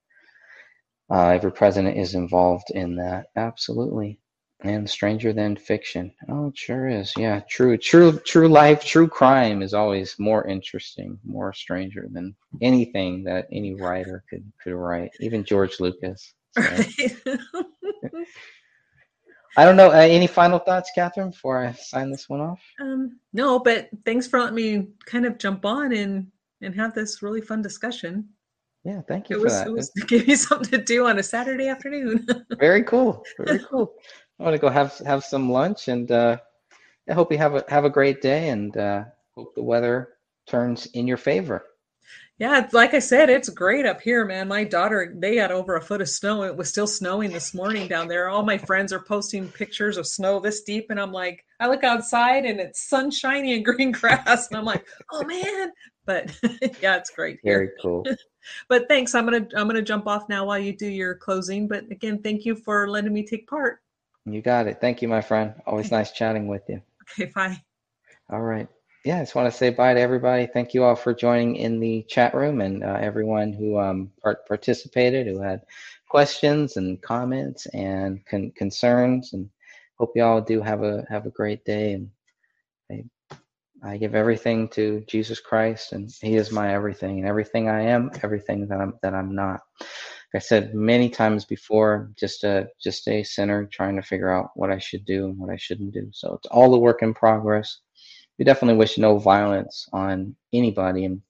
[1.10, 4.18] Uh, every president is involved in that, absolutely.
[4.62, 6.12] And stranger than fiction.
[6.30, 7.12] Oh, it sure is.
[7.16, 13.22] Yeah, true, true, true life, true crime is always more interesting, more stranger than anything
[13.24, 15.10] that any writer could could write.
[15.20, 16.32] Even George Lucas.
[16.52, 16.62] So,
[19.58, 19.90] I don't know.
[19.90, 22.60] Uh, any final thoughts, Catherine, before I sign this one off?
[22.80, 26.28] um, no, but thanks for letting me kind of jump on and
[26.62, 28.28] and have this really fun discussion.
[28.84, 29.66] Yeah, thank you It for was that.
[29.66, 32.26] it was to give me something to do on a Saturday afternoon.
[32.58, 33.22] Very cool.
[33.38, 33.94] Very cool.
[34.38, 36.38] I want to go have have some lunch, and uh,
[37.08, 39.04] I hope you have a have a great day, and uh,
[39.34, 40.10] hope the weather
[40.46, 41.64] turns in your favor.
[42.38, 44.48] Yeah, like I said, it's great up here, man.
[44.48, 46.42] My daughter, they had over a foot of snow.
[46.42, 48.28] It was still snowing this morning down there.
[48.28, 51.82] All my friends are posting pictures of snow this deep, and I'm like, I look
[51.82, 55.72] outside and it's sunshiny and green grass, and I'm like, oh man.
[56.04, 56.38] But
[56.82, 57.54] yeah, it's great here.
[57.54, 58.04] Very cool.
[58.68, 59.12] But thanks.
[59.16, 61.66] I'm gonna I'm gonna jump off now while you do your closing.
[61.66, 63.80] But again, thank you for letting me take part.
[64.26, 64.80] You got it.
[64.80, 65.54] Thank you, my friend.
[65.66, 66.82] Always nice chatting with you.
[67.12, 67.62] Okay, bye.
[68.30, 68.68] All right.
[69.04, 70.46] Yeah, I just want to say bye to everybody.
[70.46, 74.46] Thank you all for joining in the chat room and uh, everyone who um, part-
[74.48, 75.62] participated, who had
[76.08, 79.32] questions and comments and con- concerns.
[79.32, 79.48] And
[79.98, 81.92] hope you all do have a have a great day.
[81.92, 82.10] And
[82.90, 83.04] I,
[83.92, 88.10] I give everything to Jesus Christ, and He is my everything, and everything I am,
[88.24, 89.60] everything that I'm that I'm not.
[90.34, 94.70] I said many times before, just a just a sinner trying to figure out what
[94.70, 96.08] I should do and what I shouldn't do.
[96.12, 97.78] So it's all a work in progress
[98.38, 101.20] we definitely wish no violence on anybody and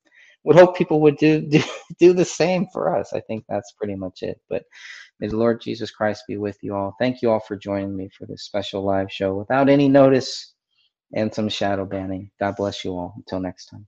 [0.45, 1.61] would hope people would do, do
[1.99, 3.13] do the same for us.
[3.13, 4.41] I think that's pretty much it.
[4.49, 4.65] But
[5.21, 6.95] may the Lord Jesus Christ be with you all.
[6.99, 10.55] Thank you all for joining me for this special live show without any notice
[11.15, 12.31] and some shadow banning.
[12.41, 13.15] God bless you all.
[13.17, 13.87] Until next time.